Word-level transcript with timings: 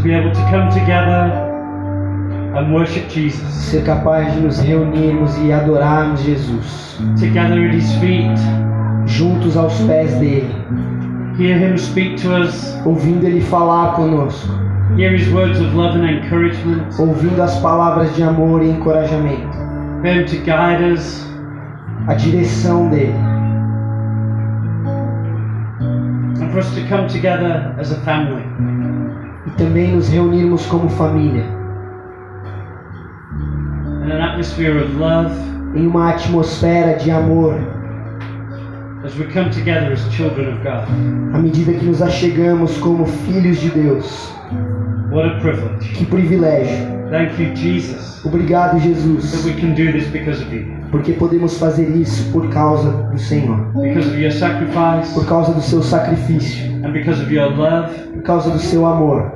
to 0.00 0.04
be 0.04 0.14
able 0.14 0.32
to 0.32 0.40
come 0.50 0.70
together 0.70 1.30
and 2.56 2.72
worship 2.72 3.06
Jesus. 3.08 3.52
Ser 3.52 3.84
capaz 3.84 4.32
de 4.32 4.40
nos 4.40 4.58
reunirmos 4.58 5.36
e 5.38 5.52
adorarmos 5.52 6.22
Jesus, 6.22 6.98
Together 7.18 7.68
at 7.68 7.74
His 7.74 7.92
feet, 7.96 8.38
juntos 9.06 9.56
aos 9.56 9.78
pés 9.82 10.14
dele, 10.14 10.48
hear 11.36 11.58
Him 11.58 11.76
speak 11.76 12.16
to 12.22 12.34
us, 12.34 12.76
ouvindo 12.86 13.26
ele 13.26 13.42
falar 13.42 13.94
conosco, 13.94 14.48
hear 14.96 15.14
His 15.14 15.28
words 15.32 15.60
of 15.60 15.74
love 15.74 15.96
and 15.96 16.06
encouragement, 16.06 16.82
ouvindo 16.98 17.42
as 17.42 17.58
palavras 17.60 18.14
de 18.16 18.22
amor 18.22 18.62
e 18.62 18.70
encorajamento, 18.70 19.52
for 20.00 20.08
Him 20.08 20.24
to 20.24 20.36
guide 20.38 20.82
us, 20.82 21.28
a 22.08 22.14
direção 22.14 22.88
dele, 22.88 23.14
and 26.40 26.50
for 26.50 26.60
us 26.60 26.74
to 26.74 26.80
come 26.88 27.06
together 27.06 27.74
as 27.78 27.92
a 27.92 28.00
family. 28.00 28.89
Também 29.56 29.92
nos 29.92 30.08
reunirmos 30.08 30.66
como 30.66 30.88
família, 30.88 31.44
in 34.04 34.10
an 34.10 34.22
atmosphere 34.22 34.78
of 34.82 34.96
love 34.96 35.34
em 35.74 35.86
uma 35.86 36.10
atmosfera 36.10 36.96
de 36.96 37.10
amor, 37.10 37.54
as 39.04 39.16
we 39.18 39.24
come 39.26 39.50
together 39.50 39.92
as 39.92 40.00
children 40.12 40.54
of 40.54 40.62
God. 40.62 40.86
à 41.34 41.38
medida 41.38 41.72
que 41.72 41.84
nos 41.84 42.02
achegamos 42.02 42.76
como 42.78 43.06
filhos 43.06 43.58
de 43.58 43.70
Deus. 43.70 44.32
What 45.10 45.26
a 45.26 45.40
privilege. 45.40 45.92
Que 45.94 46.06
privilégio! 46.06 47.00
Thank 47.10 47.40
you, 47.42 47.54
Jesus, 47.56 48.24
Obrigado, 48.24 48.78
that 48.78 48.82
Jesus, 48.82 49.44
we 49.44 49.54
can 49.54 49.74
do 49.74 49.90
this 49.90 50.06
because 50.08 50.40
of 50.40 50.52
you, 50.52 50.79
porque 50.90 51.12
podemos 51.12 51.58
fazer 51.58 51.88
isso 51.96 52.30
por 52.32 52.48
causa 52.50 52.90
do 52.90 53.18
Senhor, 53.18 53.70
por 55.14 55.26
causa 55.26 55.52
do 55.52 55.60
seu 55.60 55.82
sacrifício, 55.82 56.80
por 58.12 58.22
causa 58.22 58.50
do 58.50 58.58
seu 58.58 58.84
amor. 58.86 59.32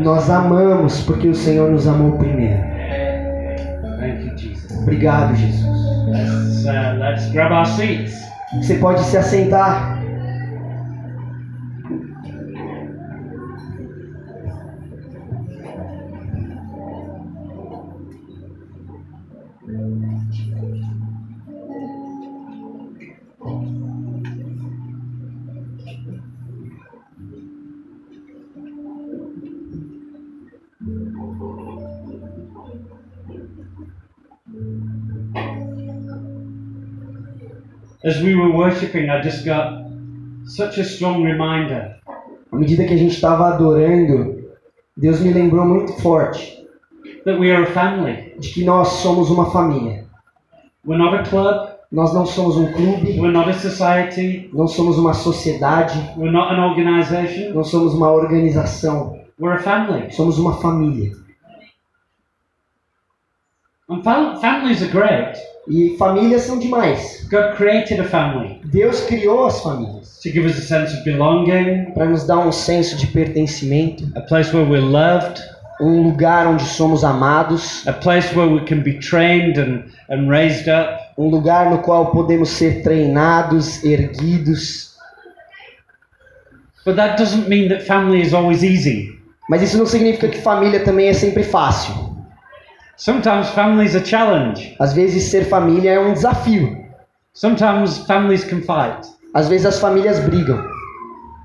Nós 0.00 0.28
amamos 0.28 1.02
porque 1.02 1.28
o 1.28 1.34
Senhor 1.34 1.70
nos 1.70 1.86
amou 1.86 2.12
primeiro. 2.18 2.58
Obrigado, 4.82 5.34
Jesus. 5.36 5.64
Uh. 5.64 7.32
Você 8.62 8.74
pode 8.76 9.00
se 9.04 9.16
assentar. 9.16 9.99
As 38.10 38.20
we 38.20 38.34
were 38.34 38.50
worshiping, 38.50 39.08
I 39.08 39.22
just 39.22 39.44
got 39.44 39.84
such 40.44 40.78
a 40.78 40.84
strong 40.84 41.22
reminder 41.22 41.94
À 42.52 42.56
medida 42.56 42.84
que 42.84 42.92
a 42.92 42.96
gente 42.96 43.14
estava 43.14 43.54
adorando, 43.54 44.48
Deus 44.96 45.20
me 45.20 45.32
lembrou 45.32 45.64
muito 45.64 45.92
forte 46.02 46.66
that 47.24 47.38
we 47.38 47.52
are 47.52 47.62
a 47.62 47.66
family. 47.66 48.34
de 48.40 48.48
que 48.48 48.64
nós 48.64 48.88
somos 48.88 49.30
uma 49.30 49.52
família. 49.52 50.06
We're 50.84 50.98
not 50.98 51.14
a 51.14 51.22
club, 51.22 51.70
Nós 51.92 52.12
não 52.12 52.26
somos 52.26 52.56
um 52.56 52.72
clube, 52.72 53.20
we're 53.20 53.30
not 53.30 53.48
a 53.48 53.54
society, 53.54 54.50
não 54.52 54.66
somos 54.66 54.98
uma 54.98 55.14
sociedade, 55.14 55.96
we're 56.16 56.32
not 56.32 56.52
an 56.52 56.68
organization, 56.68 57.54
não 57.54 57.62
somos 57.62 57.94
uma 57.94 58.10
organização. 58.10 59.20
we're 59.38 59.54
a 59.54 59.62
family. 59.62 60.10
Somos 60.10 60.36
uma 60.36 60.54
família. 60.60 61.12
And 63.90 64.02
families 64.04 64.82
are 64.82 64.90
great. 64.90 65.36
E 65.68 65.96
famílias 65.98 66.42
são 66.42 66.58
demais. 66.58 67.26
God 67.30 67.56
created 67.56 68.00
a 68.00 68.04
family 68.04 68.60
Deus 68.64 69.00
criou 69.02 69.46
as 69.46 69.60
famílias 69.60 70.18
to 70.22 70.30
give 70.30 70.46
us 70.46 70.56
a 70.58 70.62
sense 70.62 70.94
of 70.94 71.04
belonging, 71.04 71.92
para 71.92 72.06
nos 72.06 72.26
dar 72.26 72.38
um 72.38 72.52
senso 72.52 72.96
de 72.96 73.06
pertencimento, 73.06 74.06
a 74.16 74.20
place 74.20 74.54
where 74.54 74.68
we're 74.68 74.84
loved, 74.84 75.40
um 75.80 76.02
lugar 76.02 76.46
onde 76.46 76.64
somos 76.64 77.04
amados, 77.04 77.86
a 77.86 77.92
place 77.92 78.34
where 78.34 78.48
we 78.48 78.60
can 78.64 78.82
be 78.82 78.98
trained 78.98 79.58
and, 79.58 79.84
and 80.10 80.28
raised 80.28 80.68
up. 80.68 81.10
um 81.20 81.28
lugar 81.28 81.70
no 81.70 81.78
qual 81.78 82.10
podemos 82.12 82.48
ser 82.48 82.82
treinados, 82.82 83.84
erguidos. 83.84 84.94
But 86.84 86.96
that 86.96 87.18
doesn't 87.18 87.48
mean 87.48 87.68
that 87.68 87.82
family 87.82 88.22
is 88.22 88.32
always 88.32 88.62
easy. 88.62 89.18
Mas 89.48 89.62
isso 89.62 89.76
não 89.76 89.86
significa 89.86 90.28
que 90.28 90.38
família 90.38 90.80
também 90.80 91.08
é 91.08 91.12
sempre 91.12 91.42
fácil. 91.42 92.09
Sometimes 93.00 93.48
family's 93.52 93.94
a 93.94 94.00
challenge. 94.04 94.76
Às 94.78 94.92
vezes 94.92 95.30
ser 95.30 95.46
família 95.46 95.92
é 95.92 95.98
um 95.98 96.12
desafio. 96.12 96.84
Sometimes 97.32 97.96
families 98.06 98.44
can 98.44 98.60
fight. 98.60 99.08
Às 99.32 99.48
vezes 99.48 99.64
as 99.64 99.78
famílias 99.80 100.18
brigam. 100.20 100.62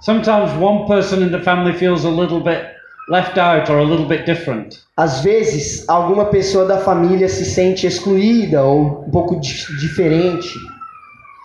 Sometimes 0.01 0.51
one 0.61 0.85
person 0.85 1.21
in 1.23 1.31
the 1.31 1.39
family 1.39 1.71
feels 1.71 2.03
a 2.03 2.09
little 2.09 2.41
bit 2.41 2.61
left 3.09 3.37
out 3.37 3.71
or 3.71 3.79
a 3.79 3.83
little 3.85 4.05
bit 4.05 4.25
different. 4.25 4.81
Às 4.97 5.21
vezes 5.21 5.87
alguma 5.87 6.25
pessoa 6.25 6.65
da 6.65 6.79
família 6.79 7.29
se 7.29 7.45
sente 7.45 7.87
excluída 7.87 8.61
ou 8.61 9.05
um 9.07 9.09
pouco 9.09 9.39
di- 9.39 9.77
diferente. 9.79 10.59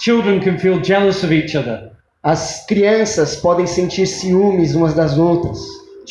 Children 0.00 0.40
can 0.40 0.58
feel 0.58 0.82
jealous 0.82 1.22
of 1.22 1.32
each 1.32 1.56
other. 1.56 1.92
As 2.24 2.66
crianças 2.66 3.36
podem 3.36 3.64
sentir 3.68 4.08
ciúmes 4.08 4.74
umas 4.74 4.92
das 4.92 5.16
outras. 5.16 5.60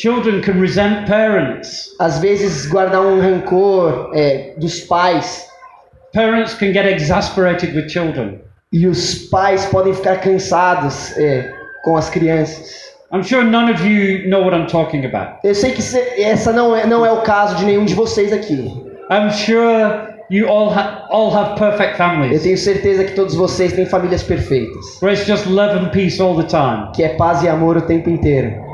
Children 0.00 0.40
can 0.40 0.58
resent 0.58 1.06
parents. 1.06 1.90
Às 1.98 2.20
vezes 2.20 2.64
guardar 2.66 3.02
um 3.02 3.20
rancor 3.20 4.10
é, 4.14 4.54
dos 4.56 4.80
pais. 4.80 5.46
Parents 6.14 6.54
can 6.54 6.72
get 6.72 6.86
exasperated 6.86 7.76
with 7.76 7.90
children. 7.90 8.38
E 8.72 8.86
os 8.86 9.26
pais 9.28 9.66
podem 9.66 9.92
ficar 9.92 10.16
cansados 10.22 11.14
é, 11.18 11.52
com 11.84 11.98
as 11.98 12.08
crianças. 12.08 12.80
I'm 13.12 13.22
sure 13.22 13.44
none 13.44 13.70
of 13.70 13.86
you 13.86 14.26
know 14.30 14.42
what 14.42 14.56
I'm 14.56 14.66
talking 14.68 15.04
about. 15.04 15.40
Eu 15.44 15.54
sei 15.54 15.72
que 15.72 15.82
essa 16.22 16.50
não 16.50 16.74
é, 16.74 16.86
não 16.86 17.04
é 17.04 17.12
o 17.12 17.20
caso 17.20 17.56
de 17.56 17.66
nenhum 17.66 17.84
de 17.84 17.92
vocês 17.94 18.32
aqui. 18.32 18.72
I'm 19.10 19.30
sure 19.30 20.08
you 20.30 20.48
all, 20.48 20.70
ha- 20.70 21.08
all 21.10 21.36
have 21.36 21.58
perfect 21.58 21.90
Eu 21.92 21.96
families 21.98 22.42
tenho 22.42 22.56
certeza 22.56 23.04
que 23.04 23.12
todos 23.12 23.34
vocês 23.34 23.74
têm 23.74 23.84
famílias 23.84 24.22
perfeitas. 24.22 24.98
where 25.02 25.12
it's 25.14 25.26
just 25.26 25.44
love 25.46 25.76
and 25.76 25.90
peace 25.90 26.22
all 26.22 26.34
the 26.36 26.44
time. 26.46 26.90
Que 26.94 27.02
é 27.02 27.10
paz 27.16 27.42
e 27.42 27.48
amor 27.48 27.76
o 27.76 27.82
tempo 27.82 28.08
inteiro. 28.08 28.69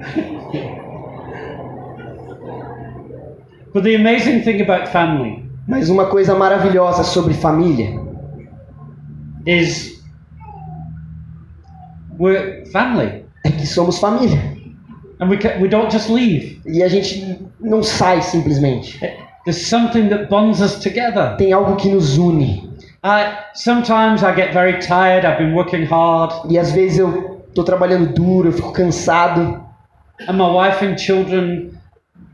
But 3.72 3.84
the 3.84 3.94
amazing 3.94 4.42
thing 4.42 4.60
about 4.60 4.88
family 4.88 5.44
Mas 5.68 5.88
uma 5.88 6.06
coisa 6.06 6.34
maravilhosa 6.34 7.04
sobre 7.04 7.34
família 7.34 8.00
is 9.46 10.02
we're 12.18 12.66
family. 12.72 13.24
é 13.44 13.50
que 13.50 13.66
somos 13.66 13.98
família. 13.98 14.38
And 15.20 15.28
we, 15.28 15.36
ca 15.36 15.58
we 15.60 15.68
don't 15.68 15.90
just 15.90 16.08
leave. 16.08 16.60
E 16.66 16.82
a 16.82 16.88
gente 16.88 17.38
não 17.60 17.82
sai 17.82 18.22
simplesmente. 18.22 18.98
There's 19.44 19.66
something 19.66 20.08
that 20.08 20.28
bonds 20.28 20.60
us 20.60 20.78
together. 20.80 21.36
Tem 21.36 21.52
algo 21.52 21.76
que 21.76 21.88
nos 21.88 22.18
une. 22.18 22.68
I, 23.02 23.38
sometimes 23.54 24.22
I 24.22 24.34
get 24.34 24.52
very 24.52 24.78
tired. 24.78 25.24
I've 25.24 25.38
been 25.38 25.54
working 25.54 25.84
hard. 25.84 26.32
E 26.50 26.58
às 26.58 26.72
vezes 26.72 26.98
eu 26.98 27.42
tô 27.54 27.64
trabalhando 27.64 28.12
duro, 28.12 28.48
eu 28.48 28.52
fico 28.52 28.72
cansado. 28.72 29.60
And 30.28 30.36
my 30.36 30.50
wife 30.50 30.82
and 30.82 30.98
children 30.98 31.78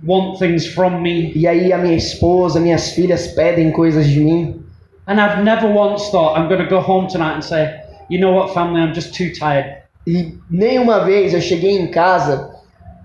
want 0.04 0.38
things 0.38 0.66
from 0.66 1.02
me. 1.02 1.32
E 1.34 1.46
aí 1.46 1.72
a 1.72 1.78
minha 1.78 1.96
esposa, 1.96 2.60
minhas 2.60 2.90
filhas 2.90 3.28
pedem 3.28 3.70
coisas 3.72 4.06
de 4.06 4.20
mim. 4.20 4.62
And 5.06 5.20
I've 5.20 5.42
never 5.42 5.68
once 5.68 6.10
thought 6.10 6.38
I'm 6.38 6.48
going 6.48 6.62
to 6.62 6.68
go 6.68 6.80
home 6.80 7.06
tonight 7.08 7.34
and 7.34 7.44
say, 7.44 7.80
you 8.08 8.18
know 8.18 8.32
what, 8.32 8.52
family, 8.52 8.80
I'm 8.80 8.92
just 8.92 9.14
too 9.14 9.32
tired. 9.32 9.82
E 10.06 10.38
nenhuma 10.50 11.04
vez 11.04 11.32
eu 11.32 11.40
cheguei 11.40 11.78
em 11.78 11.88
casa 11.88 12.50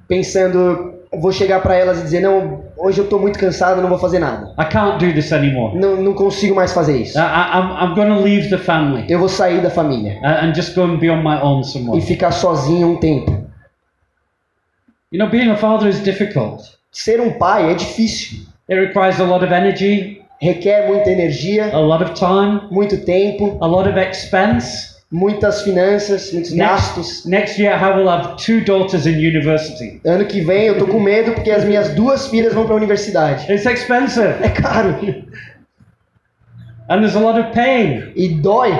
pensando, 0.07 0.95
vou 1.19 1.31
chegar 1.31 1.61
para 1.61 1.75
elas 1.75 1.99
e 1.99 2.03
dizer, 2.03 2.19
não, 2.21 2.63
hoje 2.77 2.99
eu 2.99 3.07
tô 3.07 3.19
muito 3.19 3.37
cansado, 3.37 3.81
não 3.81 3.89
vou 3.89 3.97
fazer 3.97 4.19
nada. 4.19 4.53
I 4.59 4.65
can't 4.65 5.03
do 5.03 5.13
this 5.13 5.31
anymore. 5.31 5.77
Não, 5.77 5.95
não 5.95 6.13
consigo 6.13 6.55
mais 6.55 6.73
fazer 6.73 6.97
isso. 6.97 7.17
I, 7.17 7.21
I'm, 7.21 7.99
I'm 7.99 8.23
leave 8.23 8.49
the 8.49 8.57
family 8.57 9.05
Eu 9.09 9.19
vou 9.19 9.29
sair 9.29 9.61
da 9.61 9.69
família 9.69 10.19
and 10.23 10.53
just 10.53 10.75
go 10.75 10.83
and 10.83 10.97
be 10.97 11.09
on 11.09 11.23
my 11.23 11.39
own 11.41 11.61
e 11.95 12.01
ficar 12.01 12.31
sozinho 12.31 12.89
um 12.89 12.95
tempo. 12.97 13.40
You 15.11 15.19
know, 15.19 15.29
being 15.29 15.49
a 15.49 15.57
father 15.57 15.87
is 15.89 15.99
difficult. 15.99 16.77
Ser 16.91 17.19
um 17.19 17.37
pai 17.37 17.71
é 17.71 17.75
difícil. 17.75 18.45
It 18.69 18.79
requires 18.79 19.19
a 19.19 19.25
lot 19.25 19.43
of 19.43 19.53
energy, 19.53 20.19
Requer 20.41 20.87
muita 20.87 21.11
energia, 21.11 21.71
a 21.71 21.79
lot 21.79 22.01
of 22.03 22.13
time, 22.15 22.61
muito 22.71 22.97
tempo, 23.05 23.57
a 23.61 23.67
lot 23.67 23.87
of 23.87 23.95
expense. 23.99 24.89
muitas 25.11 25.61
finanças, 25.63 26.31
muitos 26.31 26.53
gastos. 26.53 27.25
Next, 27.25 27.29
next 27.29 27.61
year, 27.61 27.73
I 27.73 27.95
will 27.97 28.07
have 28.09 28.37
two 28.37 28.61
daughters 28.61 29.05
in 29.05 29.19
university. 29.19 29.99
Ano 30.05 30.25
que 30.25 30.39
vem 30.41 30.67
eu 30.67 30.77
tô 30.79 30.87
com 30.87 30.99
medo 31.01 31.33
porque 31.33 31.51
as 31.51 31.65
minhas 31.65 31.89
duas 31.93 32.27
filhas 32.27 32.53
vão 32.53 32.63
para 32.65 32.73
a 32.73 32.77
universidade. 32.77 33.51
It's 33.51 33.65
expensive 33.65 34.35
É 34.41 34.49
caro 34.49 34.95
and 36.89 36.99
there's 37.01 37.15
a 37.15 37.19
lot 37.19 37.37
of 37.39 37.51
pain. 37.53 38.11
e 38.15 38.29
dói. 38.29 38.71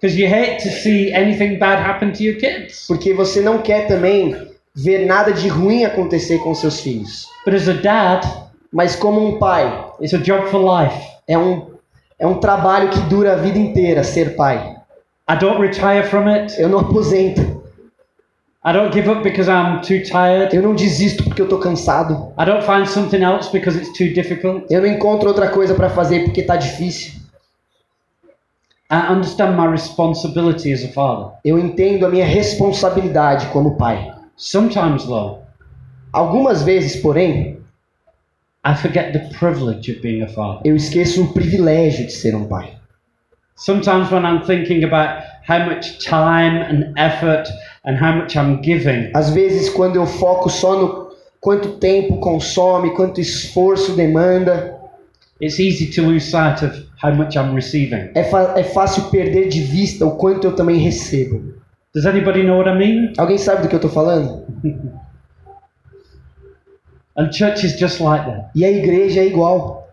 Because 0.00 0.16
you 0.18 0.28
hate 0.28 0.62
to 0.62 0.68
see 0.68 1.12
anything 1.12 1.58
bad 1.58 1.82
happen 1.82 2.12
to 2.12 2.22
your 2.22 2.36
kids. 2.36 2.86
Porque 2.86 3.12
você 3.14 3.40
não 3.40 3.58
quer 3.62 3.86
também 3.88 4.34
ver 4.74 5.06
nada 5.06 5.32
de 5.32 5.48
ruim 5.48 5.84
acontecer 5.84 6.38
com 6.38 6.54
seus 6.54 6.80
filhos. 6.80 7.26
But 7.44 7.54
as 7.54 7.68
a 7.68 7.72
dad, 7.74 8.26
Mas 8.72 8.94
como 8.94 9.26
um 9.26 9.38
pai, 9.38 9.84
it's 10.00 10.14
a 10.14 10.18
job 10.18 10.48
for 10.48 10.60
life. 10.60 10.96
é 11.26 11.36
um, 11.36 11.70
é 12.18 12.26
um 12.26 12.38
trabalho 12.38 12.88
que 12.90 13.00
dura 13.00 13.32
a 13.32 13.36
vida 13.36 13.58
inteira 13.58 14.04
ser 14.04 14.36
pai. 14.36 14.76
I 15.28 15.36
don't 15.36 15.60
retire 15.60 16.04
from 16.04 16.28
it. 16.28 16.60
Eu 16.60 16.68
não 16.68 16.80
aposento. 16.80 17.40
I 18.64 18.72
don't 18.72 18.92
give 18.92 19.08
up 19.10 19.22
because 19.22 19.48
I'm 19.50 19.80
too 19.80 20.02
tired. 20.04 20.54
Eu 20.54 20.62
não 20.62 20.74
desisto 20.74 21.24
porque 21.24 21.42
eu 21.42 21.48
tô 21.48 21.58
cansado. 21.58 22.32
I 22.38 22.44
don't 22.44 22.64
find 22.64 22.86
something 22.86 23.22
else 23.24 23.50
because 23.50 23.76
it's 23.76 23.92
too 23.96 24.12
difficult. 24.12 24.66
Eu 24.70 24.82
não 24.82 24.88
encontro 24.88 25.28
outra 25.28 25.48
coisa 25.48 25.74
para 25.74 25.90
fazer 25.90 26.24
porque 26.24 26.42
tá 26.42 26.56
difícil. 26.56 27.14
I 28.92 29.12
understand 29.12 29.56
my 29.56 29.68
responsibility 29.68 30.72
as 30.72 30.84
a 30.84 30.88
father. 30.88 31.32
Eu 31.44 31.58
entendo 31.58 32.06
a 32.06 32.08
minha 32.08 32.26
responsabilidade 32.26 33.46
como 33.46 33.76
pai. 33.76 34.12
Sometimes, 34.44 35.04
though, 35.04 35.40
Algumas 36.14 36.62
vezes, 36.62 36.96
porém, 37.02 37.58
I 38.64 38.74
forget 38.74 39.12
the 39.12 39.28
privilege 39.38 39.90
of 39.92 40.00
being 40.00 40.22
a 40.22 40.28
father. 40.28 40.62
eu 40.64 40.74
esqueço 40.74 41.22
o 41.22 41.32
privilégio 41.34 42.06
de 42.06 42.12
ser 42.12 42.34
um 42.34 42.46
pai. 42.46 42.72
Sometimes, 43.54 44.10
when 44.10 44.24
I'm 44.24 44.40
thinking 44.46 44.82
about 44.82 45.22
how 45.46 45.66
much 45.66 45.98
time 46.02 46.56
and 46.58 46.94
effort 46.96 47.48
and 47.84 47.96
how 48.02 48.16
much 48.16 48.34
I'm 48.34 48.62
giving, 48.62 49.10
Às 49.14 49.28
vezes, 49.30 49.68
quando 49.68 49.96
eu 49.96 50.06
foco 50.06 50.48
só 50.48 50.74
no 50.80 51.10
quanto 51.38 51.76
tempo 51.78 52.16
consome, 52.18 52.94
quanto 52.94 53.20
esforço 53.20 53.92
demanda, 53.94 54.74
it's 55.40 55.58
easy 55.60 55.90
to 55.90 56.02
lose 56.02 56.30
sight 56.30 56.64
of 56.64 56.86
how 57.04 57.14
much 57.14 57.36
I'm 57.36 57.54
receiving. 57.54 58.10
é, 58.14 58.24
fa- 58.24 58.54
é 58.56 58.64
fácil 58.64 59.04
perder 59.10 59.48
de 59.50 59.60
vista 59.60 60.06
o 60.06 60.16
quanto 60.16 60.46
eu 60.46 60.56
também 60.56 60.78
recebo. 60.78 61.59
Does 61.92 62.06
anybody 62.06 62.42
know 62.42 62.56
what 62.56 62.68
I 62.68 62.76
mean? 62.76 63.12
Alguém 63.18 63.38
sabe 63.38 63.62
do 63.62 63.68
que 63.68 63.74
eu 63.74 63.80
tô 63.80 63.88
falando? 63.88 64.44
And 67.16 67.30
church 67.30 67.64
is 67.64 67.78
just 67.78 68.00
like 68.00 68.24
that. 68.24 68.50
E 68.54 68.64
a 68.64 68.70
igreja 68.70 69.20
é 69.20 69.26
igual. 69.26 69.88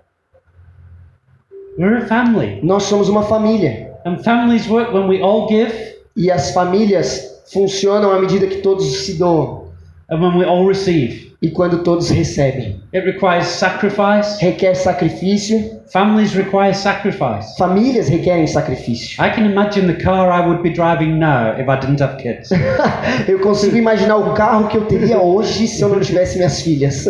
We're 1.77 1.97
a 1.97 2.05
family. 2.05 2.59
Nós 2.63 2.83
somos 2.83 3.09
uma 3.09 3.23
família. 3.23 3.91
And 4.05 4.23
families 4.23 4.67
work 4.67 4.93
when 4.93 5.07
we 5.07 5.21
all 5.21 5.47
give 5.47 5.97
E 6.17 6.31
as 6.31 6.51
famílias 6.51 7.43
funcionam 7.53 8.11
à 8.11 8.19
medida 8.19 8.47
que 8.47 8.57
todos 8.57 9.05
se 9.05 9.19
doam 9.19 9.67
and 10.09 10.19
when 10.19 10.35
we 10.35 10.43
all 10.43 10.65
receive. 10.65 11.26
E 11.41 11.49
quando 11.51 11.83
todos 11.83 12.09
recebem. 12.09 12.81
It 12.93 13.05
requires 13.05 13.45
sacrifice. 13.47 14.43
Requer 14.43 14.75
sacrifício. 14.75 15.77
Families 15.93 16.33
require 16.33 16.73
sacrifice. 16.73 17.55
Famílias 17.57 18.09
requerem 18.09 18.47
sacrifício. 18.47 19.23
I 19.23 19.29
can 19.29 19.45
imagine 19.45 19.87
the 19.93 20.03
car 20.03 20.29
I 20.31 20.45
would 20.47 20.61
be 20.63 20.71
driving 20.71 21.17
now 21.19 21.53
if 21.59 21.67
I 21.69 21.77
didn't 21.79 22.01
have 22.01 22.17
kids. 22.21 22.49
Eu 23.27 23.39
consigo 23.39 23.77
imaginar 23.77 24.17
o 24.17 24.33
carro 24.33 24.67
que 24.67 24.77
eu 24.77 24.85
teria 24.85 25.19
hoje 25.19 25.67
se 25.67 25.81
eu 25.81 25.89
não 25.89 25.99
tivesse 25.99 26.37
minhas 26.37 26.61
filhas. 26.61 27.05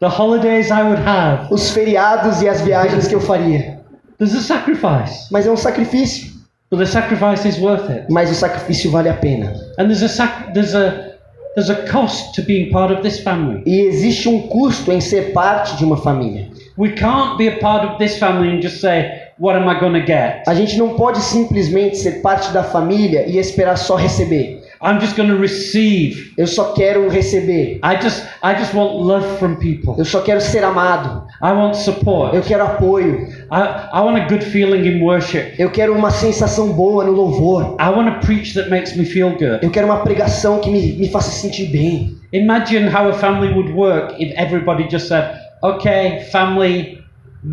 the 0.00 0.08
holidays 0.08 0.68
I 0.70 0.82
would 0.82 1.02
have. 1.06 1.46
Os 1.52 1.70
feriados 1.70 2.42
e 2.42 2.48
as 2.48 2.60
viagens 2.62 3.06
que 3.06 3.14
eu 3.14 3.20
faria. 3.20 3.80
There's 4.18 4.34
a 4.34 4.40
sacrifice, 4.40 5.28
Mas 5.30 5.46
é 5.46 5.50
um 5.50 5.56
sacrifício. 5.56 6.32
but 6.70 6.78
the 6.78 6.86
sacrifice 6.86 7.46
is 7.46 7.58
worth 7.58 7.88
it. 7.90 8.06
Mas 8.10 8.30
o 8.30 8.34
sacrifício 8.34 8.90
vale 8.90 9.08
a 9.10 9.14
pena. 9.14 9.52
And 9.78 9.84
there's 9.86 10.02
a 10.02 10.08
sac- 10.08 10.52
there's 10.54 10.74
a 10.74 11.11
there's 11.54 11.70
a 11.70 11.86
cost 11.86 12.34
to 12.34 12.42
being 12.42 12.70
part 12.70 12.90
of 12.90 13.02
this 13.02 13.20
family. 13.20 13.62
E 13.66 13.80
existe 13.82 14.28
um 14.28 14.42
custo 14.48 14.90
em 14.90 15.00
ser 15.00 15.32
parte 15.32 15.76
de 15.76 15.84
uma 15.84 15.96
família. 15.96 16.48
We 16.78 16.92
can't 16.92 17.36
be 17.36 17.48
a 17.48 17.58
part 17.58 17.86
of 17.86 17.98
this 17.98 18.18
family 18.18 18.48
and 18.48 18.62
just 18.62 18.80
say, 18.80 19.10
"What 19.38 19.56
am 19.56 19.68
I 19.68 19.78
going 19.78 19.92
to 19.92 20.06
get?" 20.06 20.44
A 20.46 20.54
gente 20.54 20.78
não 20.78 20.94
pode 20.94 21.20
simplesmente 21.20 21.98
ser 21.98 22.22
parte 22.22 22.50
da 22.52 22.62
família 22.62 23.26
e 23.26 23.36
esperar 23.38 23.76
só 23.76 23.96
receber. 23.96 24.61
I'm 24.82 24.98
just 24.98 25.16
going 25.16 25.28
to 25.28 25.36
receive. 25.36 26.34
Eu 26.36 26.46
só 26.46 26.72
quero 26.72 27.08
receber. 27.08 27.78
I 27.84 28.00
just 28.02 28.24
I 28.42 28.54
just 28.54 28.74
want 28.74 28.96
love 28.96 29.38
from 29.38 29.54
people. 29.56 29.94
Eu 29.96 30.04
só 30.04 30.20
quero 30.22 30.40
ser 30.40 30.64
amado. 30.64 31.24
I 31.40 31.52
want 31.52 31.76
support. 31.76 32.34
Eu 32.34 32.42
quero 32.42 32.64
apoio. 32.64 33.28
I, 33.50 33.90
I 33.94 34.00
want 34.00 34.16
a 34.16 34.26
good 34.26 34.44
feeling 34.44 34.84
in 34.84 35.00
worship. 35.00 35.54
Eu 35.56 35.70
quero 35.70 35.94
uma 35.94 36.10
sensação 36.10 36.72
boa 36.72 37.04
no 37.04 37.12
louvor. 37.12 37.76
I 37.80 37.90
want 37.90 38.12
to 38.12 38.26
preach 38.26 38.54
that 38.54 38.70
makes 38.70 38.96
me 38.96 39.04
feel 39.04 39.30
good. 39.30 39.60
Eu 39.62 39.70
quero 39.70 39.86
uma 39.86 40.02
pregação 40.02 40.58
que 40.58 40.68
me, 40.68 40.94
me 40.94 41.08
faça 41.08 41.30
sentir 41.30 41.66
bem. 41.66 42.16
Imagine 42.32 42.88
how 42.88 43.08
a 43.08 43.12
family 43.12 43.54
would 43.54 43.72
work 43.72 44.14
if 44.18 44.32
everybody 44.36 44.88
just 44.90 45.06
said, 45.06 45.38
"Okay, 45.62 46.24
family, 46.32 46.98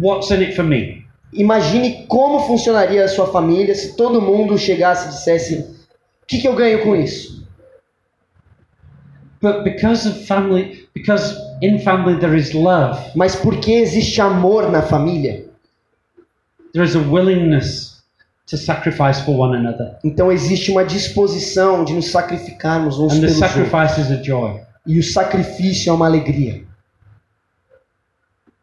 what's 0.01 0.31
in 0.31 0.41
it 0.41 0.55
for 0.55 0.63
me?" 0.63 1.03
Imagine 1.33 2.05
como 2.07 2.39
funcionaria 2.39 3.05
a 3.05 3.07
sua 3.07 3.27
família 3.27 3.75
se 3.75 3.95
todo 3.95 4.19
mundo 4.19 4.57
chegasse 4.57 5.09
e 5.09 5.11
dissesse: 5.11 5.78
que, 6.29 6.39
que 6.39 6.47
eu 6.47 6.55
ganho 6.55 6.83
com 6.83 6.95
isso? 6.95 7.39
But 9.41 9.63
because 9.63 10.07
of 10.07 10.25
family, 10.25 10.87
because 10.93 11.35
in 11.61 11.79
family 11.79 12.19
there 12.19 12.35
is 12.37 12.53
love, 12.53 12.99
Mas 13.15 13.35
porque 13.35 13.71
existe 13.71 14.19
amor 14.21 14.69
na 14.69 14.81
família, 14.81 15.45
there 16.73 16.85
is 16.85 16.95
a 16.95 16.99
willingness 16.99 18.03
to 18.47 18.57
sacrifice 18.57 19.21
for 19.21 19.37
one 19.37 19.55
another. 19.55 19.97
então 20.03 20.31
existe 20.31 20.71
uma 20.71 20.83
disposição 20.83 21.85
de 21.85 21.93
nos 21.93 22.11
sacrificarmos 22.11 22.99
uns 22.99 23.13
And 23.13 23.21
the 23.21 23.27
pelos 23.27 23.41
outros. 23.41 23.49
sacrifice 23.69 24.01
is 24.01 24.11
a 24.11 24.21
joy. 24.21 24.61
E 24.85 24.99
o 24.99 25.03
sacrifício 25.03 25.89
é 25.89 25.93
uma 25.93 26.05
alegria. 26.07 26.63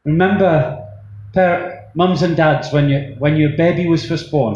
Remember, 0.05 0.79
mums 1.95 2.23
and 2.23 2.35
dads, 2.35 2.73
when, 2.73 2.89
you, 2.91 3.17
when 3.19 3.37
your 3.37 3.57
baby 3.57 3.89
was 3.89 4.05
first 4.05 4.31
born, 4.31 4.55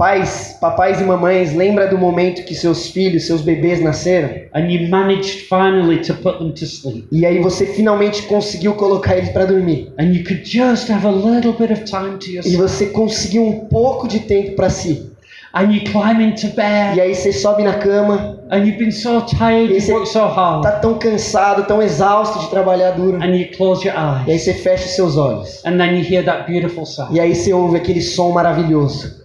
Pais, 0.00 0.56
papais 0.58 0.98
e 0.98 1.04
mamães, 1.04 1.54
lembra 1.54 1.86
do 1.86 1.98
momento 1.98 2.42
que 2.46 2.54
seus 2.54 2.88
filhos, 2.88 3.26
seus 3.26 3.42
bebês 3.42 3.82
nasceram? 3.82 4.30
and 4.54 4.70
you 4.72 4.88
managed 4.88 5.42
finally 5.46 5.98
to 5.98 6.14
put 6.14 6.38
them 6.38 6.52
to 6.52 6.64
sleep. 6.64 7.06
E 7.12 7.26
aí 7.26 7.38
você 7.38 7.66
finalmente 7.66 8.22
conseguiu 8.22 8.72
colocar 8.76 9.18
eles 9.18 9.28
para 9.28 9.44
dormir. 9.44 9.92
And 9.98 10.04
you 10.04 10.24
could 10.24 10.42
just 10.42 10.88
have 10.90 11.06
a 11.06 11.10
little 11.10 11.52
bit 11.52 11.70
of 11.70 11.84
time 11.84 12.16
to 12.16 12.30
E 12.30 12.36
yourself. 12.36 12.56
você 12.56 12.86
conseguiu 12.86 13.46
um 13.46 13.66
pouco 13.66 14.08
de 14.08 14.20
tempo 14.20 14.56
para 14.56 14.70
si. 14.70 15.10
And 15.52 15.64
you 15.70 15.82
climb 15.84 16.22
into 16.22 16.46
E 16.46 16.50
bed, 16.50 16.98
aí 16.98 17.14
você 17.14 17.30
sobe 17.30 17.62
na 17.62 17.74
cama, 17.74 18.38
and 18.50 18.58
you've 18.64 18.78
been 18.78 18.90
so 18.92 19.20
tired, 19.26 19.70
Esse- 19.70 19.90
you've 19.90 19.92
worked 19.98 20.12
so 20.14 20.20
hard, 20.28 20.62
tá 20.62 20.70
tão 20.78 20.94
cansado, 20.98 21.64
tão 21.66 21.82
exausto 21.82 22.38
de 22.38 22.48
trabalhar 22.48 22.92
duro. 22.92 23.18
and 23.22 23.34
you 23.36 23.48
close 23.54 23.86
your 23.86 23.94
E 23.94 23.98
aí 23.98 24.30
eyes, 24.30 24.42
você 24.44 24.54
fecha 24.54 24.86
os 24.86 24.92
seus 24.92 25.18
olhos. 25.18 25.60
and 25.66 25.76
then 25.76 25.94
you 25.98 26.02
hear 26.10 26.24
that 26.24 26.50
beautiful 26.50 26.86
sound. 26.86 27.14
E 27.14 27.20
aí 27.20 27.34
você 27.34 27.52
ouve 27.52 27.76
aquele 27.76 28.00
som 28.00 28.30
maravilhoso. 28.30 29.19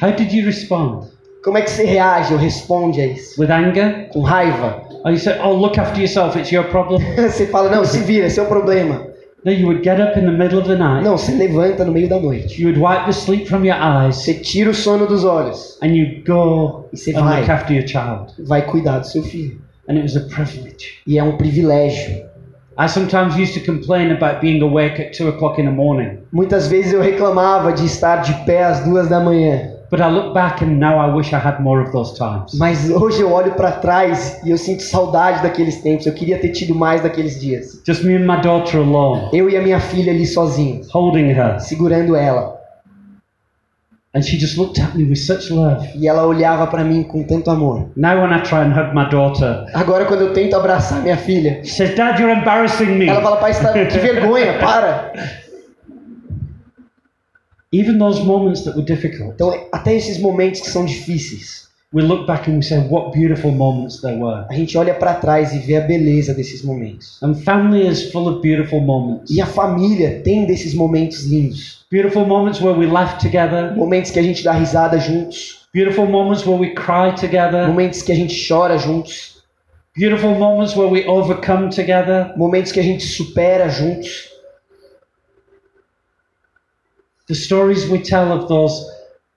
How 0.00 0.10
did 0.12 0.32
you 0.32 0.44
respond? 0.44 1.08
Como 1.44 1.58
é 1.58 1.62
que 1.62 1.70
você 1.70 1.84
reage 1.84 2.32
ou 2.32 2.38
responde 2.38 3.00
a 3.00 3.06
isso? 3.06 3.40
With 3.40 3.50
anger? 3.50 4.08
Com 4.12 4.20
raiva? 4.20 4.82
Or 5.04 5.10
you 5.10 5.18
say, 5.18 5.36
oh, 5.42 5.52
look 5.52 5.78
after 5.78 5.98
yourself, 6.00 6.38
it's 6.38 6.52
your 6.52 6.64
problem? 6.68 7.00
Você 7.16 7.46
fala, 7.48 7.68
não, 7.68 7.84
se 7.84 7.98
vira, 7.98 8.28
é 8.28 8.40
o 8.40 8.46
problema. 8.46 9.04
No, 9.44 9.50
you 9.50 9.66
would 9.66 9.82
get 9.82 9.98
up 10.00 10.16
in 10.16 10.22
the 10.24 10.30
middle 10.30 10.60
of 10.60 10.68
the 10.68 10.76
night, 10.76 11.02
Não, 11.04 11.18
você 11.18 11.32
levanta 11.32 11.84
no 11.84 11.90
meio 11.90 12.08
da 12.08 12.20
noite. 12.20 12.62
you 12.62 12.68
would 12.68 12.78
wipe 12.80 13.06
the 13.06 13.10
sleep 13.12 13.48
from 13.48 13.64
your 13.64 13.74
eyes, 13.76 14.14
Você 14.18 14.34
tira 14.34 14.70
o 14.70 14.74
sono 14.74 15.04
dos 15.04 15.24
olhos. 15.24 15.76
and 15.82 15.88
you'd 15.88 16.22
go 16.24 16.88
E 16.92 16.96
você 16.96 17.10
and 17.10 17.24
vai. 17.24 17.40
look 17.40 17.50
after 17.50 17.74
your 17.76 17.84
child. 17.88 18.32
Vai 18.46 18.62
cuidar 18.64 19.00
do 19.00 19.06
seu 19.08 19.24
filho. 19.24 19.60
And 19.88 19.94
it 19.94 20.02
was 20.04 20.16
a 20.16 20.20
privilege. 20.32 21.00
E 21.04 21.18
é 21.18 21.24
um 21.24 21.36
privilégio. 21.36 22.24
I 22.82 22.88
sometimes 22.88 23.36
used 23.36 23.54
to 23.54 23.60
complain 23.60 24.10
about 24.10 24.40
being 24.40 24.60
awake 24.60 24.98
at 24.98 25.12
two 25.12 25.28
o'clock 25.28 25.56
in 25.60 25.66
the 25.66 25.70
morning. 25.70 26.18
Muitas 26.32 26.66
vezes 26.66 26.92
eu 26.92 27.00
reclamava 27.00 27.72
de 27.72 27.86
estar 27.86 28.22
de 28.22 28.32
pé 28.44 28.64
às 28.64 28.80
duas 28.80 29.08
da 29.08 29.20
manhã. 29.20 29.70
But 29.88 30.00
I 30.00 30.08
look 30.10 30.34
back 30.34 30.64
and 30.64 30.78
now 30.80 30.98
I 30.98 31.14
wish 31.14 31.32
I 31.32 31.38
had 31.38 31.60
more 31.60 31.80
of 31.80 31.92
those 31.92 32.18
times. 32.18 32.54
Mas 32.58 32.90
hoje 32.90 33.20
eu 33.20 33.30
olho 33.30 33.52
para 33.52 33.70
trás 33.72 34.40
e 34.44 34.50
eu 34.50 34.58
sinto 34.58 34.82
saudade 34.82 35.42
daqueles 35.44 35.80
tempos. 35.80 36.06
Eu 36.06 36.12
queria 36.14 36.38
ter 36.40 36.48
tido 36.48 36.74
mais 36.74 37.02
daqueles 37.02 37.38
dias. 37.40 37.80
Just 37.86 38.02
me 38.02 38.16
and 38.16 38.26
my 38.26 38.40
daughter 38.40 38.80
alone, 38.80 39.28
Eu 39.32 39.48
e 39.48 39.56
a 39.56 39.62
minha 39.62 39.78
filha 39.78 40.12
ali 40.12 40.26
sozinhos, 40.26 40.90
holding 40.92 41.28
her. 41.30 41.60
segurando 41.60 42.16
ela. 42.16 42.61
And 44.14 44.22
she 44.22 44.36
just 44.36 44.58
looked 44.58 44.78
at 44.78 44.94
me 44.94 45.04
with 45.04 45.18
such 45.18 45.50
love. 45.50 45.88
E 45.96 46.06
ela 46.06 46.26
olhava 46.26 46.66
para 46.66 46.84
mim 46.84 47.02
com 47.02 47.24
tanto 47.24 47.50
amor. 47.50 47.90
Now 47.96 48.20
when 48.20 48.30
I 48.32 48.42
try 48.42 48.62
and 48.62 48.72
hug 48.78 48.94
my 48.94 49.08
daughter, 49.08 49.64
Agora 49.72 50.04
quando 50.04 50.20
eu 50.20 50.32
tento 50.34 50.54
abraçar 50.54 51.02
minha 51.02 51.16
filha, 51.16 51.64
she 51.64 51.70
says, 51.70 51.94
Dad, 51.96 52.20
you're 52.20 52.30
embarrassing 52.38 52.98
me. 52.98 53.08
ela 53.08 53.22
fala: 53.22 53.36
"Pai, 53.38 53.54
você 53.54 53.62
tá... 53.62 53.72
que 53.72 53.98
vergonha, 53.98 54.58
para". 54.58 55.12
Even 57.72 57.96
those 57.98 58.22
moments 58.22 58.64
that 58.64 58.76
were 58.76 58.84
difficult, 58.84 59.32
Então, 59.34 59.68
até 59.72 59.94
esses 59.94 60.18
momentos 60.18 60.60
que 60.60 60.68
são 60.68 60.84
difíceis, 60.84 61.68
we 61.92 62.02
look 62.02 62.26
back 62.26 62.46
and 62.48 62.56
we 62.56 62.62
say, 62.62 62.78
what 62.88 63.12
beautiful 63.12 63.50
moments 63.52 64.00
there 64.00 64.16
were. 64.16 64.46
a 64.48 64.54
gente 64.54 64.76
olha 64.78 64.94
para 64.94 65.14
trás 65.14 65.52
e 65.52 65.58
vê 65.58 65.76
a 65.76 65.80
beleza 65.82 66.32
desses 66.34 66.62
momentos. 66.62 67.22
And 67.22 67.34
family 67.34 67.86
is 67.86 68.10
full 68.10 68.28
of 68.28 68.40
beautiful 68.40 68.80
moments. 68.80 69.30
E 69.30 69.40
a 69.42 69.46
família 69.46 70.22
tem 70.22 70.46
desses 70.46 70.74
momentos 70.74 71.24
lindos. 71.24 71.84
Beautiful 71.90 72.24
moments 72.24 72.60
where 72.60 72.74
we 72.78 72.86
laugh 72.86 73.18
together. 73.18 73.76
Momentos 73.76 74.10
que 74.10 74.18
a 74.18 74.22
gente 74.22 74.42
dá 74.42 74.52
risada 74.52 74.98
juntos, 74.98 75.60
Beautiful 75.74 76.06
moments 76.06 76.46
where 76.46 76.58
we 76.60 76.74
cry 76.74 77.14
together. 77.14 77.66
momentos 77.66 78.02
que 78.02 78.12
a 78.12 78.14
gente 78.14 78.34
chora 78.48 78.78
juntos, 78.78 79.42
Beautiful 79.94 80.34
moments 80.34 80.74
where 80.74 80.90
we 80.90 81.06
overcome 81.06 81.68
together. 81.68 82.32
momentos 82.36 82.72
que 82.72 82.80
a 82.80 82.82
gente 82.82 83.04
supera 83.04 83.68
juntos. 83.68 84.30
The 87.28 87.34
stories 87.34 87.88
we 87.88 87.98
tell 87.98 88.32
of 88.32 88.48
those 88.48 88.84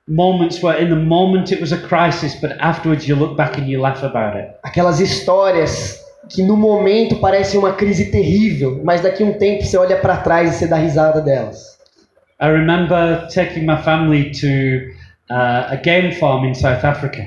moments 0.08 0.62
where 0.62 0.78
in 0.78 0.90
the 0.90 0.96
moment 0.96 1.52
it 1.52 1.60
was 1.60 1.72
a 1.72 1.78
crisis, 1.78 2.36
but 2.36 2.52
afterwards 2.60 3.08
you 3.08 3.16
look 3.16 3.36
back 3.36 3.58
and 3.58 3.68
you 3.68 3.82
laugh 3.82 4.04
about 4.04 4.36
it. 4.36 4.56
Aquelas 4.64 5.00
histórias 5.00 6.00
que 6.30 6.44
no 6.44 6.56
momento 6.56 7.16
parecem 7.18 7.60
uma 7.60 7.74
crise 7.74 8.12
terrível, 8.12 8.82
mas 8.84 9.02
daqui 9.02 9.24
a 9.24 9.26
um 9.26 9.34
tempo 9.34 9.64
você 9.64 9.78
olha 9.78 9.98
para 9.98 10.18
trás 10.18 10.54
e 10.54 10.58
você 10.58 10.68
dá 10.68 10.78
risada 10.78 11.22
delas. 11.22 11.76
I 12.40 12.50
remember 12.50 13.28
taking 13.34 13.66
my 13.66 13.82
family 13.82 14.32
to 14.32 14.92
uh, 15.32 15.72
a 15.72 15.80
game 15.82 16.14
farm 16.14 16.46
in 16.46 16.54
South 16.54 16.84
Africa. 16.84 17.26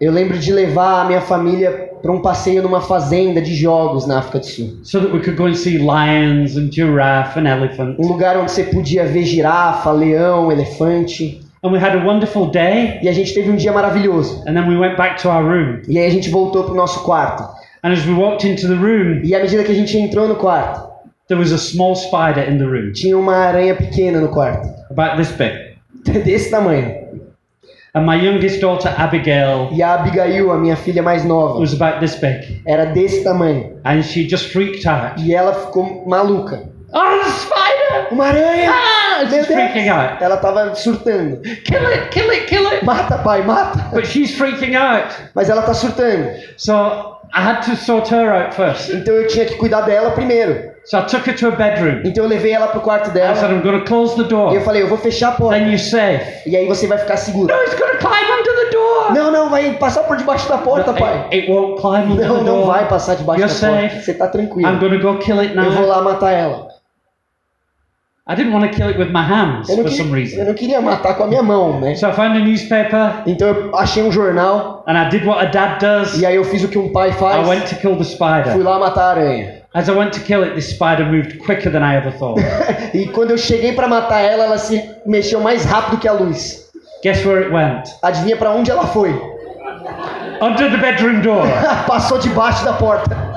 Eu 0.00 0.10
lembro 0.10 0.36
de 0.36 0.52
levar 0.52 1.02
a 1.02 1.04
minha 1.04 1.20
família 1.20 1.90
para 2.02 2.10
um 2.10 2.20
passeio 2.20 2.60
numa 2.60 2.80
fazenda 2.80 3.40
de 3.40 3.54
jogos 3.54 4.04
na 4.04 4.18
África 4.18 4.40
do 4.40 4.46
Sul. 4.46 4.80
so 4.82 4.98
that 4.98 5.12
we 5.12 5.20
could 5.20 5.36
go 5.36 5.46
and 5.46 5.54
see 5.54 5.78
lions 5.78 6.56
and 6.56 6.72
giraffe 6.72 7.38
and 7.38 7.46
elephant. 7.46 7.96
Um 8.00 8.08
lugar 8.08 8.36
onde 8.36 8.50
você 8.50 8.64
podia 8.64 9.06
ver 9.06 9.24
girafa, 9.24 9.92
leão, 9.92 10.50
elefante. 10.50 11.41
And 11.62 11.72
we 11.72 11.78
had 11.78 11.94
a 11.94 12.04
wonderful 12.04 12.50
day, 12.50 12.98
E 13.02 13.08
a 13.08 13.12
gente 13.12 13.32
teve 13.34 13.48
um 13.50 13.56
dia 13.56 13.72
maravilhoso. 13.72 14.42
and 14.46 14.54
then 14.54 14.66
we 14.68 14.76
went 14.76 14.96
back 14.96 15.16
to 15.22 15.28
our 15.28 15.44
room. 15.44 15.80
E 15.88 15.98
aí 15.98 16.06
a 16.06 16.10
gente 16.10 16.28
voltou 16.30 16.64
pro 16.64 16.74
nosso 16.74 17.00
quarto. 17.04 17.44
And 17.84 17.92
as 17.92 18.04
we 18.06 18.14
walked 18.14 18.44
into 18.46 18.66
the 18.66 18.74
room, 18.74 19.20
E 19.24 19.34
à 19.34 19.40
medida 19.40 19.62
que 19.64 19.72
a 19.72 19.74
gente 19.74 19.96
entrou 19.96 20.26
no 20.28 20.36
quarto, 20.36 20.90
there 21.28 21.38
was 21.40 21.52
a 21.52 21.58
small 21.58 21.94
spider 21.94 22.42
in 22.50 22.58
the 22.58 22.64
room, 22.66 22.92
tinha 22.92 23.16
uma 23.16 23.34
aranha 23.36 23.74
pequena 23.76 24.20
no 24.20 24.28
quarto. 24.28 24.68
about 24.90 25.16
this 25.16 25.30
big. 25.32 25.52
Desse 26.24 26.50
tamanho. 26.50 27.00
And 27.94 28.06
my 28.06 28.16
youngest 28.16 28.60
daughter, 28.60 28.88
Abigail, 28.96 29.68
E 29.70 29.82
a 29.82 29.94
Abigail, 29.94 30.50
a 30.50 30.56
minha 30.58 30.74
filha 30.76 31.02
mais 31.02 31.24
nova, 31.24 31.58
was 31.60 31.74
about 31.74 32.00
this 32.00 32.16
big. 32.16 32.60
era 32.66 32.86
desse 32.86 33.22
tamanho. 33.22 33.76
And 33.84 34.02
she 34.02 34.26
just 34.26 34.50
freaked 34.50 34.86
out. 34.88 35.20
E 35.20 35.34
ela 35.34 35.52
ficou 35.52 36.04
maluca. 36.08 36.62
Oh, 36.92 37.22
spider! 37.86 38.08
Uma 38.12 38.26
aranha! 38.26 38.70
Ah! 38.72 39.24
Meu 39.24 39.30
She's 39.44 39.46
freaking 39.46 39.84
Deus! 39.84 39.88
out. 39.96 40.22
Ela 40.24 40.36
tava 40.38 40.74
surtando. 40.74 41.40
Kill 41.42 41.86
it, 41.92 42.08
kill 42.10 42.30
it, 42.32 42.46
kill 42.46 42.66
it! 42.72 42.84
Mata, 42.84 43.18
pai, 43.18 43.42
mata! 43.42 43.78
But 43.92 44.06
she's 44.06 44.34
freaking 44.36 44.74
out. 44.76 45.08
Mas 45.34 45.48
ela 45.48 45.62
tá 45.62 45.74
surtando. 45.74 46.28
So 46.56 47.18
I 47.34 47.40
had 47.40 47.62
to 47.62 47.76
sort 47.76 48.08
her 48.12 48.30
out 48.32 48.54
first. 48.54 48.90
Então 48.92 49.14
eu 49.14 49.26
tinha 49.26 49.44
que 49.46 49.54
cuidar 49.56 49.82
dela 49.82 50.10
primeiro. 50.10 50.72
So 50.84 50.98
I 50.98 51.02
took 51.02 51.28
her 51.28 51.36
to 51.36 51.46
a 51.48 51.50
bedroom. 51.52 52.00
Então 52.04 52.24
eu 52.24 52.28
levei 52.28 52.52
ela 52.52 52.66
pro 52.66 52.80
quarto 52.80 53.10
I 53.10 53.12
said, 53.12 53.14
dela. 53.14 53.52
I'm 53.52 53.62
to 53.62 53.84
close 53.84 54.16
the 54.16 54.22
E 54.22 54.24
eu 54.24 54.28
door. 54.28 54.60
falei, 54.62 54.82
eu 54.82 54.88
vou 54.88 54.98
fechar 54.98 55.28
a 55.28 55.32
porta. 55.32 55.56
Then 55.56 55.68
you're 55.68 55.78
safe. 55.78 56.48
E 56.48 56.56
aí 56.56 56.66
você 56.66 56.88
vai 56.88 56.98
ficar 56.98 57.16
seguro. 57.16 57.54
No, 57.54 57.62
it's 57.62 57.74
to 57.76 57.98
climb 57.98 58.32
under 58.40 58.64
the 58.64 58.70
door. 58.72 59.12
Não, 59.14 59.30
não, 59.30 59.48
vai 59.48 59.72
passar 59.74 60.02
por 60.02 60.16
debaixo 60.16 60.48
da 60.48 60.58
porta, 60.58 60.92
pai. 60.92 61.26
It, 61.30 61.36
it 61.36 61.50
won't 61.52 61.80
climb 61.80 62.10
under 62.12 62.26
Não, 62.26 62.38
the 62.38 62.42
não 62.44 62.56
door. 62.62 62.66
vai 62.66 62.88
passar 62.88 63.14
debaixo 63.14 63.40
You're 63.42 63.54
da 63.60 63.68
porta. 63.68 63.88
safe. 63.90 64.04
Você 64.04 64.14
tá 64.14 64.26
tranquilo. 64.26 64.68
I'm 64.68 64.80
to 64.80 64.98
go 64.98 65.18
kill 65.18 65.38
it 65.40 65.54
Eu 65.56 65.70
vou 65.70 65.82
now. 65.82 65.88
lá 65.88 66.02
matar 66.02 66.32
ela. 66.32 66.71
I 68.24 68.36
didn't 68.36 68.52
want 68.52 68.70
to 68.70 68.76
kill 68.76 68.88
it 68.88 68.96
with 68.98 69.10
my 69.10 69.22
hands 69.22 69.68
Eu 69.68 69.78
não, 69.78 69.82
for 69.84 69.90
some 69.90 70.10
queria, 70.10 70.22
eu 70.22 70.30
reason. 70.36 70.44
não 70.44 70.54
queria 70.54 70.80
matar 70.80 71.14
com 71.16 71.24
a 71.24 71.26
minha 71.26 71.42
mão, 71.42 71.80
né? 71.80 71.94
So 71.96 72.06
I 72.06 72.12
found 72.12 72.36
a 72.38 72.40
newspaper 72.40 73.14
Então 73.26 73.48
eu 73.48 73.76
achei 73.76 74.00
um 74.02 74.12
jornal 74.12 74.84
and 74.86 74.96
I 74.96 75.08
did 75.08 75.24
what 75.26 75.44
a 75.44 75.48
dad 75.50 75.80
does. 75.80 76.20
e 76.20 76.24
aí 76.24 76.36
eu 76.36 76.44
fiz 76.44 76.62
o 76.62 76.68
que 76.68 76.78
um 76.78 76.92
pai 76.92 77.08
I 77.08 77.12
faz. 77.12 77.48
went 77.48 77.64
to 77.68 77.74
kill 77.76 77.96
the 77.96 78.04
Fui 78.04 78.14
spider. 78.14 78.62
lá 78.62 78.78
matar 78.78 79.02
a 79.02 79.10
aranha. 79.10 79.62
As 79.74 79.88
I 79.88 79.92
went 79.92 80.12
to 80.12 80.20
kill 80.20 80.44
it, 80.44 80.54
this 80.54 80.70
spider 80.70 81.04
moved 81.06 81.38
quicker 81.38 81.72
than 81.72 81.82
I 81.82 81.96
ever 81.96 82.12
thought. 82.12 82.40
E 82.94 83.06
quando 83.08 83.30
eu 83.32 83.38
cheguei 83.38 83.72
pra 83.72 83.88
matar 83.88 84.20
ela, 84.20 84.44
ela 84.44 84.58
se 84.58 84.80
mexeu 85.06 85.40
mais 85.40 85.64
rápido 85.64 85.98
que 85.98 86.06
a 86.06 86.12
luz. 86.12 86.70
Guess 87.02 87.24
where 87.26 87.42
it 87.44 87.52
went? 87.52 87.88
Adivinha 88.02 88.36
pra 88.36 88.50
onde 88.52 88.70
ela 88.70 88.86
foi? 88.86 89.10
Under 90.40 90.70
the 90.70 90.76
bedroom 90.76 91.20
door. 91.22 91.46
Passou 91.88 92.18
debaixo 92.18 92.64
da 92.64 92.74
porta. 92.74 93.31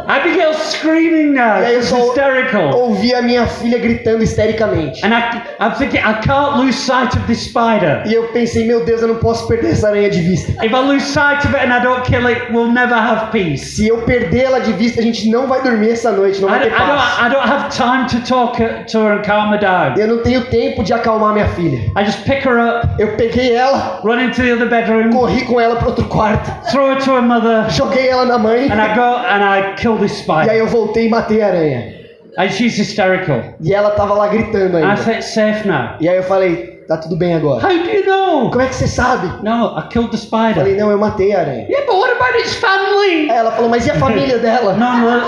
Screaming 0.76 1.34
now. 1.34 1.62
E 1.62 1.66
aí 1.66 1.76
eu 1.76 1.84
só 1.84 1.98
hysterical. 1.98 2.74
ouvi 2.76 3.14
a 3.14 3.22
minha 3.22 3.46
filha 3.48 3.78
gritando 3.78 4.24
histericamente. 4.24 5.04
And 5.06 5.14
I, 5.14 5.42
I'm 5.60 5.74
thinking, 5.76 6.00
I 6.00 6.14
can't 6.22 6.58
lose 6.58 6.76
sight 6.78 7.16
of 7.16 7.26
this 7.28 7.46
spider. 7.46 8.04
E 8.06 8.14
eu 8.14 8.28
pensei, 8.30 8.66
meu 8.68 8.84
Deus, 8.86 9.02
eu 9.02 9.08
não 9.08 9.16
posso 9.16 9.48
perder 9.48 9.72
essa 9.72 9.88
aranha 9.88 10.10
de 10.10 10.22
vista. 10.22 10.52
If 10.64 10.72
I 10.72 10.76
lose 10.76 11.06
sight 11.06 11.46
of 11.46 11.56
it 11.56 11.66
and 11.66 11.74
I 11.74 11.82
don't 11.82 12.04
kill 12.04 12.28
it, 12.28 12.52
we'll 12.52 12.72
never 12.72 12.96
have 12.96 13.32
peace. 13.32 13.66
Se 13.76 13.88
eu 13.88 14.00
perder 14.04 14.46
ela 14.46 14.60
de 14.60 14.74
vista, 14.74 15.00
a 15.02 15.04
gente 15.04 15.30
não 15.30 15.48
vai 15.48 15.62
dormir 15.62 15.92
essa 15.92 16.12
noite, 16.12 16.42
não 16.42 16.50
I, 16.50 16.52
vai 16.52 16.60
ter 16.62 16.68
I 16.68 16.78
paz. 16.78 16.88
don't, 16.88 17.26
I 17.26 17.30
don't 17.30 17.50
have 17.50 17.70
time 17.76 18.08
to 18.08 18.28
talk 18.28 18.62
uh, 18.62 18.86
to 18.92 19.00
her 19.00 19.14
and 19.20 19.22
calm 19.24 19.52
her 19.54 19.60
down. 19.60 19.96
Eu 19.98 20.08
não 20.08 20.24
tenho 20.24 20.46
tempo 20.46 20.84
de 20.84 20.94
acalmar 20.94 21.34
minha 21.34 21.48
filha. 21.50 21.80
I 21.98 22.04
just 22.06 22.24
pick 22.26 22.46
her 22.46 22.60
up, 22.60 22.88
Eu 23.00 23.16
peguei 23.18 23.54
ela, 23.54 24.00
run 24.04 24.20
into 24.20 24.42
the 24.42 24.54
other 24.54 24.68
bedroom, 24.70 25.10
corri 25.12 25.44
com 25.46 25.60
ela 25.60 25.76
pro 25.76 25.90
outro 25.90 26.06
quarto, 26.06 26.50
throw 26.72 26.90
her 26.90 26.98
to 26.98 27.12
her 27.12 27.22
mother, 27.22 27.70
joguei 27.70 28.08
ela 28.10 28.26
na 28.26 28.38
mãe, 28.38 28.70
and 28.72 28.82
I 28.82 28.96
go 28.96 29.18
and 29.18 29.44
I 29.44 29.74
kill 29.76 29.95
this 30.00 30.12
e 30.28 30.32
aí 30.32 30.40
spider. 30.46 30.56
eu 30.56 30.68
voltei 30.68 31.06
e 31.08 31.10
matei 31.10 31.42
a 31.42 31.48
aranha. 31.48 31.94
And 32.38 32.50
she's 32.50 32.78
hysterical. 32.78 33.42
E 33.62 33.74
ela 33.74 33.92
tava 33.92 34.14
lá 34.14 34.28
gritando 34.28 34.78
I 34.78 34.84
ainda. 34.84 34.98
say 34.98 35.16
it's 35.16 35.34
safe 35.34 35.66
now. 35.68 35.92
E 36.02 36.10
aí 36.10 36.18
eu 36.18 36.24
falei, 36.24 36.84
tá 36.88 36.98
tudo 36.98 37.16
bem 37.16 37.34
agora. 37.34 37.66
How 37.66 37.70
do 37.78 37.90
you 37.90 38.06
know? 38.06 38.50
Como 38.50 38.62
é 38.62 38.68
que 38.68 38.76
você 38.76 38.88
sabe? 38.88 39.28
No, 39.42 39.78
I 39.80 39.88
killed 39.90 40.10
the 40.12 40.18
Eu 40.18 40.30
falei, 40.30 40.54
spider. 40.54 40.78
não, 40.78 40.92
eu 40.92 40.98
matei 40.98 41.34
a 41.34 41.40
aranha. 41.40 41.66
Yeah, 41.70 41.86
but 41.90 41.96
what 41.98 42.12
about 42.14 42.38
its 42.40 42.56
family? 42.56 43.30
Aí 43.32 43.38
ela 43.38 43.52
falou, 43.52 43.70
mas 43.70 43.88
e 43.88 43.92
a 43.92 43.96
família 43.96 44.38
dela? 44.40 44.74
No, 44.78 44.98
no. 45.00 45.22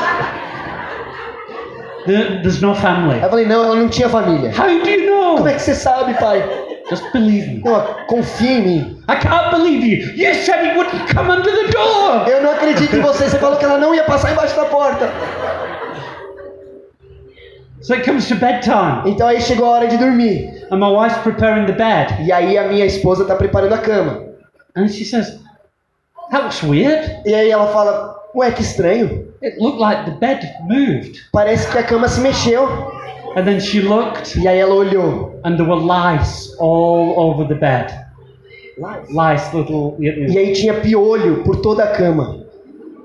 There- 2.06 2.42
There's 2.42 2.62
no 2.62 2.74
family. 2.76 3.20
Eu 3.22 3.30
falei, 3.30 3.46
não, 3.46 3.64
ela 3.64 3.76
não 3.76 3.90
tinha 3.90 4.08
família. 4.10 4.52
How 4.58 4.66
do 4.68 4.90
you 4.90 5.08
Como 5.10 5.40
know? 5.40 5.48
é 5.48 5.54
que 5.54 5.62
você 5.62 5.76
sabe, 5.76 6.14
pai? 6.16 6.44
Just 6.89 7.12
believe 7.12 7.48
me. 7.48 7.62
Não, 7.63 7.82
confia 8.08 8.51
em 8.60 8.62
mim. 8.62 9.03
I 9.10 9.15
can't 9.15 9.50
believe 9.51 9.84
you. 9.86 10.12
You 10.15 10.34
said 10.36 10.65
it 10.65 10.77
wouldn't 10.77 11.13
come 11.13 11.29
under 11.29 11.51
the 11.51 11.67
door. 11.72 12.27
Eu 12.29 12.41
não 12.41 12.51
acredito 12.51 12.96
em 12.96 13.01
você. 13.01 13.29
Você 13.29 13.38
falou 13.39 13.58
que 13.58 13.65
ela 13.65 13.77
não 13.77 13.94
ia 13.94 14.03
passar 14.06 14.32
embaixo 14.32 14.56
da 14.56 14.65
porta. 14.65 15.10
So 17.82 17.94
it 17.94 18.03
comes 18.06 18.27
to 18.27 18.36
bedtime, 18.36 19.03
Então 19.06 19.27
aí 19.27 19.39
chegou 19.41 19.65
a 19.67 19.70
hora 19.70 19.88
de 19.88 19.98
dormir. 19.98 20.65
and 20.72 20.77
my 20.79 20.89
wife's 20.91 21.17
preparing 21.24 21.65
the 21.65 21.74
bed, 21.74 22.13
E 22.25 22.32
aí 22.32 22.58
a 22.58 22.67
minha 22.67 22.86
esposa 22.86 23.24
tá 23.25 23.36
preparando 23.36 23.74
a 23.74 23.77
cama. 23.77 24.24
and 24.75 24.88
she 24.89 25.03
says, 25.06 25.39
"That 26.32 26.44
looks 26.44 26.62
weird. 26.63 27.22
E 27.25 27.34
aí 27.34 27.50
ela 27.51 27.67
fala, 27.67 28.15
ué, 28.36 28.51
que 28.51 28.62
estranho. 28.62 29.27
It 29.44 29.58
looked 29.60 29.79
like 29.79 30.06
the 30.06 30.17
bed 30.17 30.39
moved." 30.62 31.20
Parece 31.32 31.70
que 31.72 31.77
a 31.77 31.84
cama 31.84 32.08
se 32.08 32.20
mexeu. 32.22 32.67
And 33.38 33.46
then 33.46 33.60
she 33.60 33.82
looked, 33.82 34.36
E 34.36 34.48
aí 34.48 34.58
ela 34.58 34.74
olhou. 34.74 35.39
and 35.46 35.58
there 35.58 35.65
were 35.67 35.79
lice 35.79 36.56
all 36.60 37.13
over 37.17 37.48
the 37.48 37.53
bed. 37.56 37.94
Lice, 39.10 39.53
little. 39.53 39.96
You 40.00 40.12
E 40.29 40.38
aí 40.38 40.53
tinha 40.53 40.74
piolho 40.82 41.44
por 41.44 41.58
toda 41.62 41.84
a 41.84 41.88
cama. 41.96 42.44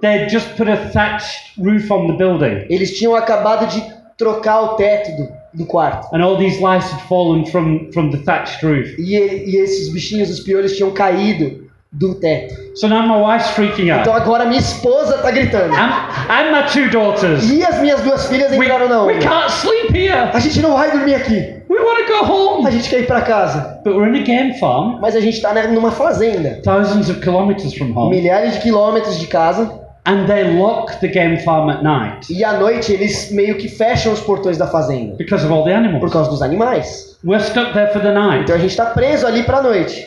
they'd 0.00 0.28
just 0.30 0.56
put 0.56 0.68
a 0.68 0.76
thatched 0.90 1.52
roof 1.58 1.90
on 1.90 2.06
the 2.08 2.14
building, 2.14 2.66
Eles 2.68 2.98
tinham 2.98 3.14
acabado 3.14 3.66
de 3.68 3.80
trocar 4.18 4.62
o 4.64 4.68
teto 4.76 5.10
do, 5.16 5.28
do 5.54 5.66
quarto. 5.66 6.08
and 6.14 6.22
all 6.22 6.36
these 6.36 6.60
lice 6.60 6.90
had 6.90 7.00
fallen 7.08 7.44
from 7.46 7.90
from 7.92 8.10
the 8.10 8.18
thatched 8.18 8.62
roof. 8.62 8.88
E, 8.98 9.14
e 9.16 9.56
esses 9.58 9.92
bichinhos, 9.92 10.30
os 10.30 10.40
piolhos, 10.40 10.76
tinham 10.76 10.90
caído 10.92 11.70
do 11.92 12.14
teto. 12.14 12.54
So 12.74 12.88
now 12.88 13.06
my 13.06 13.16
wife's 13.20 13.50
freaking 13.50 13.90
Então 13.90 14.12
out. 14.14 14.22
agora 14.22 14.46
minha 14.46 14.60
esposa 14.60 15.18
tá 15.18 15.30
gritando. 15.30 15.74
And, 15.74 15.92
and 16.30 16.50
my 16.50 16.62
two 16.72 16.88
daughters. 16.90 17.50
E 17.50 17.62
as 17.64 17.78
minhas 17.80 18.00
duas 18.00 18.26
filhas 18.28 18.50
We, 18.52 18.64
entraram 18.64 18.88
na 18.88 19.02
we 19.04 19.14
onda. 19.16 19.26
can't 19.28 19.52
sleep 19.52 19.92
here. 19.94 20.30
A 20.32 20.38
gente 20.40 20.60
não 20.62 20.72
vai 20.74 20.90
dormir 20.90 21.14
aqui. 21.14 21.62
We 21.68 21.78
want 21.78 22.06
to 22.06 22.12
go 22.12 22.24
A 22.24 22.28
home. 22.28 22.70
gente 22.70 22.88
quer 22.88 23.00
ir 23.00 23.06
pra 23.06 23.20
casa. 23.20 23.80
But 23.84 23.94
we're 23.94 24.08
in 24.08 24.20
a 24.22 24.24
game 24.24 24.58
farm, 24.58 25.00
Mas 25.00 25.14
a 25.16 25.20
gente 25.20 25.40
tá 25.42 25.52
né, 25.52 25.66
numa 25.66 25.90
fazenda. 25.90 26.60
thousands 26.64 27.10
of 27.10 27.20
kilometers 27.20 27.74
from 27.74 27.92
home, 27.94 28.16
Milhares 28.16 28.54
de 28.54 28.60
quilômetros 28.60 29.18
de 29.18 29.26
casa. 29.26 29.80
and 30.04 30.26
they 30.26 30.58
lock 30.58 30.98
the 31.00 31.06
game 31.08 31.36
farm 31.44 31.70
at 31.70 31.80
night 31.84 32.26
E 32.28 32.42
à 32.42 32.54
noite 32.54 32.92
eles 32.92 33.30
meio 33.30 33.56
que 33.56 33.68
fecham 33.68 34.12
os 34.12 34.18
portões 34.20 34.56
da 34.58 34.66
fazenda. 34.66 35.14
because 35.16 35.44
of 35.44 35.52
all 35.52 35.62
the 35.62 35.70
Por 35.70 35.78
animals. 35.78 36.12
causa 36.12 36.30
dos 36.30 36.42
animais. 36.42 37.16
We're 37.24 37.42
stuck 37.44 37.72
there 37.72 37.92
for 37.92 38.00
the 38.02 38.12
night. 38.12 38.42
Então 38.44 38.56
a 38.56 38.58
gente 38.58 38.74
tá 38.76 38.86
preso 38.86 39.26
ali 39.26 39.42
pra 39.44 39.62
noite. 39.62 40.04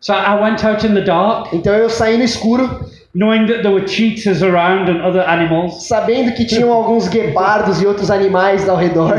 So 0.00 0.12
I 0.12 0.40
went 0.40 0.64
out 0.64 0.84
in 0.86 0.94
the 0.94 1.02
dark, 1.02 1.52
Então 1.54 1.74
eu 1.74 1.88
saí 1.88 2.16
no 2.16 2.24
escuro, 2.24 2.84
knowing 3.14 3.46
that 3.46 3.62
there 3.62 3.72
were 3.72 3.86
cheetahs 3.86 4.42
around 4.42 4.88
and 4.90 5.02
other 5.02 5.22
animals. 5.26 5.86
sabendo 5.88 6.32
que 6.34 6.44
tinham 6.44 6.70
alguns 6.72 7.08
guepardos 7.08 7.80
e 7.80 7.86
outros 7.86 8.10
animais 8.10 8.68
ao 8.68 8.76
redor. 8.76 9.14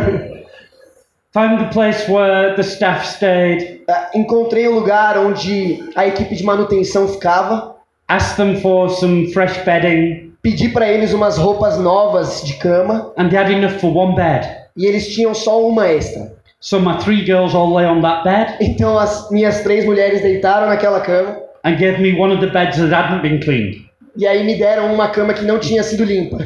Found 1.34 1.60
the 1.60 1.70
place 1.74 2.08
where 2.10 2.56
the 2.56 2.64
staff 2.64 3.06
stayed. 3.06 3.82
Ah, 3.90 4.10
Encontrei 4.16 4.68
o 4.68 4.74
lugar 4.76 5.18
onde 5.18 5.84
a 5.96 6.08
equipe 6.08 6.36
de 6.36 6.44
manutenção 6.44 7.08
ficava. 7.08 7.76
Asked 8.08 8.38
them 8.38 8.62
for 8.62 8.90
some 8.90 9.32
fresh 9.34 9.58
bedding, 9.66 10.32
Pedi 10.42 10.70
pra 10.70 10.88
eles 10.88 11.12
umas 11.14 11.38
roupas 11.38 11.78
novas 11.78 12.42
de 12.44 12.54
cama. 12.54 13.12
and 13.18 13.30
they 13.30 13.38
had 13.38 13.52
enough 13.52 13.80
for 13.82 13.92
one 13.94 14.16
bed. 14.16 14.48
E 14.78 14.86
eles 14.86 15.14
tinham 15.14 15.34
só 15.34 15.60
uma 15.68 15.88
extra. 15.88 16.37
So 16.60 16.80
my 16.80 16.98
three 16.98 17.24
girls 17.24 17.54
all 17.54 17.74
lay 17.74 17.86
on 17.86 18.02
that 18.02 18.24
bed 18.24 18.58
Então 18.60 18.98
as 18.98 19.30
minhas 19.30 19.62
três 19.62 19.86
mulheres 19.86 20.22
deitaram 20.22 20.68
naquela 20.68 21.00
cama. 21.02 21.38
and 21.64 21.78
gave 21.78 22.00
me 22.00 22.14
one 22.20 22.32
of 22.34 22.40
the 22.40 22.48
beds 22.52 22.78
that 22.78 22.92
hadn't 22.92 23.22
been 23.22 23.40
cleaned. 23.42 23.86
E 24.16 24.26
aí 24.26 24.44
me 24.44 24.56
deram 24.58 24.94
uma 24.94 25.10
cama 25.10 25.34
que 25.34 25.44
não 25.44 25.60
tinha 25.60 25.84
sido 25.84 26.04
limpa. 26.04 26.38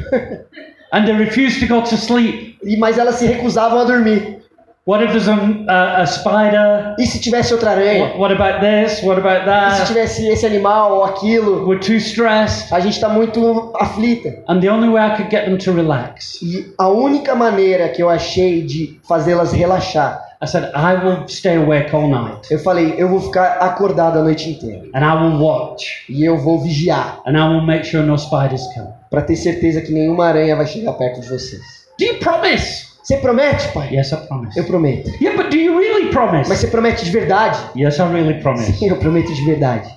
And 0.92 1.06
they 1.06 1.14
refused 1.16 1.60
to 1.60 1.66
go 1.66 1.80
to 1.82 1.96
sleep. 1.96 2.58
E 2.62 2.76
Mas 2.76 2.98
elas 2.98 3.14
se 3.16 3.26
recusavam 3.26 3.78
a 3.80 3.84
dormir. 3.84 4.42
What 4.84 5.00
if 5.04 5.12
there's 5.12 5.28
a, 5.28 5.34
a, 5.68 6.02
a 6.02 6.06
spider? 6.06 6.96
E 6.98 7.06
se 7.06 7.20
tivesse 7.20 7.52
outra 7.54 7.70
aranha? 7.70 8.04
What, 8.04 8.18
what 8.18 8.32
about 8.32 8.60
this? 8.60 9.00
What 9.04 9.16
about 9.20 9.42
E 9.42 9.70
se 9.74 9.76
that? 9.78 9.86
tivesse 9.86 10.26
esse 10.26 10.44
animal 10.44 10.96
ou 10.96 11.04
aquilo? 11.04 11.64
We're 11.68 11.78
too 11.80 11.94
stressed. 11.98 12.72
A 12.74 12.80
gente 12.80 12.98
tá 13.00 13.08
muito 13.08 13.72
aflita. 13.78 14.42
And 14.48 14.58
the 14.60 14.68
only 14.68 14.88
way 14.88 15.00
I 15.00 15.14
could 15.16 15.30
get 15.30 15.44
them 15.44 15.56
to 15.58 15.72
relax 15.72 16.42
E 16.42 16.72
a 16.78 16.88
única 16.88 17.32
maneira 17.36 17.90
que 17.90 18.02
eu 18.02 18.10
achei 18.10 18.62
de 18.62 18.98
fazê-las 19.06 19.52
relaxar 19.52 20.20
I 20.42 20.46
said, 20.48 20.72
I 20.74 20.94
will 21.04 21.28
stay 21.28 21.54
awake 21.56 21.94
all 21.94 22.08
night 22.08 22.50
Eu 22.50 22.58
falei, 22.58 22.94
eu 22.98 23.08
vou 23.08 23.20
ficar 23.20 23.58
acordado 23.60 24.18
a 24.18 24.22
noite 24.22 24.50
inteira. 24.50 24.82
and 24.92 25.04
I 25.04 25.14
will 25.14 25.38
watch 25.40 26.04
E 26.08 26.24
eu 26.24 26.36
vou 26.38 26.60
vigiar 26.60 27.20
and 27.24 27.36
I 27.38 27.48
will 27.48 27.62
make 27.62 27.84
sure 27.86 28.02
no 28.04 28.18
spiders 28.18 28.66
come. 28.74 28.88
para 29.08 29.22
ter 29.22 29.36
certeza 29.36 29.80
que 29.80 29.92
nenhuma 29.92 30.26
aranha 30.26 30.56
vai 30.56 30.66
chegar 30.66 30.94
perto 30.94 31.20
de 31.20 31.28
vocês. 31.28 31.62
Do 32.00 32.04
you 32.04 32.18
promise? 32.18 32.90
Você 33.02 33.16
promete, 33.16 33.68
pai? 33.72 33.88
Yes, 33.94 34.12
I 34.12 34.16
promise. 34.28 34.58
Eu 34.58 34.64
prometo. 34.64 35.10
Yeah, 35.20 35.36
but 35.36 35.50
do 35.50 35.56
you 35.56 35.76
really 35.78 36.04
Mas 36.04 36.12
promise? 36.14 36.48
você 36.56 36.66
promete 36.68 37.04
de 37.04 37.10
verdade? 37.10 37.58
Yes, 37.76 37.98
I 37.98 38.02
really 38.02 38.34
promise. 38.40 38.72
Sim, 38.72 38.88
eu 38.88 38.96
prometo 38.96 39.32
de 39.34 39.44
verdade. 39.44 39.88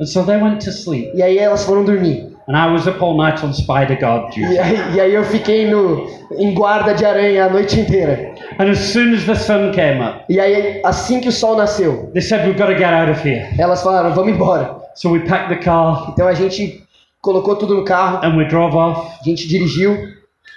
And 0.00 0.06
so 0.06 0.22
they 0.24 0.36
went 0.40 0.60
to 0.64 0.70
sleep 0.70 1.10
E 1.14 1.22
aí 1.22 1.36
elas 1.38 1.64
foram 1.64 1.84
dormir. 1.84 2.30
and 2.48 2.56
I 2.56 2.72
was 2.72 2.86
up 2.86 3.00
all 3.02 3.16
night 3.16 3.44
on 3.44 3.52
spider 3.52 3.96
guard 4.00 4.28
duty. 4.34 4.40
E 4.54 4.58
aí, 4.58 4.94
e 4.94 5.00
aí 5.00 5.14
eu 5.14 5.24
fiquei 5.24 5.68
no, 5.70 6.06
em 6.38 6.54
guarda 6.54 6.94
de 6.94 7.04
aranha 7.04 7.46
a 7.46 7.50
noite 7.50 7.78
inteira. 7.78 8.32
And 8.58 8.70
as 8.70 8.78
soon 8.78 9.14
as 9.14 9.24
the 9.24 9.34
sun 9.34 9.72
came 9.72 10.00
up, 10.00 10.24
E 10.28 10.38
aí, 10.40 10.80
assim 10.84 11.20
que 11.20 11.28
o 11.28 11.32
sol 11.32 11.56
nasceu, 11.56 12.10
they 12.12 12.22
said, 12.22 12.46
We've 12.46 12.56
got 12.58 12.66
to 12.72 12.78
get 12.78 12.92
out 12.92 13.10
of 13.10 13.20
here. 13.28 13.48
elas 13.58 13.82
falaram, 13.82 14.14
vamos 14.14 14.32
embora. 14.32 14.76
So 14.94 15.10
we 15.10 15.20
packed 15.20 15.48
the 15.48 15.62
car 15.64 16.10
Então 16.12 16.26
a 16.28 16.32
gente 16.34 16.82
colocou 17.20 17.56
tudo 17.56 17.74
no 17.74 17.84
carro, 17.84 18.24
and 18.24 18.36
we 18.36 18.44
drove 18.46 18.74
off, 18.76 19.18
a 19.20 19.24
gente 19.24 19.46
dirigiu 19.48 19.92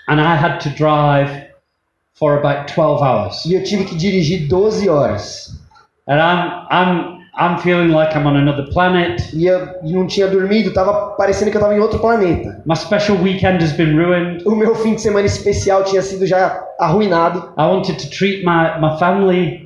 and 0.08 0.20
I 0.22 0.36
had 0.36 0.60
to 0.62 0.70
drive 0.70 1.30
for 2.16 2.38
about 2.38 2.72
12 2.74 3.02
hours. 3.02 3.46
e 3.46 3.54
eu 3.56 3.64
tive 3.64 3.86
que 3.86 3.96
dirigir 3.96 4.48
12 4.48 4.88
horas. 4.90 5.50
And 6.08 6.18
I'm, 6.18 6.68
I'm, 6.70 7.20
I'm 7.36 7.58
feeling 7.60 7.92
like 7.94 8.16
I'm 8.16 8.26
on 8.28 8.36
another 8.38 8.66
planet. 8.72 9.24
E 9.34 9.46
eu 9.48 9.68
não 9.84 10.06
tinha 10.06 10.28
dormido, 10.28 10.72
tava 10.74 11.16
parecendo 11.18 11.50
que 11.50 11.58
eu 11.58 11.62
tava 11.62 11.76
em 11.76 11.80
outro 11.80 12.00
planeta. 12.00 12.62
My 12.66 12.76
special 12.76 13.18
weekend 13.18 13.64
has 13.64 13.72
been 13.72 13.96
ruined. 13.96 14.44
O 14.46 14.56
meu 14.56 14.76
fim 14.76 14.96
de 14.96 15.02
semana 15.02 15.26
especial 15.26 15.84
tinha 15.86 16.02
sido 16.02 16.26
já 16.28 16.62
arruinado. 16.80 17.52
I 17.58 17.64
wanted 17.64 17.98
to 17.98 18.10
treat 18.10 18.44
my, 18.46 18.80
my 18.80 18.98
family, 19.00 19.64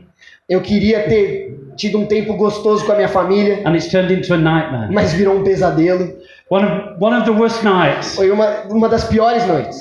Eu 0.49 0.61
queria 0.61 1.03
ter 1.09 1.59
tido 1.75 1.97
um 1.99 2.05
tempo 2.05 2.33
gostoso 2.35 2.85
com 2.85 2.93
a 2.93 2.95
minha 2.95 3.09
família, 3.09 3.61
and 3.65 3.73
it's 3.75 3.89
turned 3.91 4.13
into 4.13 4.33
a 4.33 4.37
nightmare. 4.37 4.89
mas 4.93 5.11
virou 5.11 5.35
um 5.35 5.43
pesadelo. 5.43 6.13
One 6.49 6.65
of, 6.65 7.03
one 7.03 7.13
of 7.17 7.25
the 7.25 7.31
worst 7.37 7.63
nights, 7.63 8.15
Foi 8.15 8.31
uma, 8.31 8.47
uma 8.69 8.87
das 8.87 9.03
piores 9.03 9.45
noites. 9.45 9.77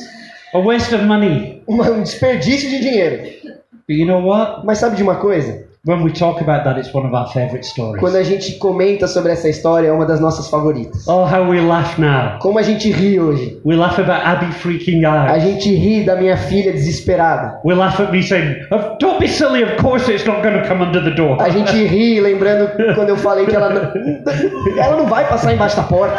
A 0.55 0.59
waste 0.59 0.95
of 0.95 1.05
money. 1.05 1.63
Um 1.69 2.03
desperdício 2.03 2.69
de 2.71 2.81
dinheiro. 2.81 3.23
But 3.89 3.97
you 3.97 4.07
know 4.07 4.21
what? 4.25 4.65
Mas 4.65 4.79
sabe 4.79 4.97
de 4.97 5.03
uma 5.03 5.17
coisa? 5.17 5.65
When 5.85 6.03
we 6.03 6.11
talk 6.11 6.41
about 6.41 6.65
that, 6.65 6.77
it's 6.81 6.93
one 6.93 7.07
of 7.07 7.15
our 7.15 7.29
favorite 7.29 7.65
stories. 7.65 8.01
Quando 8.01 8.17
a 8.17 8.25
gente 8.25 8.57
comenta 8.59 9.07
sobre 9.07 9.31
essa 9.31 9.49
história, 9.49 9.87
é 9.87 9.93
uma 9.93 10.05
das 10.05 10.19
nossas 10.19 10.49
favoritas. 10.49 11.07
Oh, 11.07 11.25
how 11.25 11.49
we 11.49 11.61
laugh 11.61 11.97
now. 11.97 12.41
Como 12.41 12.59
a 12.59 12.63
gente 12.63 12.91
ri 12.91 13.21
hoje. 13.21 13.61
We 13.65 13.77
laugh 13.77 13.97
about 14.01 14.27
Abby 14.27 14.53
freaking 14.53 15.05
A 15.05 15.35
out. 15.35 15.41
gente 15.41 15.73
ri 15.73 16.05
da 16.05 16.17
minha 16.17 16.37
filha 16.37 16.73
desesperada. 16.73 17.61
We 17.65 17.73
laugh 17.77 18.01
at 18.01 18.11
me 18.11 18.21
saying, 18.21 18.57
"Oh, 18.73 18.97
Don't 18.99 19.21
be 19.21 19.29
silly, 19.29 19.63
of 19.63 19.77
course 19.81 20.11
it's 20.13 20.25
not 20.27 20.43
going 20.43 20.61
to 20.61 20.67
come 20.69 20.83
under 20.83 21.01
the 21.05 21.13
door. 21.15 21.41
A 21.41 21.51
gente 21.51 21.71
ri 21.87 22.19
lembrando 22.21 22.69
quando 22.97 23.11
eu 23.11 23.17
falei 23.17 23.47
que 23.47 23.55
ela 23.55 23.71
não, 23.71 23.93
ela 24.83 24.97
não 24.97 25.07
vai 25.07 25.29
passar 25.29 25.55
embaixo 25.55 25.77
da 25.77 25.85
porta. 25.85 26.17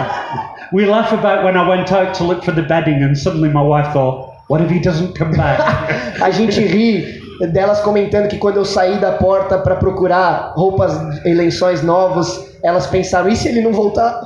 We 0.72 0.86
laugh 0.86 1.12
about 1.14 1.44
when 1.46 1.56
I 1.56 1.68
went 1.68 1.92
out 1.92 2.14
to 2.16 2.24
look 2.24 2.44
for 2.44 2.54
the 2.54 2.64
bedding 2.64 3.02
and 3.04 3.16
suddenly 3.18 3.50
my 3.50 3.62
wife 3.62 3.94
thought, 3.94 4.34
What 4.48 4.62
if 4.62 4.70
he 4.70 4.80
doesn't 4.80 5.14
come 5.18 5.32
back? 5.32 5.60
A 6.22 6.32
gente 6.32 6.62
ri 6.62 7.22
delas 7.52 7.82
comentando 7.82 8.28
que 8.30 8.38
quando 8.38 8.58
eu 8.58 8.66
saí 8.66 8.98
da 8.98 9.12
porta 9.12 9.58
para 9.60 9.76
procurar 9.76 10.54
roupas 10.56 10.94
e 11.26 11.34
lençóis 11.34 11.84
novos, 11.84 12.48
elas 12.64 12.88
pensaram, 12.88 13.30
e 13.30 13.36
se 13.36 13.48
ele 13.50 13.62
não 13.62 13.74
voltar? 13.74 14.22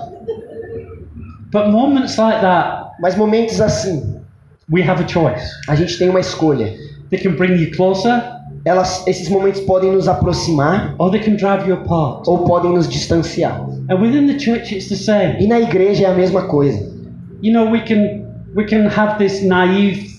but 1.51 1.67
moments 1.69 2.17
like 2.17 2.39
that, 2.39 2.91
Mas 3.01 3.15
momentos 3.15 3.60
assim, 3.60 4.21
we 4.71 4.81
have 4.81 5.03
a 5.03 5.07
choice. 5.07 5.43
a 5.67 5.75
gente 5.75 5.98
tem 5.98 6.07
uma 6.10 6.19
escolha. 6.19 6.74
They 7.10 7.19
can 7.19 7.31
bring 7.36 7.55
you 7.55 7.71
closer 7.75 8.21
Elas, 8.63 9.06
esses 9.08 9.27
momentos 9.30 9.62
podem 9.62 9.91
nos 9.91 10.08
aproximar 10.08 10.96
or 11.00 11.10
they 11.12 11.20
can 11.20 11.36
drive 11.36 11.68
you 11.68 11.74
apart. 11.74 12.27
ou 12.27 12.39
podem 12.39 12.74
nos 12.74 12.88
distanciar. 12.88 13.60
And 13.89 14.00
within 14.00 14.27
the 14.27 14.38
church, 14.38 14.72
it's 14.72 14.88
the 14.89 14.96
same. 14.96 15.38
E 15.39 15.48
na 15.48 15.59
igreja 15.59 16.05
é 16.05 16.12
a 16.12 16.14
mesma 16.14 16.44
coisa. 16.44 16.92
You 17.42 17.53
know, 17.53 17.72
we 17.72 17.81
can 17.81 18.25
we 18.55 18.66
can 18.66 18.85
have 18.88 19.18
this 19.18 19.42
naive 19.42 20.12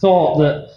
thought 0.00 0.38
that 0.38 0.68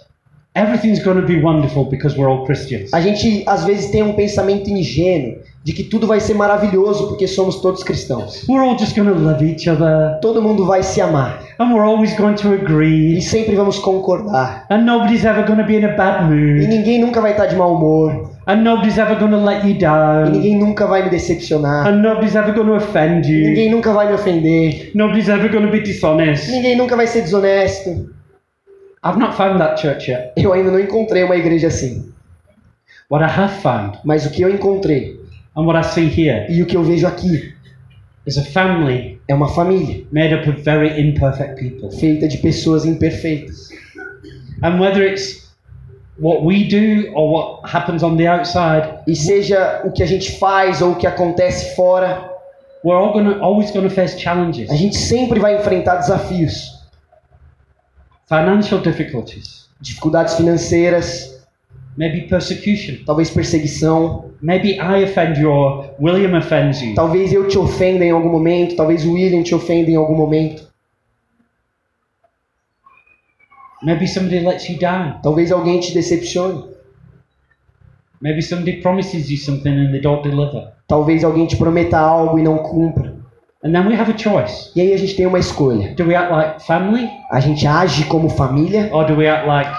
everything's 0.56 1.04
going 1.04 1.20
to 1.20 1.28
be 1.28 1.42
wonderful 1.42 1.86
because 1.86 2.18
we're 2.18 2.30
all 2.30 2.46
Christians. 2.46 2.94
A 2.94 3.02
gente 3.02 3.44
às 3.48 3.66
vezes 3.66 3.92
tem 3.92 4.02
um 4.02 4.14
pensamento 4.14 4.70
ingênuo 4.70 5.39
de 5.64 5.74
que 5.74 5.84
tudo 5.84 6.08
vai 6.08 6.20
ser 6.22 6.34
maravilhoso 6.36 7.08
porque 7.10 7.28
somos 7.28 7.58
todos 7.62 7.84
cristãos. 7.84 8.48
We're 8.48 8.64
all 8.66 8.78
just 8.78 8.96
to 8.96 9.04
love 9.04 9.44
each 9.46 9.70
other, 9.70 10.18
Todo 10.22 10.42
mundo 10.42 10.66
vai 10.66 10.82
se 10.84 11.02
amar 11.02 11.42
and 11.60 11.74
we're 11.74 11.86
always 11.86 12.16
going 12.18 12.36
to 12.36 12.54
e 12.54 12.56
agree, 12.56 13.22
sempre 13.22 13.56
vamos 13.56 13.78
concordar. 13.80 14.66
and 14.70 14.84
nobody's 14.86 15.26
ever 15.26 15.46
to 15.46 15.56
be 15.66 15.76
in 15.76 15.84
a 15.86 15.96
bad 15.98 16.24
E 16.24 16.28
mood, 16.28 16.68
ninguém 16.68 17.00
nunca 17.02 17.20
vai 17.20 17.32
estar 17.32 17.48
de 17.48 17.56
mau 17.58 17.76
humor. 17.76 18.32
and 18.48 18.64
nobody's 18.64 18.98
ever 18.98 19.18
to 19.20 19.26
let 19.26 19.64
you 19.66 19.72
E 19.72 19.78
down, 19.78 20.30
ninguém 20.32 20.58
nunca 20.58 20.88
vai 20.88 21.04
me 21.04 21.10
decepcionar. 21.10 21.86
and 21.88 21.98
nobody's 22.02 22.36
ever 22.36 22.54
to 22.54 22.62
offend 22.74 23.28
you, 23.30 23.50
Ninguém 23.50 23.70
nunca 23.70 23.92
vai 23.92 24.08
me 24.08 24.14
ofender. 24.14 24.92
nobody's 24.96 25.28
ever 25.28 25.50
to 25.52 25.68
be 25.70 25.82
dishonest. 25.82 26.50
Ninguém 26.50 26.78
nunca 26.78 26.96
vai 26.96 27.06
ser 27.06 27.22
desonesto. 27.22 28.10
I've 29.06 29.18
not 29.20 29.36
found 29.36 29.60
that 29.60 29.80
church 29.82 30.10
yet. 30.10 30.32
Eu 30.38 30.54
ainda 30.54 30.72
não 30.72 30.80
encontrei 30.80 31.24
uma 31.24 31.36
igreja 31.36 31.68
assim. 31.68 32.12
What 33.10 33.24
I 33.26 33.30
have 33.30 33.54
found, 33.62 33.98
Mas 34.06 34.26
o 34.26 34.30
que 34.30 34.42
eu 34.42 34.50
encontrei 34.50 35.19
and 35.60 35.66
what 35.66 35.78
I 35.78 35.84
see 35.84 36.08
here, 36.08 36.46
e 36.50 36.62
o 36.64 36.66
que 36.66 36.78
eu 36.78 36.84
vejo 36.84 37.06
aqui 37.06 37.54
is 38.26 38.38
a 38.38 38.44
family 38.44 39.20
é 39.28 39.34
uma 39.34 39.50
família 39.50 40.06
made 40.12 40.34
up 40.34 40.50
of 40.50 40.62
very 40.62 41.00
imperfect 41.00 41.56
people. 41.60 41.92
feita 41.92 42.28
de 42.28 42.38
pessoas 42.38 42.86
imperfeitas. 42.86 43.70
And 44.62 44.80
whether 44.80 45.04
it's 45.04 45.50
what 46.18 46.44
we 46.44 46.66
do 46.66 47.12
or 47.14 47.32
what 47.32 47.70
happens 47.70 48.04
on 48.04 48.18
the 48.18 48.28
outside, 48.28 49.00
E 49.08 49.16
seja 49.16 49.82
o 49.86 49.92
que 49.92 50.04
a 50.04 50.06
gente 50.06 50.38
faz 50.38 50.82
ou 50.82 50.92
o 50.92 50.96
que 50.96 51.08
acontece 51.08 51.76
fora, 51.76 52.30
we're 52.84 52.98
all 52.98 53.14
gonna 53.14 53.40
always 53.42 53.72
gonna 53.72 53.90
face 53.90 54.20
challenges, 54.20 54.70
a 54.70 54.76
gente 54.76 54.98
sempre 54.98 55.40
vai 55.40 55.58
enfrentar 55.58 55.98
desafios, 55.98 56.80
financial 58.28 58.80
difficulties, 58.80 59.70
dificuldades 59.82 60.36
financeiras, 60.36 61.46
maybe 61.98 62.28
persecution, 62.28 63.04
talvez 63.06 63.30
perseguição, 63.30 64.29
maybe 64.42 64.80
I 64.80 65.04
offend 65.04 65.38
you 65.38 65.50
or 65.52 65.90
William 66.00 66.36
offends 66.38 66.82
you, 66.82 66.96
talvez 66.96 67.34
eu 67.34 67.48
te 67.48 67.58
ofenda 67.58 68.04
em 68.06 68.12
algum 68.12 68.30
momento, 68.30 68.76
talvez 68.76 69.06
o 69.06 69.14
William 69.14 69.44
te 69.44 69.54
ofenda 69.54 69.90
em 69.92 69.96
algum 69.96 70.16
momento, 70.16 70.64
maybe 73.82 74.08
somebody 74.08 74.40
lets 74.40 74.70
you 74.70 74.78
down, 74.78 75.20
talvez 75.22 75.52
alguém 75.52 75.80
te 75.80 75.94
decepcione, 75.94 76.64
maybe 78.22 78.42
somebody 78.42 78.82
promises 78.82 79.30
you 79.30 79.38
something 79.38 79.70
and 79.70 79.92
they 79.92 80.02
don't 80.02 80.24
deliver, 80.24 80.72
talvez 80.88 81.24
alguém 81.24 81.46
te 81.46 81.56
prometa 81.56 81.98
algo 81.98 82.38
e 82.40 82.44
não 82.44 82.58
cumpra. 82.60 83.18
and 83.64 83.74
then 83.74 83.86
we 83.88 83.94
have 83.94 84.10
a 84.10 84.18
choice: 84.18 84.72
E 84.74 84.80
aí 84.82 84.94
a 84.94 84.98
gente 84.98 85.16
tem 85.16 85.26
uma 85.26 85.38
escolha. 85.40 85.94
do 85.96 86.06
we 86.06 86.16
act 86.16 86.32
like 86.32 86.66
family 86.66 87.10
A 87.30 87.42
gente 87.42 87.68
age 87.68 88.06
como 88.06 88.30
família 88.30 88.90
or 88.94 89.06
do 89.06 89.16
we 89.16 89.28
act 89.28 89.46
like 89.48 89.70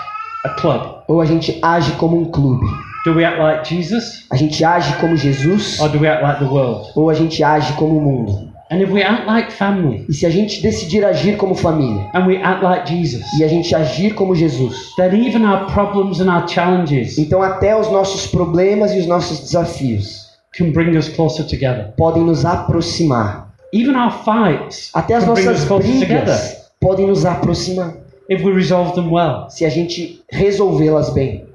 a 0.44 0.50
club? 0.50 1.02
ou 1.08 1.18
a 1.20 1.24
gente 1.24 1.58
age 1.62 1.92
como 1.92 2.18
um 2.20 2.26
clube? 2.30 2.66
Do 3.04 3.14
we 3.14 3.24
act 3.24 3.38
like 3.40 3.66
Jesus 3.68 4.26
A 4.30 4.36
gente 4.36 4.62
age 4.64 4.94
como 5.00 5.16
Jesus 5.16 5.80
or 5.80 5.88
do 5.88 5.98
we 5.98 6.06
act 6.08 6.22
like 6.22 6.38
the 6.38 6.50
world? 6.50 6.90
ou 6.94 7.08
a 7.10 7.14
gente 7.14 7.42
age 7.42 7.72
como 7.74 7.96
o 7.96 8.00
mundo? 8.00 8.50
And 8.72 8.80
if 8.82 8.90
we 8.92 9.02
act 9.02 9.26
like 9.26 9.50
family 9.52 10.06
E 10.08 10.14
se 10.14 10.24
a 10.26 10.30
gente 10.30 10.62
decidir 10.62 11.04
agir 11.04 11.36
como 11.36 11.54
família 11.54 12.08
and 12.14 12.26
we 12.26 12.36
act 12.42 12.62
like 12.62 12.88
Jesus, 12.88 13.24
e 13.38 13.42
a 13.44 13.48
gente 13.48 13.74
agir 13.74 14.14
como 14.14 14.34
Jesus, 14.34 14.94
then 14.96 15.14
even 15.26 15.44
our 15.44 15.66
problems 15.72 16.20
and 16.20 16.28
our 16.30 16.46
challenges 16.48 17.18
então 17.18 17.42
até 17.42 17.74
os 17.78 17.90
nossos 17.90 18.26
problemas 18.26 18.92
e 18.92 18.98
os 19.00 19.06
nossos 19.06 19.40
desafios 19.40 20.28
can 20.56 20.70
bring 20.72 20.96
us 20.96 21.08
closer 21.08 21.44
together. 21.44 21.92
podem 21.96 22.22
nos 22.22 22.44
aproximar. 22.44 23.48
Even 23.72 23.94
our 23.96 24.12
fights 24.24 24.90
Até 24.92 25.14
as 25.14 25.26
nossas 25.26 25.64
together 25.64 25.78
brigas 26.06 26.70
podem 26.80 27.06
nos 27.06 27.24
aproximar 27.24 27.94
if 28.28 28.44
we 28.44 28.52
resolve 28.52 28.94
them 28.94 29.10
well. 29.12 29.48
se 29.48 29.64
a 29.64 29.68
gente 29.68 30.22
resolvê-las 30.30 31.10
bem. 31.10 31.49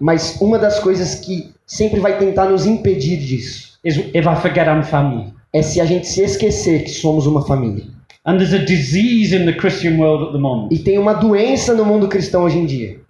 Mas 0.00 0.40
uma 0.40 0.58
das 0.58 0.78
coisas 0.80 1.14
que 1.16 1.52
sempre 1.66 2.00
vai 2.00 2.18
tentar 2.18 2.46
nos 2.46 2.66
impedir 2.66 3.16
disso 3.18 3.78
is 3.84 3.96
if 3.96 4.26
I 4.26 4.36
forget 4.40 4.66
I'm 4.66 4.82
family. 4.82 5.32
é 5.52 5.62
se 5.62 5.80
a 5.80 5.84
gente 5.84 6.06
se 6.06 6.22
esquecer 6.22 6.84
que 6.84 6.90
somos 6.90 7.26
uma 7.26 7.44
família. 7.46 7.84
And 8.24 8.36
there's 8.36 8.52
a 8.54 8.58
disease 8.58 9.34
in 9.34 9.46
the 9.46 9.52
Christian 9.54 9.98
world 9.98 10.26
at 10.26 10.32
the 10.32 10.38
moment 10.38 10.72
E 10.72 10.78
tem 10.78 10.98
uma 10.98 11.14
doença 11.14 11.74
no 11.74 11.84
mundo 11.84 12.06
cristão 12.08 12.44
hoje 12.44 12.58
em 12.58 12.66
dia 12.66 13.00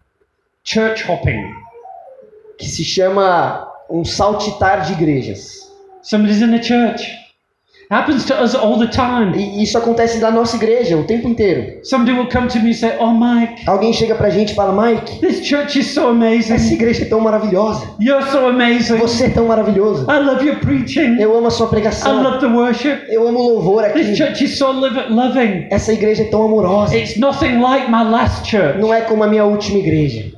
church 0.65 1.05
hopping. 1.11 1.43
que 2.59 2.67
se 2.67 2.85
chama 2.85 3.67
um 3.91 4.05
saltitar 4.05 4.83
de 4.87 4.93
igrejas. 4.93 5.71
Somebody's 6.03 6.41
in 6.43 6.55
a 6.55 6.63
church 6.63 7.11
happens 7.91 8.25
to 8.25 8.35
us 8.35 8.55
all 8.55 8.79
the 8.79 8.87
time. 8.87 9.37
E 9.37 9.63
isso 9.63 9.77
acontece 9.77 10.19
na 10.21 10.31
nossa 10.31 10.57
igreja 10.57 10.97
o 10.97 11.05
tempo 11.05 11.29
inteiro. 11.29 11.81
Somebody 11.85 12.13
will 12.17 12.29
come 12.29 12.47
to 12.49 12.59
me 12.61 12.71
and 12.71 12.75
say, 12.75 12.93
"Oh, 12.99 13.13
Mike, 13.13 13.65
Alguém 13.67 13.93
chega 13.93 14.15
pra 14.15 14.31
gente 14.31 14.53
e 14.53 14.55
fala: 14.55 14.73
Mike, 14.73 15.21
this 15.21 15.45
church 15.45 15.79
is 15.79 15.89
so 15.89 16.01
essa 16.01 16.11
amazing. 16.11 16.75
igreja 16.75 17.03
é 17.05 17.09
tão 17.09 17.21
maravilhosa. 17.21 17.89
You're 18.01 18.25
so 18.31 18.47
amazing. 18.47 18.97
Você 18.99 19.25
é 19.27 19.31
tão 19.31 19.47
maravilhoso. 19.47 20.07
I 20.11 20.19
love 20.21 20.47
your 20.47 20.61
preaching. 20.61 21.21
Eu 21.21 21.37
amo 21.37 21.49
a 21.49 21.51
sua 21.51 21.67
I 21.67 21.71
pregação. 21.71 22.23
love 22.23 22.39
the 22.39 22.47
worship. 22.47 22.99
Eu 23.09 23.27
amo 23.27 23.39
o 23.39 23.49
louvor 23.55 23.83
This 23.93 24.07
aqui. 24.07 24.17
church 24.17 24.45
is 24.45 24.57
so 24.57 24.71
loving. 24.71 25.67
Essa 25.71 25.93
igreja 25.93 26.23
é 26.23 26.27
tão 26.27 26.45
amorosa. 26.45 26.97
It's 26.97 27.17
nothing 27.19 27.59
like 27.61 27.91
my 27.91 28.05
last 28.05 28.49
church." 28.49 28.79
Não 28.79 28.95
é 28.95 29.01
como 29.01 29.25
a 29.25 29.27
minha 29.27 29.45
última 29.45 29.79
igreja. 29.79 30.33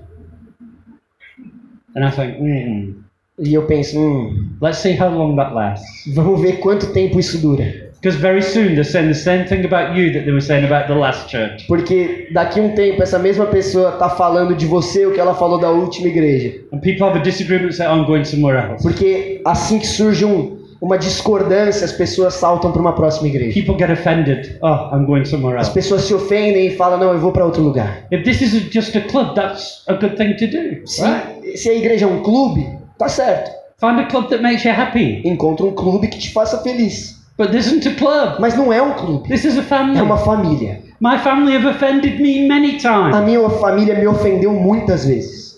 And 1.95 2.07
I 2.07 2.11
think, 2.11 2.39
hmm, 2.39 3.02
E 3.45 3.55
eu 3.55 3.63
penso, 3.63 3.99
hum, 3.99 4.49
let's 4.63 4.79
see 4.79 4.97
how 4.99 5.09
long 5.11 5.35
that 5.37 5.53
lasts. 5.55 5.87
vamos 6.15 6.41
ver 6.41 6.59
quanto 6.61 6.87
tempo 6.93 7.19
isso 7.19 7.39
dura. 7.39 7.91
Because 8.01 8.19
very 8.21 8.43
soon 8.43 8.75
they're 8.75 8.83
saying 8.85 9.09
the 9.09 9.15
same 9.15 9.45
thing 9.45 9.65
about 9.65 9.97
you 9.97 10.13
that 10.13 10.25
they 10.25 10.33
were 10.33 10.41
saying 10.41 10.65
about 10.65 10.89
the 10.89 10.95
last 10.95 11.29
church. 11.29 11.65
Porque 11.69 12.29
daqui 12.33 12.61
um 12.61 12.71
tempo 12.75 13.01
essa 13.03 13.19
mesma 13.19 13.47
pessoa 13.47 13.93
tá 13.93 14.09
falando 14.11 14.57
de 14.57 14.67
você 14.67 15.07
o 15.07 15.13
que 15.13 15.21
ela 15.21 15.35
falou 15.35 15.59
da 15.61 15.71
última 15.71 16.09
igreja. 16.09 16.53
And 16.73 16.79
people 16.81 17.05
have 17.07 17.17
a 17.17 17.23
disagreement 17.23 17.69
and 17.69 17.73
say, 17.73 17.87
I'm 17.87 18.05
going 18.05 18.25
somewhere 18.25 18.59
else. 18.59 18.83
Porque 18.83 19.41
assim 19.45 19.79
que 19.79 19.87
surge 19.87 20.25
um, 20.25 20.59
uma 20.81 20.99
discordância, 20.99 21.85
as 21.85 21.93
pessoas 21.93 22.35
saltam 22.35 22.73
para 22.73 22.81
uma 22.81 22.93
próxima 22.93 23.29
igreja. 23.29 23.55
People 23.61 23.79
get 23.79 23.91
offended. 23.93 24.59
Oh, 24.63 24.93
I'm 24.93 25.07
going 25.07 25.25
somewhere 25.25 25.57
As 25.61 25.69
else. 25.69 25.75
pessoas 25.75 26.03
se 26.03 26.13
ofendem 26.13 26.67
e 26.67 26.71
falam, 26.77 26.99
não, 26.99 27.13
eu 27.13 27.21
vou 27.21 27.31
para 27.31 27.45
outro 27.45 27.63
lugar. 27.63 28.05
If 28.11 28.25
this 28.25 28.41
is 28.43 28.53
just 28.73 28.97
a 28.97 29.01
club, 29.03 29.37
that's 29.37 29.85
a 29.87 29.95
good 29.95 30.17
thing 30.17 30.35
to 30.35 30.47
do. 30.49 30.87
Se, 30.89 31.03
Right? 31.03 31.57
se 31.57 31.71
a 31.71 31.75
igreja 31.75 32.05
é 32.05 32.09
um 32.09 32.21
clube, 32.21 32.67
tá 33.03 33.09
certo. 33.09 33.51
Find 33.79 33.99
a 33.99 34.07
club 34.07 34.29
that 34.31 34.43
makes 34.43 34.65
you 34.65 34.71
happy. 34.73 35.23
Encontra 35.25 35.67
um 35.67 35.73
clube 35.73 36.07
que 36.09 36.19
te 36.19 36.33
faça 36.33 36.59
feliz. 36.63 37.21
But 37.37 37.51
this 37.51 37.67
isn't 37.67 37.89
a 37.89 37.95
club. 37.95 38.39
Mas 38.41 38.55
não 38.57 38.73
é 38.73 38.81
um 38.81 38.93
clube, 38.93 39.29
This 39.29 39.45
is 39.45 39.59
a 39.59 39.63
family. 39.63 39.99
é 39.99 40.03
uma 40.03 40.19
família. 40.19 40.81
My 41.01 41.19
family 41.19 41.57
have 41.57 41.67
offended 41.67 42.21
me 42.21 42.47
many 42.47 42.77
A 42.77 42.79
times. 42.79 43.25
minha 43.25 43.49
família 43.51 43.95
me 43.99 44.07
ofendeu 44.07 44.53
muitas 44.53 45.05
vezes. 45.05 45.53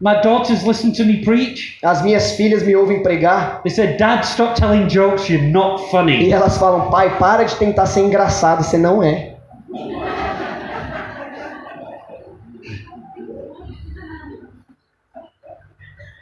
My 0.00 0.20
daughters 0.20 0.62
listen 0.64 0.92
to 0.92 1.04
me 1.04 1.24
preach. 1.24 1.78
As 1.82 2.02
minhas 2.02 2.32
filhas 2.32 2.62
me 2.62 2.76
ouvem 2.76 3.02
pregar 3.02 3.62
They 3.62 3.70
said, 3.72 3.96
Dad, 3.96 4.22
stop 4.24 4.54
telling 4.54 4.86
jokes. 4.88 5.28
You're 5.28 5.48
not 5.48 5.82
e 5.82 5.90
funny. 5.90 6.30
elas 6.30 6.58
falam, 6.58 6.90
pai, 6.90 7.16
para 7.18 7.44
de 7.44 7.56
tentar 7.56 7.86
ser 7.86 8.00
engraçado, 8.00 8.62
você 8.62 8.76
não 8.76 9.02
é. 9.02 9.33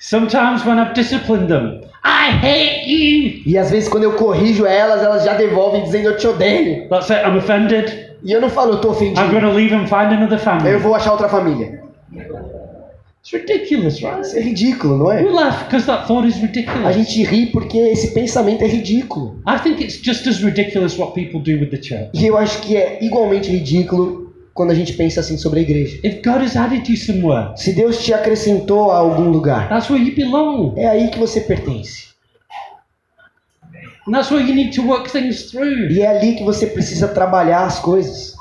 Sometimes 0.05 0.65
when 0.67 0.81
I've 0.81 0.95
disciplined 0.95 1.47
them, 1.47 1.81
I 2.05 2.33
hate 2.33 2.89
you. 2.91 3.43
E 3.47 3.57
às 3.57 3.71
vezes 3.71 3.89
quando 3.89 4.03
eu 4.03 4.15
corrijo 4.15 4.67
elas, 4.67 5.01
elas 5.01 5.25
já 5.25 5.35
devolvem 5.35 5.85
dizendo 5.85 6.09
eu 6.09 6.17
te 6.17 6.27
odeio. 6.27 6.89
That's 6.89 7.09
it. 7.09 7.25
I'm 7.25 7.37
offended. 7.39 8.11
E 8.25 8.33
eu 8.33 8.41
não 8.41 8.51
falo, 8.51 8.73
eu 8.73 8.81
tô 8.81 8.89
I'm 8.89 8.93
ofendido. 8.97 9.31
going 9.31 9.41
to 9.43 9.51
leave 9.53 9.73
and 9.73 9.87
find 9.87 10.13
another 10.13 10.35
Eu 10.35 10.39
family. 10.41 10.77
vou 10.79 10.95
achar 10.97 11.13
outra 11.13 11.29
família. 11.29 11.81
It's 13.25 13.33
ridiculous, 13.33 14.01
right? 14.03 14.21
Isso 14.23 14.37
é 14.37 14.41
ridículo, 14.41 14.99
não 14.99 15.07
We 15.07 15.21
é? 15.21 15.31
laugh 15.31 15.65
because 15.67 15.87
that 15.87 16.09
thought 16.09 16.27
is 16.27 16.37
A 16.39 16.41
ridiculous. 16.41 16.97
gente 16.97 17.23
ri 17.23 17.47
porque 17.47 17.79
esse 17.79 18.13
pensamento 18.13 18.65
é 18.65 18.67
ridículo. 18.67 19.37
I 19.47 19.57
think 19.63 19.81
it's 19.81 20.01
just 20.05 20.27
as 20.27 20.41
ridiculous 20.43 20.99
what 20.99 21.15
people 21.15 21.39
do 21.41 21.61
with 21.61 21.71
the 21.71 21.81
church. 21.81 22.11
E 22.13 22.27
eu 22.27 22.37
acho 22.37 22.61
que 22.63 22.77
é 22.77 22.99
igualmente 23.01 23.49
ridículo 23.49 24.32
quando 24.55 24.71
a 24.71 24.75
gente 24.75 24.93
pensa 24.95 25.21
assim 25.21 25.37
sobre 25.39 25.61
a 25.61 25.63
igreja. 25.63 25.99
Somewhere, 26.97 27.53
Se 27.57 27.73
Deus 27.73 28.03
te 28.05 28.13
acrescentou 28.13 28.91
a 28.91 28.97
algum 28.99 29.31
lugar, 29.31 29.69
é 30.77 30.87
aí 30.89 31.09
que 31.11 31.19
você 31.19 31.41
pertence. 31.41 32.13
E 35.91 36.01
é 36.03 36.07
ali 36.09 36.35
que 36.35 36.43
você 36.45 36.67
precisa 36.67 37.09
trabalhar 37.09 37.65
as 37.65 37.79
coisas. 37.79 38.35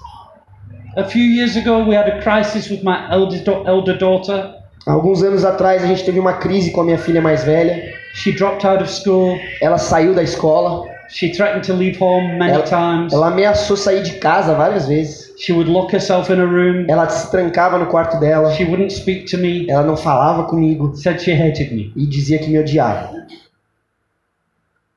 A 0.98 1.04
few 1.04 1.22
years 1.24 1.56
ago, 1.56 1.88
we 1.88 1.96
had 1.96 2.08
a 2.10 2.20
crisis 2.20 2.70
with 2.70 2.82
my 2.84 2.98
elder, 3.12 3.42
da- 3.44 3.64
elder 3.70 3.98
daughter. 3.98 4.56
Alguns 4.86 5.24
anos 5.24 5.46
atrás 5.46 5.84
a 5.84 5.88
gente 5.88 6.04
teve 6.04 6.20
uma 6.20 6.34
crise 6.34 6.72
com 6.72 6.82
a 6.82 6.84
minha 6.84 6.98
filha 6.98 7.22
mais 7.22 7.44
velha. 7.44 7.94
She 8.16 8.32
dropped 8.34 8.66
out 8.68 8.84
of 8.84 8.92
school. 8.92 9.38
Ela 9.62 9.78
saiu 9.78 10.14
da 10.14 10.24
escola. 10.24 10.84
She 11.14 11.34
threatened 11.34 11.66
to 11.66 11.74
leave 11.74 11.98
home 12.00 12.38
many 12.38 12.54
Ela, 12.54 12.64
times. 12.64 13.12
ela 13.14 13.28
ameaçou 13.28 13.76
sair 13.76 14.02
de 14.02 14.14
casa 14.20 14.54
várias 14.56 14.88
vezes. 14.88 15.34
She 15.38 15.52
would 15.52 15.70
lock 15.70 15.94
herself 15.94 16.32
in 16.32 16.40
a 16.40 16.46
room. 16.46 16.86
Ela 16.88 17.10
se 17.10 17.30
trancava 17.30 17.78
no 17.78 17.88
quarto 17.88 18.18
dela. 18.20 18.52
She 18.54 18.64
wouldn't 18.64 18.94
speak 18.94 19.26
to 19.32 19.38
me. 19.38 19.70
Ela 19.70 19.84
não 19.84 19.98
falava 19.98 20.44
comigo 20.46 20.96
Said 20.96 21.20
she 21.22 21.32
hated 21.34 21.74
me. 21.74 21.92
e 21.96 22.06
dizia 22.08 22.40
que 22.40 22.50
me 22.50 22.60
odiava. 22.60 23.12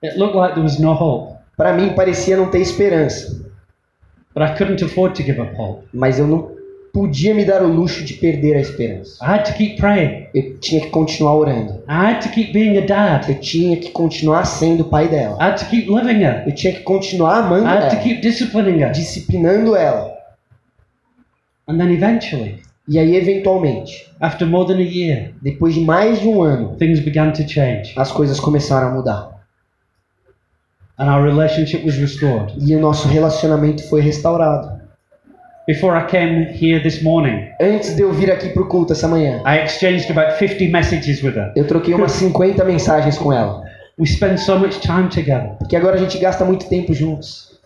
It 0.03 0.17
looked 0.19 0.37
like 0.37 0.55
there 0.55 0.63
was 0.63 0.79
no 0.79 0.93
hope, 0.93 1.35
Para 1.57 1.73
mim 1.73 1.95
parecia 1.95 2.37
não 2.37 2.51
ter 2.51 2.61
esperança, 2.61 3.43
but 4.35 4.43
I 4.43 4.55
couldn't 4.57 4.85
afford 4.85 5.15
to 5.17 5.23
give 5.23 5.41
up 5.41 5.55
hope. 5.57 5.87
mas 5.95 6.19
eu 6.19 6.27
não 6.27 6.51
podia 6.95 7.35
me 7.35 7.45
dar 7.45 7.61
o 7.63 7.67
luxo 7.67 8.05
de 8.05 8.15
perder 8.15 8.57
a 8.57 8.61
esperança. 8.61 9.23
I 9.23 9.29
had 9.35 9.45
to 9.47 9.53
keep 9.55 9.77
praying. 9.77 10.29
Eu 10.33 10.57
tinha 10.59 10.81
que 10.81 10.91
continuar 10.91 11.35
orando. 11.35 11.83
I 11.89 11.93
had 12.13 12.21
to 12.23 12.29
keep 12.31 12.53
being 12.53 12.79
a 12.79 12.87
dad. 12.87 13.29
Eu 13.29 13.41
tinha 13.41 13.77
que 13.77 13.91
continuar 13.91 14.45
sendo 14.47 14.85
o 14.85 14.89
pai 14.89 15.09
dela. 15.09 15.37
I 15.41 15.45
had 15.51 15.57
to 15.59 15.67
keep 15.67 15.89
loving 15.91 16.23
her. 16.25 16.45
Eu 16.47 16.55
tinha 16.55 16.73
que 16.73 16.81
continuar 16.85 17.39
amando 17.41 17.65
I 17.67 17.69
had 17.69 17.89
to 17.91 17.97
ela, 17.97 18.03
keep 18.05 18.21
disciplining 18.21 18.81
her. 18.81 18.93
disciplinando 18.93 19.75
ela. 19.75 20.15
And 21.69 21.79
then 21.79 21.91
eventually, 21.93 22.63
E 22.87 22.99
aí, 22.99 23.17
eventualmente, 23.17 24.13
after 24.21 24.47
more 24.47 24.67
than 24.67 24.79
a 24.79 24.85
year, 24.85 25.33
depois 25.43 25.73
de 25.75 25.81
mais 25.81 26.21
de 26.21 26.29
um 26.29 26.43
ano, 26.43 26.77
things 26.77 27.01
began 27.01 27.33
to 27.33 27.43
change. 27.49 27.93
as 27.97 28.13
coisas 28.13 28.39
começaram 28.39 28.89
a 28.89 28.95
mudar. 28.95 29.35
And 30.99 31.11
our 31.11 31.25
relationship 31.25 31.85
was 31.85 31.97
restored. 31.97 32.53
E 32.61 32.77
o 32.77 32.81
nosso 32.81 33.09
relacionamento 33.09 33.83
foi 33.89 34.01
restaurado. 34.01 34.74
Before 35.67 35.97
I 35.97 36.07
came 36.07 36.45
here 36.53 36.83
this 36.83 37.03
morning, 37.03 37.49
Antes 37.61 37.97
de 37.97 38.03
eu 38.03 38.13
vir 38.13 38.31
aqui 38.31 38.51
pro 38.51 38.69
culto 38.69 38.93
essa 38.93 39.09
manhã, 39.09 39.43
I 39.47 39.65
exchanged 39.65 40.11
about 40.11 40.39
50 40.39 40.69
messages 40.69 41.23
with 41.23 41.35
her. 41.35 41.53
eu 41.57 41.67
troquei 41.67 41.95
umas 41.95 42.13
50 42.13 42.63
mensagens 42.65 43.17
com 43.17 43.33
ela. 43.33 43.63
We 43.99 44.07
spend 44.07 44.39
so 44.41 44.59
much 44.59 44.81
time 44.81 45.09
together. 45.09 45.57
Porque 45.59 45.75
agora 45.77 45.97
a 45.97 45.99
gente 45.99 46.19
gasta 46.19 46.45
muito 46.45 46.69
tempo 46.69 46.93
juntos. 46.93 47.59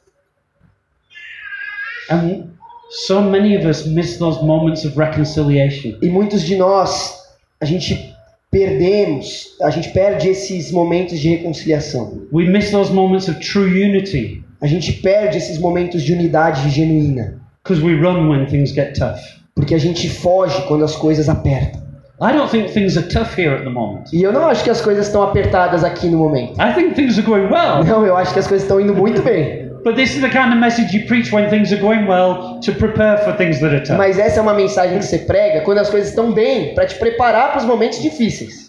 And 2.11 2.51
so 2.91 3.21
many 3.21 3.57
of 3.57 3.67
us 3.67 3.87
miss 3.87 4.17
those 4.19 4.45
moments 4.45 4.85
of 4.85 4.97
reconciliation. 4.97 5.99
E 6.01 6.09
muitos 6.09 6.43
de 6.43 6.57
nós, 6.57 7.15
a 7.61 7.65
gente 7.65 8.15
perdemos, 8.51 9.57
a 9.61 9.71
gente 9.71 9.91
perde 9.91 10.29
esses 10.29 10.71
momentos 10.71 11.19
de 11.19 11.29
reconciliação. 11.31 12.27
We 12.33 12.49
miss 12.49 12.71
those 12.71 12.93
moments 12.93 13.29
of 13.29 13.41
true 13.41 13.67
unity 13.67 14.45
A 14.61 14.67
gente 14.67 14.93
perde 14.95 15.39
esses 15.39 15.59
momentos 15.59 16.03
de 16.03 16.13
unidade 16.13 16.69
genuína. 16.71 17.41
Because 17.69 17.85
we 17.85 17.95
run 17.95 18.29
when 18.29 18.47
things 18.47 18.73
get 18.73 18.99
tough. 18.99 19.21
Porque 19.55 19.75
a 19.75 19.79
gente 19.79 20.09
foge 20.09 20.63
quando 20.67 20.85
as 20.85 20.97
coisas 20.97 21.29
apertam. 21.29 21.87
I 22.21 22.33
don't 22.33 22.51
think 22.51 22.73
things 22.73 22.97
are 22.97 23.07
tough 23.09 23.39
here 23.39 23.55
at 23.55 23.63
the 23.63 23.71
moment. 23.71 24.13
E 24.13 24.23
eu 24.23 24.33
não 24.33 24.49
acho 24.49 24.65
que 24.65 24.71
as 24.71 24.81
coisas 24.81 25.07
estão 25.07 25.23
apertadas 25.23 25.85
aqui 25.85 26.09
no 26.09 26.19
momento. 26.19 26.61
I 26.61 26.73
think 26.75 26.95
things 26.95 27.19
are 27.19 27.27
going 27.27 27.47
well. 27.47 27.85
Não, 27.85 28.05
eu 28.05 28.17
acho 28.17 28.33
que 28.33 28.41
as 28.41 28.47
coisas 28.49 28.65
estão 28.65 28.81
indo 28.81 28.95
muito 28.95 29.23
bem. 29.23 29.69
But 29.85 29.95
this 29.95 30.17
is 30.17 30.21
the 30.21 30.29
kind 30.29 30.53
of 30.53 30.57
message 30.57 30.97
you 30.97 31.07
preach 31.07 31.33
when 31.33 31.49
things 31.49 31.73
are 31.73 31.81
going 31.81 32.07
well 32.07 32.59
to 32.61 32.73
prepare 32.73 33.19
for 33.19 33.37
things 33.37 33.61
that 33.61 33.73
are 33.73 33.85
tough. 33.85 33.99
Mas 33.99 34.19
essa 34.19 34.41
é 34.41 34.43
uma 34.43 34.55
mensagem 34.55 34.99
que 34.99 35.05
você 35.05 35.19
prega 35.19 35.61
quando 35.61 35.79
as 35.79 35.91
coisas 35.91 36.09
estão 36.09 36.33
bem, 36.33 36.75
para 36.75 36.87
te 36.87 36.97
preparar 36.97 37.51
para 37.51 37.59
os 37.59 37.65
momentos 37.65 38.03
difíceis. 38.03 38.69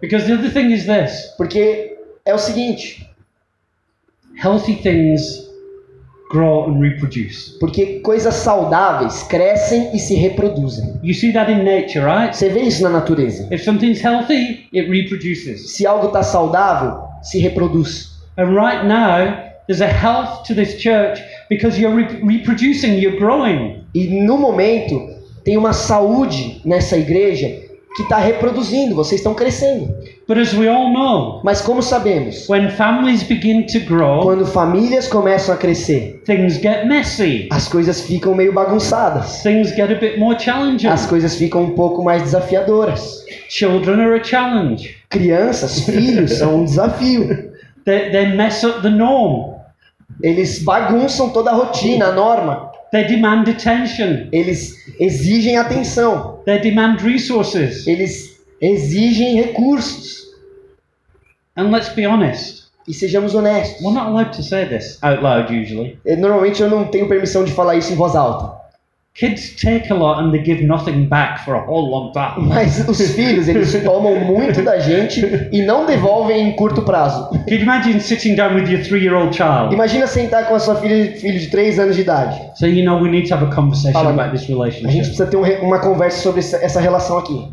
Because 0.00 0.26
the 0.26 0.32
other 0.32 0.50
thing 0.50 0.72
is 0.72 0.86
this 0.86 1.34
Porque 1.36 1.98
é 2.24 2.32
o 2.32 2.38
seguinte, 2.38 3.06
healthy 4.42 4.76
things 4.76 5.49
grow 6.30 6.70
and 6.70 6.80
reproduce. 6.80 7.58
porque 7.58 8.00
coisas 8.00 8.34
saudáveis 8.34 9.22
crescem 9.24 9.90
e 9.94 9.98
se 9.98 10.14
reproduzem. 10.14 10.94
You 11.02 11.12
see 11.12 11.32
that 11.32 11.50
in 11.50 11.64
nature, 11.64 12.04
right? 12.04 12.34
Você 12.34 12.48
vê 12.48 12.60
isso 12.60 12.82
na 12.82 12.88
natureza. 12.90 13.48
If 13.52 13.64
something's 13.64 14.00
healthy, 14.00 14.68
it 14.72 14.88
reproduces. 14.88 15.72
Se 15.72 15.86
algo 15.86 16.06
está 16.06 16.22
saudável, 16.22 17.02
se 17.22 17.38
reproduz. 17.40 18.10
And 18.38 18.54
right 18.54 18.86
now, 18.86 19.36
there's 19.66 19.82
a 19.82 19.86
health 19.86 20.44
to 20.46 20.54
this 20.54 20.80
church 20.80 21.20
because 21.48 21.78
you're 21.80 21.94
re- 21.94 22.22
reproducing, 22.22 22.94
you're 22.98 23.18
growing. 23.18 23.84
E 23.94 24.06
no 24.24 24.38
momento 24.38 25.08
tem 25.44 25.56
uma 25.56 25.72
saúde 25.72 26.60
nessa 26.64 26.96
igreja 26.96 27.69
que 27.96 28.02
está 28.02 28.18
reproduzindo, 28.18 28.94
vocês 28.94 29.20
estão 29.20 29.34
crescendo. 29.34 29.92
But 30.28 30.38
as 30.38 30.52
we 30.54 30.68
all 30.68 30.92
know, 30.92 31.40
Mas 31.42 31.60
como 31.60 31.82
sabemos, 31.82 32.46
grow, 33.80 34.22
quando 34.22 34.46
famílias 34.46 35.08
começam 35.08 35.54
a 35.54 35.58
crescer, 35.58 36.22
things 36.24 36.54
get 36.54 36.86
messy. 36.86 37.48
as 37.50 37.66
coisas 37.66 38.02
ficam 38.02 38.34
meio 38.34 38.52
bagunçadas. 38.52 39.42
As 40.88 41.06
coisas 41.06 41.34
ficam 41.36 41.64
um 41.64 41.70
pouco 41.70 42.04
mais 42.04 42.22
desafiadoras. 42.22 43.24
Children 43.48 44.00
are 44.00 44.20
a 44.20 44.22
challenge. 44.22 44.96
Crianças, 45.08 45.80
filhos 45.90 46.34
são 46.34 46.60
um 46.60 46.64
desafio. 46.64 47.50
They, 47.84 48.10
they 48.10 48.36
mess 48.36 48.62
up 48.62 48.82
the 48.82 48.90
norm. 48.90 49.54
Eles 50.22 50.62
bagunçam 50.62 51.30
toda 51.30 51.50
a 51.50 51.54
rotina, 51.54 52.06
a 52.06 52.12
norma. 52.12 52.69
They 52.92 53.04
demand 53.04 53.48
attention. 53.48 54.28
Eles 54.32 54.74
exigem 54.98 55.56
atenção. 55.56 56.40
They 56.44 56.58
demand 56.58 57.00
resources. 57.02 57.86
Eles 57.86 58.40
exigem 58.60 59.40
recursos. 59.40 60.28
And 61.56 61.70
let's 61.70 61.88
be 61.90 62.04
honest, 62.06 62.64
e 62.88 62.92
sejamos 62.94 63.34
honestos. 63.34 63.80
We're 63.82 63.94
not 63.94 64.08
allowed 64.08 64.32
to 64.36 64.42
say 64.42 64.66
this 64.66 64.98
out 65.02 65.22
loud 65.22 65.52
usually. 65.52 65.98
Eh, 66.04 66.16
Normalmente 66.16 66.62
eu 66.62 66.68
não 66.70 66.86
tenho 66.86 67.08
permissão 67.08 67.44
de 67.44 67.52
falar 67.52 67.76
isso 67.76 67.92
em 67.92 67.96
voz 67.96 68.16
alta. 68.16 68.59
Kids 69.20 69.54
take 69.54 69.92
a 69.92 69.94
lot 69.94 70.18
and 70.24 70.32
they 70.32 70.42
give 70.42 70.62
nothing 70.64 71.06
back 71.06 71.44
for 71.44 71.54
a 71.54 71.60
whole 71.66 71.90
long 71.90 72.10
time. 72.12 72.48
Mas 72.48 72.88
os 72.88 72.98
filhos, 73.14 73.48
eles 73.48 73.70
tomam 73.84 74.18
muito 74.24 74.62
da 74.62 74.78
gente 74.78 75.20
e 75.52 75.60
não 75.60 75.84
devolvem 75.84 76.48
em 76.48 76.52
curto 76.56 76.80
prazo. 76.80 77.28
Can 77.46 77.54
you 77.54 77.60
imagine 77.60 78.00
sitting 78.00 78.34
down 78.34 78.54
with 78.54 78.70
your 78.70 78.82
three-year-old 78.82 79.36
child? 79.36 79.74
Imagina 79.74 80.06
sentar 80.06 80.46
com 80.48 80.54
a 80.54 80.58
sua 80.58 80.76
filha, 80.76 81.12
filho 81.18 81.38
de 81.38 81.48
3 81.48 81.78
anos 81.78 81.96
de 81.96 82.00
idade. 82.00 82.40
So 82.54 82.66
you 82.66 82.82
know 82.82 82.98
we 82.98 83.10
need 83.10 83.28
to 83.28 83.34
have 83.34 83.44
a 83.44 83.54
conversation 83.54 83.92
Fala. 83.92 84.10
about 84.10 84.30
this 84.30 84.40
A 84.40 84.46
gente 84.46 84.52
relationship. 84.54 85.00
precisa 85.02 85.26
ter 85.26 85.36
um 85.36 85.44
uma 85.66 85.80
conversa 85.80 86.22
sobre 86.22 86.40
essa, 86.40 86.80
relação 86.80 87.18
aqui. 87.18 87.46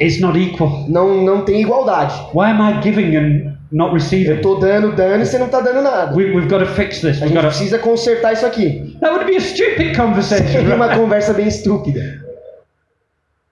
It's 0.00 0.20
not 0.20 0.38
equal. 0.38 0.84
Não, 0.88 1.22
não 1.22 1.44
tem 1.44 1.60
igualdade. 1.60 2.14
Why 2.34 2.50
am 2.50 2.60
I 2.62 2.80
giving 2.82 3.16
and 3.16 3.56
not 3.70 3.88
Eu 3.88 3.94
receiving? 3.94 4.40
tô 4.40 4.56
dando, 4.56 4.92
dando 4.94 5.22
e 5.22 5.26
você 5.26 5.38
não 5.38 5.48
tá 5.48 5.60
dando 5.60 5.82
nada. 5.82 6.14
We, 6.16 6.26
we've 6.34 6.48
got 6.48 6.60
to 6.60 6.66
fix 6.66 7.00
this. 7.00 7.20
A 7.20 7.24
We've 7.24 7.28
gente 7.28 7.34
got 7.34 7.40
to. 7.42 7.48
precisa 7.48 7.78
consertar 7.78 8.32
isso 8.32 8.46
aqui. 8.46 8.91
That 9.02 9.12
would 9.12 9.26
be 9.26 9.36
a 9.36 9.40
stupid 9.40 9.94
conversation. 9.96 10.46
Seria 10.46 10.74
uma 10.76 10.88
conversa 10.96 11.34
bem 11.34 11.48
estúpida. 11.48 12.22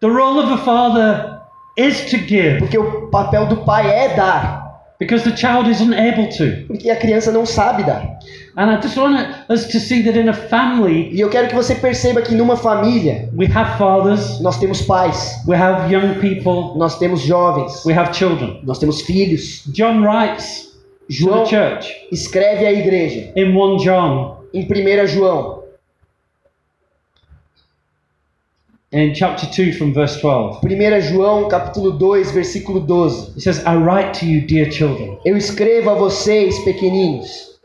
The 0.00 0.08
role 0.08 0.38
of 0.40 0.50
a 0.52 0.58
father 0.58 1.40
is 1.76 2.08
to 2.10 2.16
give 2.18 2.58
Porque 2.60 2.78
o 2.78 3.08
papel 3.10 3.46
do 3.46 3.56
pai 3.58 3.90
é 3.90 4.14
dar. 4.16 4.60
because 5.00 5.24
the 5.24 5.34
child 5.36 5.66
isn't 5.68 5.92
able 5.94 6.28
to. 6.28 6.66
Porque 6.66 6.88
a 6.90 6.96
criança 6.96 7.32
não 7.32 7.44
sabe 7.44 7.82
dar. 7.82 8.18
And 8.56 8.70
I 8.70 8.80
just 8.80 8.96
want 8.96 9.16
us 9.48 9.66
to 9.68 9.80
see 9.80 10.02
that 10.04 10.16
in 10.18 10.28
a 10.28 10.32
family, 10.34 11.10
E 11.12 11.20
eu 11.20 11.28
quero 11.30 11.48
que 11.48 11.54
você 11.54 11.74
perceba 11.74 12.20
que 12.22 12.34
numa 12.34 12.56
família 12.56 13.28
we 13.36 13.46
have 13.46 13.76
fathers, 13.78 14.40
nós 14.40 14.58
temos 14.58 14.82
pais, 14.82 15.36
we 15.48 15.56
have 15.56 15.92
young 15.92 16.14
people, 16.20 16.78
nós 16.78 16.98
temos 16.98 17.20
jovens, 17.22 17.84
we 17.84 17.92
have 17.92 18.12
children. 18.14 18.60
nós 18.62 18.78
temos 18.78 19.00
filhos. 19.00 19.64
John 19.72 20.02
writes 20.04 20.64
to 21.08 21.12
João 21.12 21.44
the 21.44 21.50
church 21.50 21.92
escreve 22.12 22.64
à 22.66 22.72
igreja 22.72 23.32
in 23.36 23.52
1 23.56 23.76
John 23.78 24.39
em 24.52 24.64
1 24.64 25.06
João, 25.06 25.64
in 28.92 29.14
chapter 29.14 29.46
2 29.46 29.78
from 29.78 29.92
verse 29.92 30.20
12. 30.20 30.60
1 30.62 31.00
João 31.00 31.48
capítulo 31.48 31.92
2, 31.92 32.32
versículo 32.32 32.80
12. 32.80 33.34
He 33.36 33.40
says, 33.40 33.64
I 33.64 33.76
write 33.76 34.18
to 34.20 34.26
you, 34.26 34.46
dear 34.46 34.70
children. 34.70 35.18
Eu 35.24 35.36
escrevo 35.36 35.90
a 35.90 35.94
vocês, 35.94 36.58
pequeninos. 36.64 37.58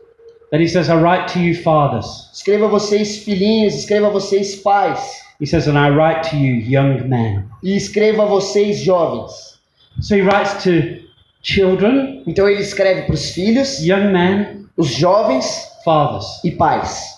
Then 0.52 0.60
he 0.60 0.68
says, 0.68 0.88
I 0.88 0.94
write 0.94 1.32
to 1.32 1.40
you, 1.40 1.54
fathers. 1.54 2.30
Escreva 2.32 2.66
a 2.66 2.68
vocês, 2.68 3.18
filhinhos. 3.18 3.74
Escreva 3.74 4.06
a 4.06 4.10
vocês, 4.10 4.54
pais. 4.56 5.20
He 5.40 5.46
says, 5.46 5.66
and 5.66 5.76
I 5.76 5.90
write 5.90 6.30
to 6.30 6.36
you, 6.36 6.60
young 6.60 7.08
men. 7.08 7.44
E 7.62 7.76
escreva 7.76 8.22
a 8.22 8.26
vocês, 8.26 8.78
jovens. 8.78 9.58
So 10.00 10.14
he 10.14 10.22
writes 10.22 10.62
to 10.62 11.04
children, 11.42 12.22
Então 12.26 12.48
ele 12.48 12.60
escreve 12.60 13.02
para 13.02 13.14
os 13.14 13.30
filhos, 13.30 13.80
young 13.80 14.12
men, 14.12 14.65
os 14.76 14.88
jovens 14.88 15.68
fathers. 15.84 16.26
e 16.44 16.50
pais. 16.50 17.16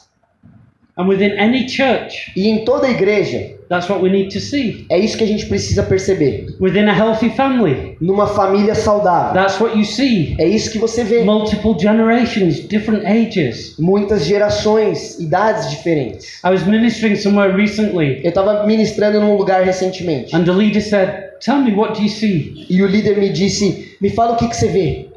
And 0.96 1.06
within 1.06 1.38
any 1.38 1.68
church, 1.68 2.32
E 2.34 2.48
em 2.48 2.64
toda 2.64 2.88
a 2.88 2.90
igreja, 2.90 3.54
that's 3.68 3.88
what 3.88 4.02
we 4.02 4.10
need 4.10 4.30
to 4.32 4.40
see. 4.40 4.84
é 4.90 4.98
isso 4.98 5.16
que 5.16 5.22
a 5.22 5.26
gente 5.28 5.46
precisa 5.46 5.84
perceber. 5.84 6.56
Within 6.58 6.88
a 6.88 6.92
healthy 6.92 7.30
family, 7.30 7.96
Numa 8.00 8.26
família 8.26 8.74
saudável, 8.74 9.32
that's 9.32 9.60
what 9.60 9.78
you 9.78 9.84
see. 9.84 10.34
é 10.40 10.46
isso 10.48 10.72
que 10.72 10.78
você 10.78 11.04
vê. 11.04 11.22
Multiple 11.22 11.78
generations, 11.78 12.58
different 12.66 13.06
ages. 13.06 13.76
Muitas 13.78 14.24
gerações, 14.26 15.20
idades 15.20 15.70
diferentes. 15.70 16.40
I 16.44 16.50
was 16.50 16.64
ministering 16.64 17.14
somewhere 17.14 17.52
recently, 17.54 18.20
Eu 18.24 18.30
estava 18.30 18.66
ministrando 18.66 19.20
num 19.20 19.36
lugar 19.36 19.62
recentemente 19.62 20.34
and 20.34 20.42
the 20.44 20.50
leader 20.52 20.82
said, 20.82 21.28
Tell 21.38 21.58
me, 21.60 21.72
what 21.76 21.94
do 21.94 22.02
you 22.02 22.08
see? 22.08 22.66
e 22.68 22.82
o 22.82 22.88
líder 22.88 23.16
me 23.18 23.28
disse: 23.28 23.96
Me 24.00 24.10
fala 24.10 24.32
o 24.32 24.36
que, 24.36 24.48
que 24.48 24.56
você 24.56 24.66
vê. 24.66 25.08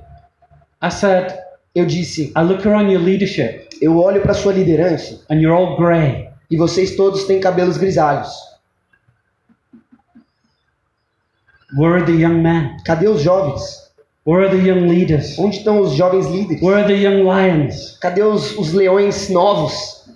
I 0.83 0.91
said, 0.91 1.33
Eu 1.73 1.85
disse: 1.85 2.33
I 2.35 2.41
look 2.41 2.67
around 2.67 2.91
your 2.91 3.01
leadership, 3.01 3.69
Eu 3.81 3.97
olho 3.97 4.21
para 4.21 4.33
sua 4.33 4.53
liderança 4.53 5.23
and 5.29 5.35
you're 5.35 5.55
all 5.55 5.77
grey. 5.77 6.29
e 6.49 6.57
vocês 6.57 6.95
todos 6.95 7.23
têm 7.23 7.39
cabelos 7.39 7.77
grisalhos. 7.77 8.29
Where 11.77 11.95
are 11.95 12.05
the 12.05 12.11
young 12.11 12.41
men? 12.41 12.77
Cadê 12.85 13.07
os 13.07 13.21
jovens? 13.21 13.89
Where 14.25 14.45
are 14.45 14.55
the 14.55 14.61
young 14.61 14.87
leaders? 14.89 15.39
Onde 15.39 15.57
estão 15.57 15.79
os 15.79 15.93
jovens 15.93 16.27
líderes? 16.27 16.61
Where 16.61 16.81
are 16.81 16.87
the 16.87 16.99
young 16.99 17.23
lions? 17.23 17.97
Cadê 17.99 18.21
os, 18.21 18.57
os 18.57 18.73
leões 18.73 19.29
novos? 19.29 20.09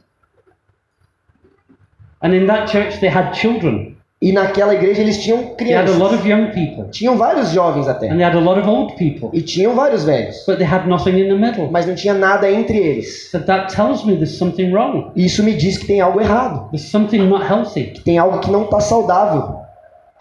And 2.22 2.34
in 2.36 2.46
that 2.48 2.70
church, 2.70 3.00
they 3.00 3.10
had 3.10 3.34
children. 3.34 3.95
E 4.21 4.32
naquela 4.32 4.73
igreja 4.73 5.01
eles 5.01 5.21
tinham 5.21 5.39
They 5.58 5.73
had 5.73 5.88
a 5.89 5.91
lot 5.91 6.15
crianças. 6.15 6.19
of 6.19 6.30
young 6.30 6.45
people, 6.51 6.89
Tinham 6.89 7.17
vários 7.17 7.49
jovens 7.51 7.88
até. 7.88 8.08
and 8.10 8.15
they 8.15 8.23
had 8.23 8.36
a 8.36 8.39
lot 8.39 8.58
of 8.60 8.67
old 8.67 8.95
people, 8.95 9.30
E 9.34 9.41
tinham 9.41 9.75
vários 9.75 10.06
velhos. 10.06 10.38
but 10.47 10.58
they 10.58 10.65
had 10.65 10.88
nothing 10.88 11.19
in 11.19 11.28
the 11.28 11.36
middle. 11.36 11.69
Mas 11.69 11.86
não 11.86 11.93
tinha 11.95 12.13
nada 12.13 12.49
entre 12.49 12.78
eles. 12.78 13.30
So 13.30 13.39
that 13.41 13.75
tells 13.75 14.06
me 14.06 14.15
there's 14.15 14.38
something 14.38 14.71
wrong. 14.71 15.12
Isso 15.15 15.43
me 15.43 15.54
diz 15.54 15.78
que 15.78 15.86
tem 15.86 15.99
algo 16.01 16.21
errado. 16.21 16.69
There's 16.71 16.89
something 16.89 17.19
not 17.28 17.45
healthy. 17.45 17.93
Tem 18.06 18.17
algo 18.17 18.39
que 18.39 18.49
não 18.49 18.63
está 18.63 18.80
saudável. 18.80 19.60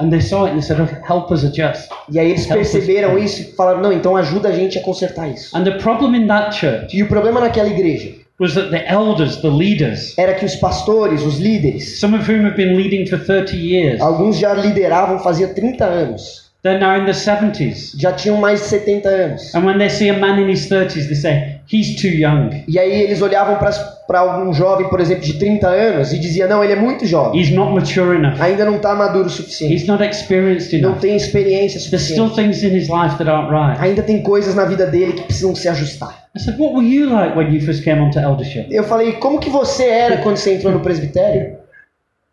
And 0.00 0.10
they 0.10 0.20
saw 0.20 0.44
it 0.46 0.50
and 0.54 0.58
they 0.58 0.62
said, 0.62 0.80
"Okay, 0.80 0.98
help 1.08 1.30
us 1.30 1.44
adjust. 1.44 1.88
E 2.10 2.18
aí 2.18 2.30
eles 2.32 2.46
perceberam 2.46 3.16
isso 3.16 3.42
e 3.42 3.44
falaram: 3.54 3.80
não, 3.80 3.92
então 3.92 4.16
ajuda 4.16 4.48
a 4.48 4.52
gente 4.52 4.76
a 4.76 4.82
consertar 4.82 5.28
isso. 5.30 5.56
And 5.56 5.62
the 5.62 5.78
problem 5.78 6.16
in 6.16 6.26
that 6.26 6.56
church 6.58 6.96
E 6.96 7.00
o 7.04 7.06
problema 7.08 7.40
naquela 7.40 7.68
igreja 7.68 8.12
was 8.38 8.54
that 8.54 8.70
the 8.70 8.88
elders, 8.88 9.40
the 9.42 9.48
leaders, 9.48 10.16
era 10.18 10.34
que 10.34 10.44
os 10.44 10.56
pastores, 10.56 11.22
os 11.22 11.38
líderes, 11.38 12.00
some 12.00 12.16
of 12.16 12.28
whom 12.28 12.44
have 12.44 12.56
been 12.56 12.76
leading 12.76 13.06
for 13.06 13.18
30 13.18 13.56
years, 13.56 14.00
alguns 14.00 14.38
já 14.38 14.52
lideravam 14.54 15.20
fazia 15.20 15.48
30 15.48 15.84
anos, 15.84 16.43
they're 16.64 16.80
now 16.80 16.96
in 16.96 17.04
their 17.04 17.14
70s. 17.14 17.92
já 17.96 18.10
tinham 18.12 18.38
mais 18.38 18.60
de 18.62 18.66
70 18.66 19.08
anos. 19.08 19.54
And 19.54 19.64
when 19.64 19.78
they 19.78 19.90
see 19.90 20.08
a 20.08 20.18
man 20.18 20.40
in 20.40 20.50
his 20.50 20.66
30s, 20.68 21.06
they 21.06 21.14
say, 21.14 21.60
he's 21.70 22.00
too 22.00 22.08
young. 22.08 22.64
E 22.66 22.78
aí 22.78 23.02
eles 23.02 23.20
olhavam 23.22 23.56
para 23.56 24.42
um 24.42 24.52
jovem, 24.52 24.88
por 24.88 24.98
exemplo, 25.00 25.22
de 25.24 25.34
30 25.38 25.68
anos 25.68 26.12
e 26.12 26.18
diziam: 26.18 26.48
não, 26.48 26.64
ele 26.64 26.72
é 26.72 26.76
muito 26.76 27.06
jovem, 27.06 27.40
He's 27.40 27.50
not 27.50 27.72
mature 27.72 28.16
enough. 28.16 28.40
ainda 28.40 28.64
não 28.64 28.76
está 28.76 28.94
maduro 28.94 29.26
o 29.26 29.30
suficiente, 29.30 29.74
He's 29.74 29.86
not 29.86 30.02
experienced 30.02 30.72
não 30.80 30.90
enough. 30.90 31.00
tem 31.00 31.14
experiência 31.16 31.78
There's 31.90 32.02
still 32.04 32.28
suficiente, 32.28 32.60
things 32.60 32.62
in 32.64 32.76
his 32.76 32.88
life 32.88 33.16
that 33.18 33.28
aren't 33.30 33.50
right. 33.50 33.78
ainda 33.80 34.02
tem 34.02 34.22
coisas 34.22 34.54
na 34.54 34.64
vida 34.64 34.86
dele 34.86 35.12
que 35.12 35.22
precisam 35.22 35.54
se 35.54 35.68
ajustar. 35.68 36.24
I 36.36 36.40
said, 36.40 36.58
What 36.58 36.74
were 36.74 36.86
you 36.86 37.10
like 37.10 37.36
when 37.36 37.54
you 37.54 37.60
first 37.60 37.84
came 37.84 38.00
onto 38.00 38.18
eldership? 38.18 38.66
Eu 38.70 38.84
falei: 38.84 39.12
como 39.14 39.38
que 39.38 39.50
você 39.50 39.84
era 39.84 40.16
quando 40.18 40.36
você 40.38 40.54
entrou 40.54 40.72
no 40.72 40.80
presbitério? 40.80 41.58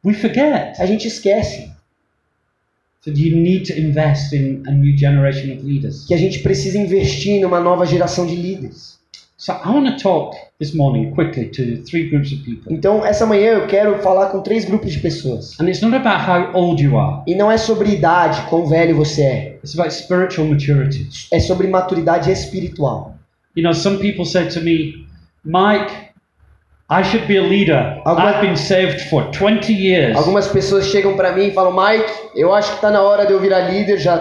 We 0.04 0.14
forget 0.14 0.80
A 0.80 0.86
gente 0.86 1.08
esquece 1.08 1.70
que 6.08 6.14
a 6.14 6.18
gente 6.18 6.40
precisa 6.40 6.78
investir 6.78 7.42
numa 7.42 7.60
nova 7.60 7.86
geração 7.86 8.28
de 8.28 8.36
líderes. 8.36 9.00
So 9.38 9.54
I 9.54 9.70
want 9.70 9.88
to 9.88 9.98
talk 9.98 10.38
this 10.60 10.76
morning 10.76 11.10
quickly 11.16 11.48
to 11.48 11.82
three 11.84 12.12
groups 12.12 12.32
of 12.32 12.44
people. 12.44 12.72
Então, 12.72 13.04
essa 13.04 13.26
manhã 13.26 13.54
eu 13.54 13.66
quero 13.66 13.98
falar 14.04 14.28
com 14.28 14.40
três 14.44 14.66
grupos 14.66 14.92
de 14.92 15.00
pessoas. 15.00 15.60
And 15.60 15.68
it's 15.68 15.82
not 15.82 15.96
about 15.96 16.30
how 16.30 16.54
old 16.54 16.80
you 16.84 16.96
are, 16.96 17.24
E 17.26 17.34
não 17.34 17.52
é 17.52 17.58
sobre 17.58 17.90
idade, 17.90 18.40
quão 18.52 18.68
velho 18.68 18.96
você 18.96 19.24
é. 19.24 19.60
it's 19.64 19.74
about 19.74 19.92
spiritual 19.92 20.48
maturity. 20.48 21.10
É 21.32 21.40
sobre 21.40 21.68
maturidade 21.68 22.30
espiritual. 22.32 23.16
You 23.56 23.64
know, 23.64 23.74
some 23.74 23.98
people 23.98 24.26
said 24.26 24.54
to 24.54 24.62
me, 24.62 25.08
Mike, 25.44 25.92
I 26.94 27.04
should 27.04 27.26
be 27.26 27.38
a 27.38 27.42
leader. 27.42 28.02
Alguma- 28.04 28.32
I've 28.32 28.42
been 28.42 28.58
saved 28.58 29.02
for 29.10 29.24
20 29.32 29.72
years. 29.72 30.18
Algumas 30.18 30.48
pessoas 30.50 30.88
chegam 30.88 31.16
pra 31.16 31.32
mim 31.32 31.48
e 31.48 31.52
falam: 31.52 31.72
Mike, 31.74 32.12
eu 32.36 32.54
acho 32.54 32.76
que 32.76 32.82
tá 32.82 32.92
na 32.92 33.02
hora 33.02 33.26
de 33.26 33.32
eu 33.32 33.40
virar 33.40 33.62
líder, 33.72 33.98
já 33.98 34.18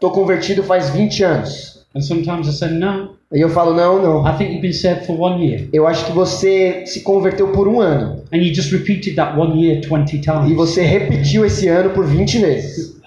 tô 0.00 0.10
convertido 0.10 0.62
faz 0.64 0.90
20 0.90 1.22
anos. 1.22 1.70
And 1.94 2.00
sometimes 2.00 2.48
I 2.48 2.52
said, 2.52 2.72
No, 2.72 3.16
Aí 3.32 3.40
eu 3.40 3.48
falo: 3.48 3.74
Não, 3.74 4.02
não. 4.02 4.26
I 4.28 4.36
think 4.36 4.50
you've 4.50 4.60
been 4.62 4.72
saved 4.72 5.06
for 5.06 5.16
one 5.20 5.44
year. 5.46 5.68
Eu 5.72 5.86
acho 5.86 6.04
que 6.04 6.10
você 6.12 6.84
se 6.84 7.02
converteu 7.02 7.52
por 7.52 7.68
um 7.68 7.80
ano. 7.80 8.24
And 8.32 8.38
you 8.38 8.52
just 8.52 8.72
repeated 8.72 9.14
that 9.14 9.38
one 9.38 9.60
year 9.64 9.80
20 9.80 10.16
E 10.16 10.20
times. 10.20 10.52
você 10.56 10.82
repetiu 10.82 11.44
esse 11.46 11.68
ano 11.68 11.90
por 11.90 12.04
20 12.04 12.38
vezes. 12.38 12.98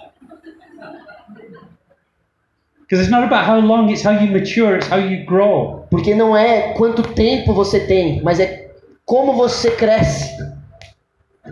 Because 2.82 3.02
it's 3.02 3.10
not 3.12 3.24
about 3.24 3.46
how 3.46 3.60
long, 3.60 3.89
it's 3.89 4.04
how 4.04 4.12
you 4.12 4.28
mature, 4.32 4.76
it's 4.78 4.88
how 4.89 4.98
you 5.00 5.26
grow. 5.26 5.86
Porque 5.89 6.13
não 6.13 6.38
é 6.38 6.74
quanto 6.74 7.02
tempo 7.02 7.54
você 7.54 7.80
tem, 7.82 8.22
mas 8.22 8.39
é 8.39 8.62
como 9.06 9.34
você 9.34 9.72
cresce. 9.72 10.32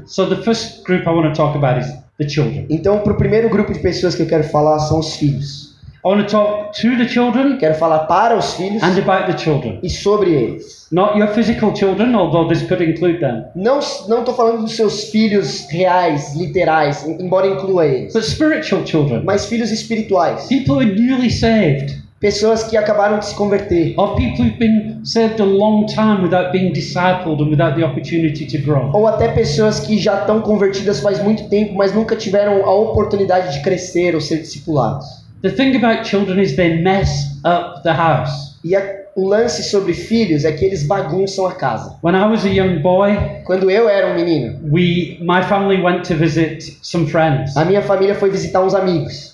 So 0.05 0.25
the 0.27 0.41
first 0.43 0.83
group 0.85 1.05
I 1.05 1.09
want 1.11 1.33
to 1.33 1.33
talk 1.35 1.55
about 1.55 1.79
is 1.79 1.87
the 2.17 2.27
children. 2.27 2.65
Então, 2.69 2.99
pro 2.99 3.15
primeiro 3.15 3.49
grupo 3.49 3.73
de 3.73 3.79
pessoas 3.79 4.15
que 4.15 4.21
eu 4.23 4.27
quero 4.27 4.43
falar 4.45 4.79
são 4.79 4.99
os 4.99 5.15
filhos. 5.15 5.71
I 6.03 6.07
want 6.07 6.25
to 6.25 6.31
talk 6.31 6.81
to 6.81 6.97
the 6.97 7.07
children 7.07 7.57
Quero 7.59 7.75
falar 7.75 8.07
para 8.07 8.35
os 8.35 8.55
filhos 8.55 8.81
and 8.81 8.97
about 8.97 9.31
the 9.31 9.37
children. 9.37 9.79
e 9.83 9.89
sobre 9.89 10.31
eles. 10.33 10.87
Not 10.91 11.15
your 11.19 11.27
physical 11.27 11.75
children, 11.75 12.15
although 12.15 12.47
this 12.51 12.63
could 12.67 12.83
include 12.83 13.19
them, 13.19 13.43
Não 13.55 13.79
não 14.07 14.23
tô 14.23 14.33
falando 14.33 14.61
dos 14.63 14.75
seus 14.75 15.11
filhos 15.11 15.67
reais, 15.69 16.33
literais, 16.35 17.05
embora 17.07 17.45
inclua 17.47 17.85
eles, 17.85 18.13
but 18.13 18.23
spiritual 18.23 18.83
children. 18.85 19.21
mas 19.23 19.45
filhos 19.45 19.69
espirituais, 19.71 20.47
People 20.47 20.75
who 20.77 20.79
are 20.81 20.91
newly 20.95 21.29
saved, 21.29 22.00
pessoas 22.21 22.63
que 22.63 22.77
acabaram 22.77 23.17
de 23.19 23.25
se 23.25 23.35
converter, 23.35 23.95
or 23.97 24.15
people 24.15 24.45
who've 24.45 24.57
been 24.59 25.01
saved 25.03 25.41
a 25.41 25.45
long 25.45 25.85
time 25.87 26.21
without 26.21 26.51
being 26.51 26.71
discipled 26.71 27.41
and 27.41 27.49
without 27.49 27.75
the 27.75 27.83
opportunity 27.83 28.45
to 28.45 28.59
grow. 28.59 28.91
ou 28.93 29.07
até 29.07 29.27
pessoas 29.29 29.79
que 29.79 29.97
já 29.97 30.19
estão 30.19 30.39
convertidas 30.39 30.99
faz 31.01 31.21
muito 31.21 31.49
tempo, 31.49 31.73
mas 31.75 31.93
nunca 31.93 32.15
tiveram 32.15 32.63
a 32.63 32.71
oportunidade 32.73 33.53
de 33.57 33.61
crescer 33.63 34.13
ou 34.13 34.21
ser 34.21 34.37
discipulados. 34.37 35.05
The 35.41 35.49
thing 35.49 35.75
about 35.75 36.07
children 36.07 36.39
is 36.39 36.55
they 36.55 36.81
mess 36.83 37.09
up 37.43 37.81
the 37.83 37.91
house. 37.91 38.51
E 38.63 38.75
a- 38.75 39.01
o 39.15 39.27
lance 39.27 39.63
sobre 39.63 39.91
filhos 39.93 40.45
é 40.45 40.51
que 40.51 40.63
eles 40.63 40.83
bagunçam 40.87 41.47
a 41.47 41.51
casa. 41.53 41.97
When 42.03 42.15
I 42.15 42.25
was 42.27 42.45
a 42.45 42.49
young 42.49 42.79
boy, 42.81 43.17
Quando 43.43 43.69
eu 43.71 43.89
era 43.89 44.13
um 44.13 44.15
menino, 44.15 44.59
we 44.71 45.17
my 45.19 45.41
family 45.49 45.81
went 45.81 46.03
to 46.07 46.13
visit 46.15 46.77
some 46.83 47.07
friends. 47.07 47.57
a 47.57 47.65
minha 47.65 47.81
família 47.81 48.13
foi 48.13 48.29
visitar 48.29 48.61
uns 48.63 48.75
amigos. 48.75 49.30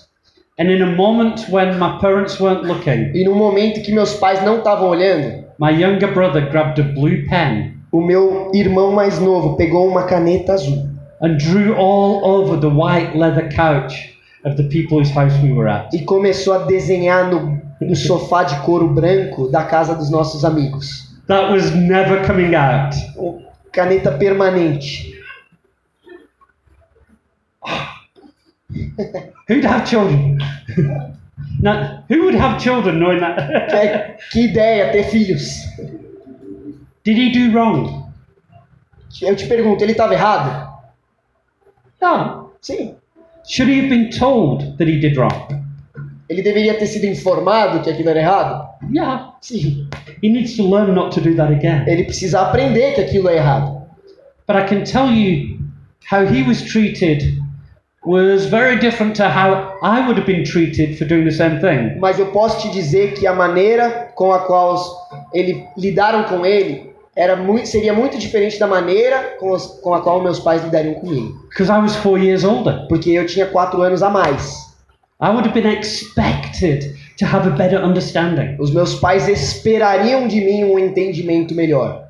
And 0.58 0.70
in 0.70 0.82
a 0.82 0.96
moment 0.96 1.48
when 1.50 1.78
my 1.78 1.98
parents 2.00 2.40
weren't 2.40 2.64
looking, 2.64 3.12
E 3.14 3.24
no 3.24 3.34
momento 3.34 3.80
que 3.80 3.92
meus 3.92 4.14
pais 4.14 4.42
não 4.44 4.58
estavam 4.58 4.88
olhando, 4.88 5.44
my 5.58 5.70
younger 5.70 6.12
brother 6.12 6.50
grabbed 6.50 6.80
a 6.80 6.84
blue 6.84 7.24
pen 7.28 7.78
o 7.90 8.00
meu 8.00 8.50
irmão 8.54 8.92
mais 8.92 9.18
novo 9.18 9.56
pegou 9.56 9.88
uma 9.88 10.04
caneta 10.04 10.52
azul 10.52 10.88
and 11.22 11.36
drew 11.36 11.74
all 11.74 12.22
over 12.24 12.58
the 12.60 12.68
white 12.68 13.16
leather 13.16 13.48
couch 13.48 14.14
of 14.44 14.56
the 14.56 14.64
people 14.64 14.98
whose 14.98 15.12
house 15.12 15.32
we 15.42 15.52
were 15.52 15.68
at. 15.68 15.92
e 15.94 16.00
começou 16.04 16.52
a 16.52 16.58
desenhar 16.58 17.30
no, 17.30 17.60
no 17.80 17.96
sofá 17.96 18.44
de 18.44 18.56
couro 18.60 18.88
branco 18.88 19.50
da 19.50 19.64
casa 19.64 19.94
dos 19.94 20.10
nossos 20.10 20.44
amigos. 20.44 21.08
That 21.26 21.50
was 21.52 21.74
never 21.74 22.24
coming 22.26 22.54
out. 22.54 22.96
Caneta 23.72 24.12
permanente. 24.12 25.17
Who'd 28.70 29.64
have 29.64 29.88
children? 29.88 30.40
now, 31.60 32.04
who 32.08 32.24
would 32.24 32.34
have 32.34 32.60
children 32.60 33.00
knowing 33.00 33.20
that? 33.20 33.38
Que, 33.70 34.18
que 34.30 34.48
ideia 34.50 34.92
ter 34.92 35.04
filhos. 35.04 35.64
Did 37.04 37.16
he 37.16 37.32
do 37.32 37.52
wrong? 37.52 38.12
Eu 39.22 39.34
te 39.34 39.46
pergunto, 39.46 39.82
ele 39.82 39.92
estava 39.92 40.12
errado? 40.12 40.68
No. 42.00 42.50
Sim. 42.60 42.94
Should 43.46 43.70
he 43.70 43.80
have 43.80 43.88
been 43.88 44.10
told 44.10 44.76
that 44.76 44.86
he 44.86 45.00
did 45.00 45.16
wrong? 45.16 45.64
Ele 46.28 46.42
deveria 46.42 46.74
ter 46.74 46.86
sido 46.86 47.06
informado 47.06 47.82
que 47.82 47.88
aquilo 47.88 48.10
era 48.10 48.20
errado? 48.20 48.68
Yeah. 48.92 49.32
Sim. 49.40 49.88
He 50.22 50.28
needs 50.28 50.56
to 50.56 50.68
learn 50.68 50.92
not 50.92 51.14
to 51.14 51.22
do 51.22 51.34
that 51.36 51.50
again. 51.50 51.84
Ele 51.88 52.04
precisa 52.04 52.42
aprender 52.42 52.94
que 52.94 53.00
aquilo 53.00 53.30
é 53.30 53.36
errado. 53.36 53.82
But 54.46 54.56
I 54.56 54.64
can 54.64 54.84
tell 54.84 55.10
you 55.10 55.58
how 56.10 56.26
he 56.26 56.42
was 56.42 56.62
treated 56.62 57.37
was 58.08 58.46
very 58.46 58.76
different 58.78 59.14
to 59.16 59.24
how 59.24 59.76
I 59.82 60.00
would 60.00 60.16
have 60.18 60.26
been 60.26 60.42
treated 60.44 60.96
for 60.96 61.04
doing 61.06 61.24
the 61.24 61.30
same 61.30 61.60
thing. 61.60 61.98
Mas 62.00 62.18
eu 62.18 62.26
posso 62.32 62.62
te 62.62 62.70
dizer 62.70 63.12
que 63.14 63.26
a 63.26 63.34
maneira 63.34 64.10
com 64.14 64.32
a 64.32 64.38
qual 64.40 64.76
ele 65.34 65.64
lidaram 65.76 66.22
com 66.24 66.46
ele 66.46 66.88
era 67.14 67.36
muito, 67.36 67.66
seria 67.68 67.92
muito 67.92 68.16
diferente 68.16 68.58
da 68.58 68.66
maneira 68.66 69.36
com, 69.38 69.50
os- 69.50 69.66
com 69.82 69.92
a 69.92 70.00
qual 70.00 70.22
meus 70.22 70.38
pais 70.38 70.62
lidariam 70.64 70.94
comigo. 70.94 71.34
Because 71.48 71.70
I 71.70 71.78
was 71.78 71.94
four 71.96 72.18
years 72.18 72.44
older. 72.44 72.86
Porque 72.88 73.10
eu 73.10 73.26
tinha 73.26 73.44
quatro 73.46 73.82
anos 73.82 74.02
a 74.02 74.08
mais. 74.08 74.56
I 75.20 75.28
would 75.30 75.46
have 75.48 75.52
been 75.60 75.66
expected 75.70 76.94
to 77.18 77.26
have 77.26 77.46
a 77.46 77.50
better 77.50 77.82
understanding. 77.84 78.56
Os 78.60 78.70
meus 78.72 78.94
pais 78.94 79.28
esperariam 79.28 80.28
de 80.28 80.40
mim 80.40 80.64
um 80.64 80.78
entendimento 80.78 81.54
melhor. 81.54 82.04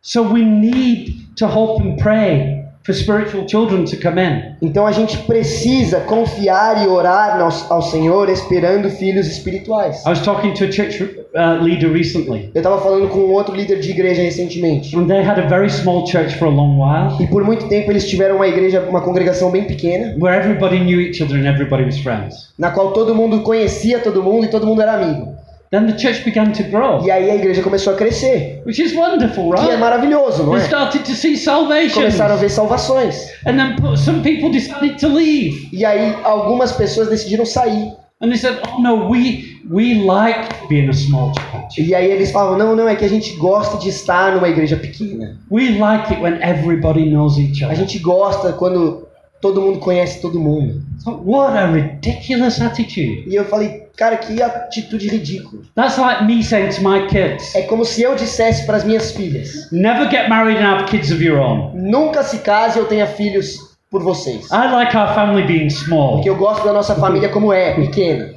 So 0.00 0.22
we 0.22 0.42
need 0.42 1.26
to 1.36 1.46
hope 1.46 1.82
and 1.82 1.96
pray 1.96 2.64
for 2.86 2.94
spiritual 2.94 3.44
children 3.48 3.84
to 3.84 3.96
come 4.00 4.22
in. 4.22 4.54
Então 4.62 4.86
a 4.86 4.92
gente 4.92 5.18
precisa 5.18 5.98
confiar 6.00 6.84
e 6.84 6.86
orar 6.88 7.40
ao, 7.40 7.50
ao 7.76 7.82
Senhor 7.82 8.28
esperando 8.28 8.88
filhos 8.88 9.26
espirituais. 9.26 10.04
I 10.06 10.10
was 10.10 10.20
talking 10.20 10.52
to 10.54 10.64
a 10.64 10.70
church 10.72 11.02
uh, 11.02 11.62
leader 11.62 11.90
recently, 11.92 12.50
Eu 12.54 12.60
estava 12.60 12.80
falando 12.80 13.08
com 13.08 13.18
um 13.18 13.32
outro 13.32 13.54
líder 13.56 13.80
de 13.80 13.90
igreja 13.90 14.22
recentemente. 14.22 14.96
and 14.96 15.06
they 15.08 15.20
had 15.20 15.38
a 15.38 15.48
very 15.48 15.68
small 15.68 16.06
church 16.06 16.36
for 16.36 16.46
a 16.46 16.50
long 16.50 16.78
while 16.78 17.20
E 17.20 17.26
por 17.26 17.42
muito 17.42 17.66
tempo 17.68 17.90
eles 17.90 18.08
tiveram 18.08 18.36
uma 18.36 18.46
igreja, 18.46 18.80
uma 18.88 19.00
congregação 19.00 19.50
bem 19.50 19.64
pequena, 19.64 20.14
where 20.20 20.38
everybody 20.38 20.78
knew 20.78 21.00
each 21.00 21.20
other 21.22 21.36
and 21.36 21.46
everybody 21.48 21.82
was 21.84 21.98
friends. 21.98 22.50
na 22.56 22.70
qual 22.70 22.92
todo 22.92 23.14
mundo 23.14 23.40
conhecia 23.40 23.98
todo 23.98 24.22
mundo 24.22 24.44
e 24.46 24.48
todo 24.48 24.64
mundo 24.64 24.80
era 24.80 24.92
amigo. 24.94 25.35
Then 25.70 25.86
the 25.86 25.94
church 25.98 26.24
began 26.24 26.52
to 26.52 26.62
grow, 26.64 27.04
E 27.04 27.10
aí 27.10 27.30
a 27.30 27.34
igreja 27.34 27.62
começou 27.62 27.92
a 27.94 27.96
crescer, 27.96 28.62
which 28.64 28.80
is 28.80 28.94
wonderful, 28.94 29.50
que 29.52 29.60
é 29.60 29.64
right? 29.66 29.78
maravilhoso, 29.80 30.44
não 30.44 30.52
They 30.52 30.62
é? 30.62 30.66
started 30.66 31.04
to 31.04 31.12
see 31.14 31.36
salvation. 31.36 31.94
Começaram 32.02 32.34
a 32.34 32.38
ver 32.38 32.50
salvações. 32.50 33.16
And 33.46 33.56
then 33.56 33.96
some 33.96 34.22
people 34.22 34.50
decided 34.50 34.98
to 34.98 35.08
leave. 35.08 35.68
E 35.72 35.84
aí 35.84 36.14
algumas 36.22 36.72
pessoas 36.72 37.08
decidiram 37.08 37.44
sair. 37.44 37.92
And 38.20 38.28
they 38.28 38.38
said, 38.38 38.58
oh 38.66 38.80
no, 38.80 39.10
we, 39.10 39.60
we 39.70 40.02
like 40.06 40.68
being 40.70 40.88
a 40.88 40.92
small 40.94 41.32
church. 41.34 41.82
E 41.82 41.94
aí 41.94 42.10
eles 42.10 42.30
falavam: 42.30 42.56
não, 42.56 42.74
não, 42.74 42.88
é 42.88 42.96
que 42.96 43.04
a 43.04 43.08
gente 43.08 43.34
gosta 43.36 43.76
de 43.76 43.90
estar 43.90 44.34
numa 44.34 44.48
igreja 44.48 44.76
pequena. 44.76 45.36
We 45.50 45.70
like 45.78 46.10
it 46.14 46.22
when 46.22 46.38
everybody 46.42 47.10
knows 47.10 47.36
each 47.38 47.62
A 47.62 47.66
other. 47.66 47.76
gente 47.76 47.98
gosta 47.98 48.52
quando 48.54 49.06
todo 49.42 49.60
mundo 49.60 49.80
conhece 49.80 50.22
todo 50.22 50.40
mundo. 50.40 50.80
So 51.00 51.20
what 51.26 51.58
a 51.58 51.66
ridiculous 51.66 52.58
attitude. 52.60 53.24
E 53.26 53.34
eu 53.34 53.44
falei: 53.44 53.85
cara, 53.96 54.16
que 54.16 54.42
atitude 54.42 55.08
ridícula. 55.08 55.62
That's 55.74 55.98
like 55.98 56.24
me 56.24 56.42
saying 56.42 56.70
to 56.76 56.82
my 56.82 57.06
kids, 57.06 57.54
É 57.54 57.62
como 57.62 57.84
se 57.84 58.02
eu 58.02 58.14
dissesse 58.14 58.64
para 58.66 58.76
as 58.76 58.84
minhas 58.84 59.12
filhas: 59.12 59.70
never 59.72 60.08
get 60.10 60.28
married 60.28 60.58
and 60.58 60.66
have 60.66 60.84
kids 60.84 61.10
of 61.10 61.22
your 61.24 61.38
own. 61.38 61.72
nunca 61.74 62.22
se 62.22 62.38
case 62.38 62.78
ou 62.78 62.84
tenha 62.86 63.06
filhos 63.06 63.76
por 63.90 64.02
vocês. 64.02 64.46
I 64.50 64.70
like 64.72 64.96
our 64.96 65.14
family 65.14 65.44
being 65.44 65.70
small. 65.70 66.14
Porque 66.14 66.28
eu 66.28 66.36
gosto 66.36 66.64
da 66.64 66.72
nossa 66.72 66.94
família 66.94 67.28
como 67.28 67.52
é, 67.52 67.74
pequena. 67.74 68.34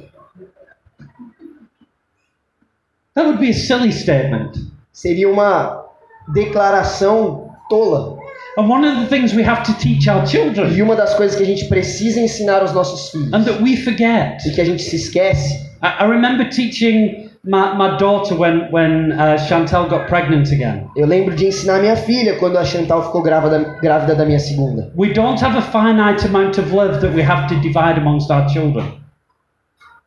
That 3.14 3.26
would 3.26 3.40
be 3.40 3.50
a 3.50 3.54
silly 3.54 3.92
statement. 3.92 4.52
Seria 4.92 5.28
uma 5.28 5.84
declaração 6.32 7.50
tola. 7.68 8.19
And 8.56 8.68
one 8.68 8.84
of 8.84 9.00
the 9.00 9.06
things 9.06 9.32
we 9.32 9.42
have 9.44 9.62
to 9.64 9.72
teach 9.74 10.08
our 10.08 10.26
children 10.26 10.72
E 10.76 10.82
uma 10.82 10.96
das 10.96 11.14
coisas 11.14 11.36
que 11.36 11.42
a 11.42 11.46
gente 11.46 11.66
precisa 11.66 12.20
ensinar 12.20 12.60
aos 12.62 12.72
nossos 12.72 13.10
filhos 13.10 13.32
and 13.32 13.44
that 13.44 13.62
we 13.62 13.76
forget. 13.76 14.44
e 14.44 14.50
que 14.50 14.60
a 14.60 14.64
gente 14.64 14.82
se 14.82 14.96
esquece. 14.96 15.70
I, 15.82 16.04
I 16.04 16.06
remember 16.06 16.48
teaching 16.48 17.30
my, 17.42 17.74
my 17.74 17.96
daughter 17.96 18.34
when, 18.34 18.70
when 18.70 19.12
uh, 19.12 19.38
Chantal 19.38 19.88
got 19.88 20.08
pregnant 20.08 20.52
again. 20.52 20.86
Eu 20.96 21.06
lembro 21.06 21.34
de 21.34 21.46
ensinar 21.46 21.80
minha 21.80 21.96
filha 21.96 22.36
quando 22.36 22.58
a 22.58 22.64
Chantal 22.64 23.04
ficou 23.06 23.22
grávida, 23.22 23.78
grávida 23.80 24.14
da 24.14 24.24
minha 24.26 24.38
segunda. 24.38 24.92
We 24.96 25.12
don't 25.12 25.42
have 25.42 25.56
a 25.56 25.62
finite 25.62 26.26
amount 26.26 26.58
of 26.60 26.70
love 26.74 27.00
that 27.00 27.14
we 27.14 27.22
have 27.22 27.48
to 27.48 27.54
divide 27.60 27.98
amongst 27.98 28.30
our 28.30 28.48
children. 28.48 29.00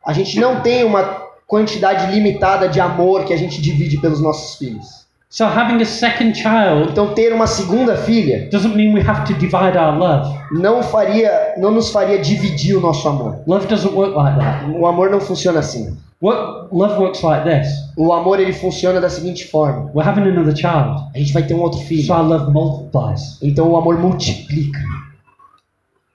A 0.06 0.14
gente 0.14 0.40
não 0.40 0.62
tem 0.62 0.84
uma 0.84 1.24
quantidade 1.48 2.12
limitada 2.14 2.68
de 2.68 2.80
amor 2.80 3.26
que 3.26 3.34
a 3.34 3.38
gente 3.38 3.62
divide 3.62 3.98
pelos 3.98 4.22
nossos 4.22 4.58
filhos. 4.58 5.03
So 5.34 5.48
having 5.48 5.82
a 5.82 5.86
second 5.86 6.36
child 6.36 6.92
Então 6.92 7.16
ter 7.16 7.34
uma 7.34 7.48
segunda 7.48 7.98
filha 7.98 8.48
doesn't 8.52 8.76
mean 8.76 8.94
we 8.94 9.02
have 9.02 9.26
to 9.26 9.34
divide 9.34 9.76
our 9.76 9.98
love. 9.98 10.32
não 10.52 10.84
faria, 10.84 11.56
não 11.58 11.72
nos 11.72 11.90
faria 11.92 12.20
dividir 12.20 12.78
o 12.78 12.80
nosso 12.80 13.10
amor. 13.10 13.40
Love 13.48 13.66
doesn't 13.66 13.96
work 13.96 14.16
like 14.16 14.38
that. 14.38 14.70
O 14.78 14.86
amor 14.86 15.10
não 15.10 15.20
funciona 15.20 15.58
assim. 15.58 15.98
What, 16.22 16.68
love 16.72 17.02
works 17.02 17.24
like 17.24 17.50
this. 17.50 17.68
O 17.98 18.14
amor 18.14 18.40
ele 18.40 18.54
funciona 18.54 19.02
da 19.02 19.10
seguinte 19.10 19.48
forma: 19.48 19.90
We're 19.96 20.08
having 20.08 20.30
another 20.30 20.56
child, 20.56 21.10
a 21.16 21.18
gente 21.18 21.34
vai 21.34 21.42
ter 21.42 21.56
um 21.56 21.62
outro 21.62 21.80
so 21.80 21.86
filho, 21.88 22.14
our 22.14 22.24
love 22.28 22.52
multiplies. 22.52 23.40
então 23.42 23.72
o 23.72 23.76
amor 23.76 23.98
multiplica, 23.98 24.80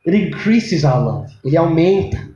It 0.06 0.16
increases 0.16 0.84
our 0.84 1.04
love. 1.04 1.32
ele 1.44 1.56
aumenta. 1.56 2.27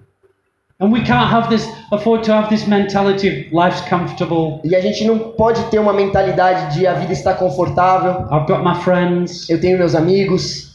And 0.82 0.92
we 0.92 1.00
can't 1.04 1.30
have 1.30 1.48
this 1.48 1.66
afford 1.92 2.24
to 2.24 2.32
have 2.32 2.48
this 2.50 2.66
mentality 2.66 3.28
of 3.28 3.52
life's 3.52 3.80
comfortable. 3.88 4.60
E 4.64 4.74
a 4.74 4.80
gente 4.80 5.04
não 5.04 5.16
pode 5.18 5.62
ter 5.70 5.78
uma 5.78 5.92
mentalidade 5.92 6.76
de 6.76 6.86
a 6.86 6.94
vida 6.94 7.12
está 7.12 7.34
confortável, 7.34 8.26
I've 8.32 8.46
got 8.46 8.64
my 8.64 8.74
friends. 8.82 9.48
eu 9.48 9.60
tenho 9.60 9.78
meus 9.78 9.94
amigos, 9.94 10.72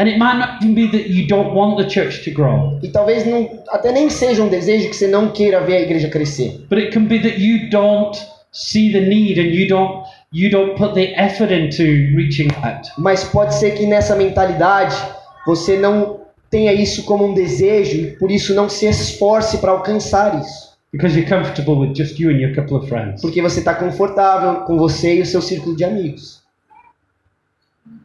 And 0.00 0.06
it 0.06 0.16
might 0.18 0.38
not 0.38 0.62
even 0.62 0.74
be 0.74 0.86
that 0.92 1.08
you 1.10 1.26
don't 1.26 1.52
want 1.56 1.76
the 1.78 1.88
church 1.88 2.22
to 2.24 2.30
grow, 2.30 2.78
e 2.82 2.88
talvez 2.88 3.26
não, 3.26 3.48
até 3.70 3.90
nem 3.90 4.08
seja 4.08 4.42
um 4.44 4.48
desejo 4.48 4.90
que 4.90 4.94
você 4.94 5.08
não 5.08 5.30
queira 5.30 5.60
ver 5.60 5.76
a 5.76 5.80
igreja 5.80 6.08
crescer. 6.08 6.60
but 6.68 6.78
it 6.78 6.92
can 6.92 7.06
be 7.06 7.18
that 7.18 7.40
you 7.40 7.68
don't 7.70 8.16
see 8.52 8.92
the 8.92 9.00
need 9.00 9.40
and 9.40 9.46
you 9.52 9.66
don't 9.66 10.04
you 10.32 10.50
don't 10.50 10.76
put 10.76 10.92
the 10.94 11.14
effort 11.16 11.50
into 11.52 11.82
reaching 12.14 12.48
out. 12.62 12.88
Mas 12.98 13.24
pode 13.24 13.54
ser 13.54 13.72
que 13.72 13.86
nessa 13.86 14.14
mentalidade 14.14 14.94
você 15.46 15.76
não 15.78 16.17
tenha 16.50 16.72
isso 16.72 17.04
como 17.04 17.26
um 17.26 17.34
desejo 17.34 17.96
e 17.96 18.06
por 18.16 18.30
isso 18.30 18.54
não 18.54 18.68
se 18.68 18.86
esforce 18.86 19.58
para 19.58 19.72
alcançar 19.72 20.40
isso. 20.40 20.68
Because 20.92 21.18
you're 21.18 21.28
comfortable 21.28 21.74
with 21.74 21.94
just 21.94 22.18
you 22.18 22.30
and 22.30 22.38
your 22.38 22.54
couple 22.54 22.76
of 22.76 22.88
friends. 22.88 23.20
Porque 23.20 23.42
você 23.42 23.58
está 23.58 23.74
confortável 23.74 24.62
com 24.62 24.78
você 24.78 25.16
e 25.16 25.20
o 25.20 25.26
seu 25.26 25.42
círculo 25.42 25.76
de 25.76 25.84
amigos. 25.84 26.42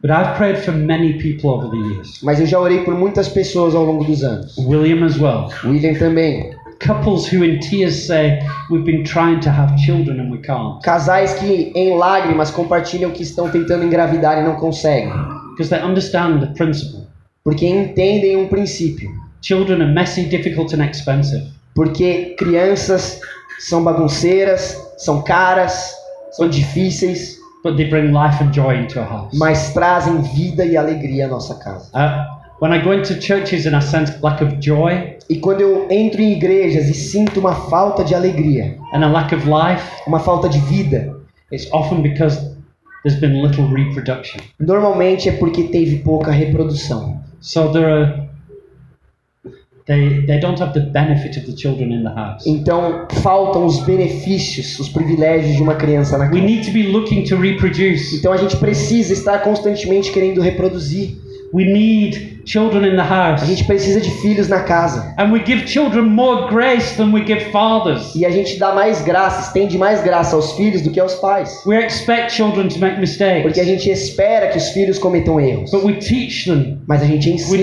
But 0.02 0.10
I've 0.10 0.36
prayed 0.36 0.58
for 0.58 0.72
many 0.72 1.14
people 1.14 1.48
over 1.48 1.70
the 1.70 1.78
years. 1.78 2.20
Mas 2.22 2.38
eu 2.38 2.46
já 2.46 2.60
orei 2.60 2.84
por 2.84 2.94
muitas 2.94 3.26
pessoas 3.26 3.74
ao 3.74 3.84
longo 3.84 4.04
dos 4.04 4.22
anos. 4.22 4.54
William 4.58 5.02
as 5.02 5.18
well. 5.18 5.48
William 5.64 5.94
também. 5.98 6.50
Couples 6.86 7.32
who 7.32 7.42
in 7.42 7.58
tears 7.60 8.06
say, 8.06 8.38
We've 8.70 8.84
been 8.84 9.02
trying 9.04 9.40
to 9.40 9.48
have 9.48 9.74
children 9.78 10.20
and 10.20 10.30
we 10.30 10.38
can't. 10.42 10.82
Casais 10.82 11.32
que 11.34 11.72
em 11.74 11.96
lágrimas 11.96 12.50
compartilham 12.50 13.12
que 13.12 13.22
estão 13.22 13.48
tentando 13.48 13.84
engravidar 13.84 14.38
e 14.38 14.42
não 14.42 14.56
conseguem. 14.56 15.10
Because 15.52 15.70
they 15.70 15.82
understand 15.82 16.40
the 16.40 16.52
principle. 16.52 17.03
Porque 17.44 17.66
entendem 17.66 18.36
um 18.36 18.48
princípio. 18.48 19.10
Children 19.42 19.82
are 19.82 19.92
messy, 19.92 20.24
difficult, 20.24 20.74
and 20.74 20.84
expensive. 20.86 21.46
Porque 21.74 22.34
crianças 22.38 23.20
são 23.58 23.84
bagunceiras, 23.84 24.80
são 24.96 25.20
caras, 25.22 25.92
são 26.32 26.48
difíceis, 26.48 27.36
but 27.62 27.76
they 27.76 27.86
bring 27.88 28.12
life 28.12 28.42
and 28.42 28.52
joy 28.52 28.76
into 28.76 28.98
a 28.98 29.04
house. 29.04 29.36
mas 29.38 29.74
trazem 29.74 30.22
vida 30.22 30.64
e 30.64 30.76
alegria 30.76 31.26
à 31.26 31.28
nossa 31.28 31.54
casa. 31.56 31.90
Uh, 31.94 32.44
When 32.62 32.72
I 32.72 32.78
go 32.82 32.94
into 32.94 33.20
churches 33.20 33.66
and 33.66 33.76
I 33.76 33.82
sense 33.82 34.16
lack 34.22 34.42
of 34.42 34.56
joy 34.60 35.18
E 35.28 35.36
quando 35.36 35.60
eu 35.60 35.86
entro 35.90 36.22
em 36.22 36.32
igrejas 36.32 36.88
e 36.88 36.94
sinto 36.94 37.40
uma 37.40 37.54
falta 37.54 38.04
de 38.04 38.14
alegria, 38.14 38.78
and 38.94 39.04
a 39.04 39.08
lack 39.08 39.34
of 39.34 39.44
life, 39.46 39.82
uma 40.06 40.20
falta 40.20 40.48
de 40.48 40.58
vida, 40.60 41.14
it's 41.52 41.68
often 41.72 42.00
because 42.00 42.38
there's 43.02 43.18
been 43.20 43.42
little 43.42 43.66
reproduction. 43.66 44.40
normalmente 44.60 45.28
é 45.28 45.32
porque 45.32 45.64
teve 45.64 45.96
pouca 45.98 46.30
reprodução. 46.30 47.22
So 47.44 47.70
there 47.72 47.86
are 47.86 48.28
they 49.86 50.24
they 50.26 50.40
don't 50.40 50.58
have 50.58 50.72
the 50.72 50.80
benefit 50.80 51.36
of 51.36 51.44
the 51.44 51.52
children 51.54 51.92
in 51.92 52.02
the 52.02 52.10
house. 52.10 52.46
Então 52.46 53.06
faltam 53.22 53.66
os 53.66 53.80
benefícios, 53.84 54.78
os 54.80 54.88
privilégios 54.88 55.56
de 55.56 55.62
uma 55.62 55.74
criança 55.74 56.16
na 56.16 56.24
We 56.24 56.40
casa. 56.40 56.46
need 56.46 56.66
to 56.66 56.72
be 56.72 56.82
looking 56.84 57.22
to 57.24 57.36
reproduce. 57.36 58.16
Então 58.16 58.32
a 58.32 58.38
gente 58.38 58.56
precisa 58.56 59.12
estar 59.12 59.40
constantemente 59.40 60.10
querendo 60.10 60.40
reproduzir. 60.40 61.18
We 61.52 61.64
need 61.66 62.33
children 62.46 62.84
in 62.84 62.96
the 62.96 63.02
A 63.02 63.32
house. 63.32 63.46
gente 63.46 63.64
precisa 63.64 64.00
de 64.00 64.10
filhos 64.20 64.48
na 64.48 64.60
casa. 64.60 65.14
And 65.18 65.32
we 65.32 65.42
give 65.44 65.66
children 65.66 66.04
more 66.06 66.48
grace 66.48 66.96
than 66.96 67.12
we 67.12 67.24
give 67.26 67.50
fathers. 67.50 68.14
E 68.14 68.24
a 68.24 68.30
gente 68.30 68.58
dá 68.58 68.74
mais 68.74 69.02
graça, 69.02 69.48
estende 69.48 69.76
mais 69.78 70.02
graça 70.02 70.36
aos 70.36 70.52
filhos 70.52 70.82
do 70.82 70.90
que 70.90 71.00
aos 71.00 71.14
pais. 71.16 71.62
We 71.66 71.76
expect 71.76 72.32
children 72.32 72.68
to 72.68 72.78
make 72.78 72.98
mistakes, 73.00 73.42
Porque 73.42 73.60
a 73.60 73.64
gente 73.64 73.90
espera 73.90 74.48
que 74.48 74.58
os 74.58 74.68
filhos 74.70 74.98
cometam 74.98 75.40
erros. 75.40 75.70
but 75.70 75.84
we 75.84 75.94
teach 75.94 76.44
them. 76.46 76.78
Mas 76.86 77.02
a 77.02 77.06
gente 77.06 77.30
ensina 77.30 77.56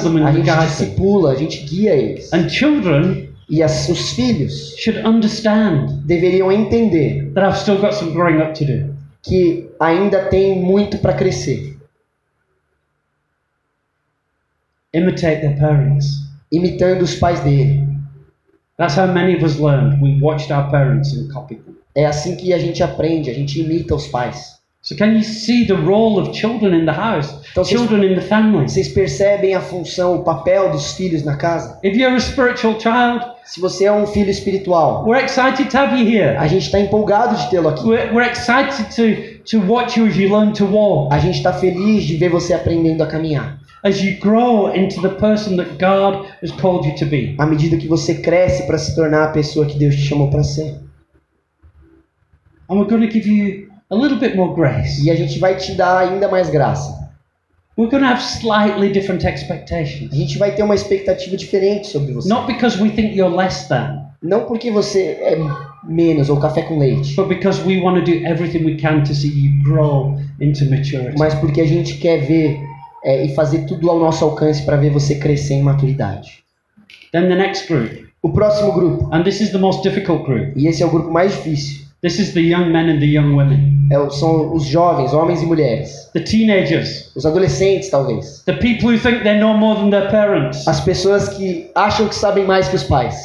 them 0.00 0.16
and 0.16 0.20
eles. 0.20 0.26
A 0.26 0.32
gente 0.32 0.44
guide 0.44 0.56
them. 0.56 0.66
discipula, 0.66 1.32
a 1.32 1.34
gente 1.36 1.64
guia 1.64 1.94
eles. 1.94 2.32
And 2.32 2.48
children 2.48 3.26
E 3.48 3.62
as, 3.62 3.88
os 3.88 4.10
filhos 4.10 4.74
should 4.76 5.06
understand 5.06 6.02
deveriam 6.04 6.50
entender 6.50 7.30
that 7.34 7.46
I've 7.46 7.56
still 7.56 7.78
got 7.78 7.92
some 7.94 8.10
growing 8.12 8.38
up 8.42 8.54
to 8.54 8.64
do. 8.64 8.96
que 9.22 9.66
ainda 9.80 10.18
tem 10.26 10.60
muito 10.60 10.98
para 10.98 11.12
crescer. 11.12 11.75
Imitate 14.94 15.40
their 15.40 15.56
parents. 15.58 16.06
Imitando 16.52 17.02
os 17.04 17.14
pais 17.16 17.40
dele. 17.40 17.86
That's 18.78 18.96
how 18.96 19.06
many 19.06 19.34
of 19.36 19.42
us 19.44 19.58
learned. 19.58 20.00
We 20.02 20.18
watched 20.20 20.50
our 20.52 20.70
parents 20.70 21.12
and 21.14 21.28
copied 21.32 21.60
them. 21.64 21.76
É 21.94 22.04
assim 22.04 22.36
que 22.36 22.52
a 22.52 22.58
gente 22.58 22.82
aprende, 22.82 23.30
a 23.30 23.34
gente 23.34 23.60
imita 23.60 23.94
os 23.94 24.06
pais. 24.06 24.56
So 24.82 24.94
can 24.94 25.14
you 25.14 25.24
see 25.24 25.66
the 25.66 25.72
role 25.74 26.20
of 26.20 26.32
children 26.36 26.72
in 26.80 26.84
the 26.84 26.92
house? 26.92 27.28
Então, 27.50 27.64
vocês- 27.64 27.68
children 27.80 28.04
in 28.12 28.14
the 28.14 28.20
family. 28.20 28.68
Vocês 28.68 28.88
percebem 28.88 29.54
a 29.54 29.60
função, 29.60 30.14
o 30.16 30.22
papel 30.22 30.70
dos 30.70 30.92
filhos 30.92 31.24
na 31.24 31.36
casa? 31.36 31.78
If 31.82 31.96
you're 31.96 32.14
a 32.14 32.20
spiritual 32.20 32.78
child, 32.78 33.24
Se 33.44 33.60
você 33.60 33.84
é 33.86 33.92
um 33.92 34.06
filho 34.06 34.28
espiritual, 34.30 35.04
we're 35.06 35.24
excited 35.24 35.70
to 35.70 35.76
have 35.78 35.96
you 35.96 36.06
here. 36.06 36.36
a 36.36 36.46
gente 36.46 36.66
está 36.66 36.78
empolgado 36.78 37.36
de 37.36 37.48
tê-lo 37.50 37.68
aqui. 37.68 37.84
We're, 37.88 38.12
we're 38.12 38.28
excited 38.30 38.86
to, 38.94 39.40
to 39.50 39.64
watch 39.66 39.98
you 39.98 40.06
as 40.06 40.16
you 40.16 40.28
learn 40.28 40.52
to 40.52 40.64
walk, 40.66 41.12
A 41.14 41.18
gente 41.18 41.36
está 41.38 41.52
feliz 41.52 42.04
de 42.04 42.16
ver 42.16 42.28
você 42.28 42.52
aprendendo 42.54 43.02
a 43.02 43.06
caminhar. 43.06 43.58
As 43.86 44.02
you 44.02 44.18
grow 44.18 44.72
into 44.72 45.00
the 45.00 45.14
person 45.20 45.56
that 45.56 45.78
God 45.78 46.26
has 46.42 46.50
called 46.50 46.84
you 46.84 46.96
to 46.96 47.06
be. 47.06 47.36
À 47.38 47.46
medida 47.46 47.76
que 47.76 47.86
você 47.86 48.16
cresce 48.16 48.66
para 48.66 48.78
se 48.78 48.94
tornar 48.94 49.24
a 49.24 49.28
pessoa 49.28 49.64
que 49.64 49.78
Deus 49.78 49.94
te 49.94 50.02
chamou 50.02 50.28
para 50.28 50.42
ser. 50.42 50.80
And 52.68 52.78
we're 52.78 52.88
going 52.88 53.06
to 53.06 53.10
give 53.10 53.28
you 53.28 53.70
a 53.90 53.94
little 53.94 54.18
bit 54.18 54.36
more 54.36 54.54
grace. 54.54 55.04
E 55.04 55.10
a 55.10 55.14
gente 55.14 55.38
vai 55.38 55.54
te 55.54 55.74
dar 55.74 55.98
ainda 55.98 56.28
mais 56.28 56.50
graça. 56.50 57.06
We're 57.78 57.90
going 57.90 58.02
to 58.02 58.08
have 58.08 58.22
slightly 58.22 58.90
different 58.90 59.24
expectations. 59.24 60.12
A 60.12 60.16
gente 60.16 60.36
vai 60.38 60.52
ter 60.52 60.62
uma 60.62 60.74
expectativa 60.74 61.36
diferente 61.36 61.86
sobre 61.86 62.12
você. 62.12 62.28
Not 62.28 62.46
because 62.46 62.82
we 62.82 62.90
think 62.90 63.16
you're 63.16 63.34
less 63.34 63.68
than, 63.68 64.06
Não 64.22 64.46
porque 64.46 64.70
você 64.70 65.18
é 65.20 65.36
menos 65.84 66.28
ou 66.28 66.40
café 66.40 66.62
com 66.62 66.78
leite, 66.78 67.14
but 67.14 67.28
because 67.28 67.62
we 67.64 67.80
want 67.80 67.96
to 67.98 68.10
do 68.10 68.26
everything 68.26 68.64
we 68.64 68.74
can 68.76 69.02
to 69.04 69.14
see 69.14 69.28
you 69.28 69.62
grow 69.62 70.18
into 70.40 70.64
maturity. 70.64 71.16
mas 71.18 71.34
porque 71.34 71.60
a 71.60 71.66
gente 71.66 71.98
quer 71.98 72.26
ver 72.26 72.58
é, 73.06 73.24
e 73.24 73.34
fazer 73.34 73.66
tudo 73.66 73.88
ao 73.88 73.98
nosso 73.98 74.24
alcance 74.24 74.62
para 74.64 74.76
ver 74.76 74.90
você 74.90 75.14
crescer 75.14 75.54
em 75.54 75.62
maturidade. 75.62 76.42
Then 77.12 77.28
the 77.28 77.36
next 77.36 77.72
group, 77.72 78.04
O 78.22 78.30
próximo 78.30 78.72
grupo, 78.72 79.08
and 79.14 79.22
this 79.22 79.40
is 79.40 79.52
the 79.52 79.58
most 79.58 79.82
difficult 79.88 80.24
group. 80.24 80.52
e 80.56 80.66
esse 80.66 80.82
é 80.82 80.86
o 80.86 80.90
grupo 80.90 81.10
mais 81.10 81.32
difícil, 81.32 81.86
This 82.02 82.18
is 82.18 82.34
the 82.34 82.40
young 82.40 82.70
men 82.72 82.90
and 82.90 82.98
the 82.98 83.06
young 83.06 83.34
women, 83.34 83.88
é 83.90 84.10
são 84.10 84.52
os 84.52 84.64
jovens, 84.64 85.14
homens 85.14 85.42
e 85.42 85.46
mulheres, 85.46 86.10
the 86.12 86.20
teenagers, 86.20 87.10
os 87.16 87.24
adolescentes 87.24 87.88
talvez, 87.88 88.42
the 88.44 88.52
people 88.52 88.90
who 88.90 88.98
think 88.98 89.22
they 89.22 89.38
know 89.38 89.56
more 89.56 89.80
than 89.80 89.90
their 89.90 90.10
parents, 90.10 90.66
as 90.68 90.80
pessoas 90.80 91.28
que 91.30 91.70
acham 91.74 92.08
que 92.08 92.14
sabem 92.14 92.44
mais 92.44 92.68
que 92.68 92.76
os 92.76 92.82
pais, 92.84 93.16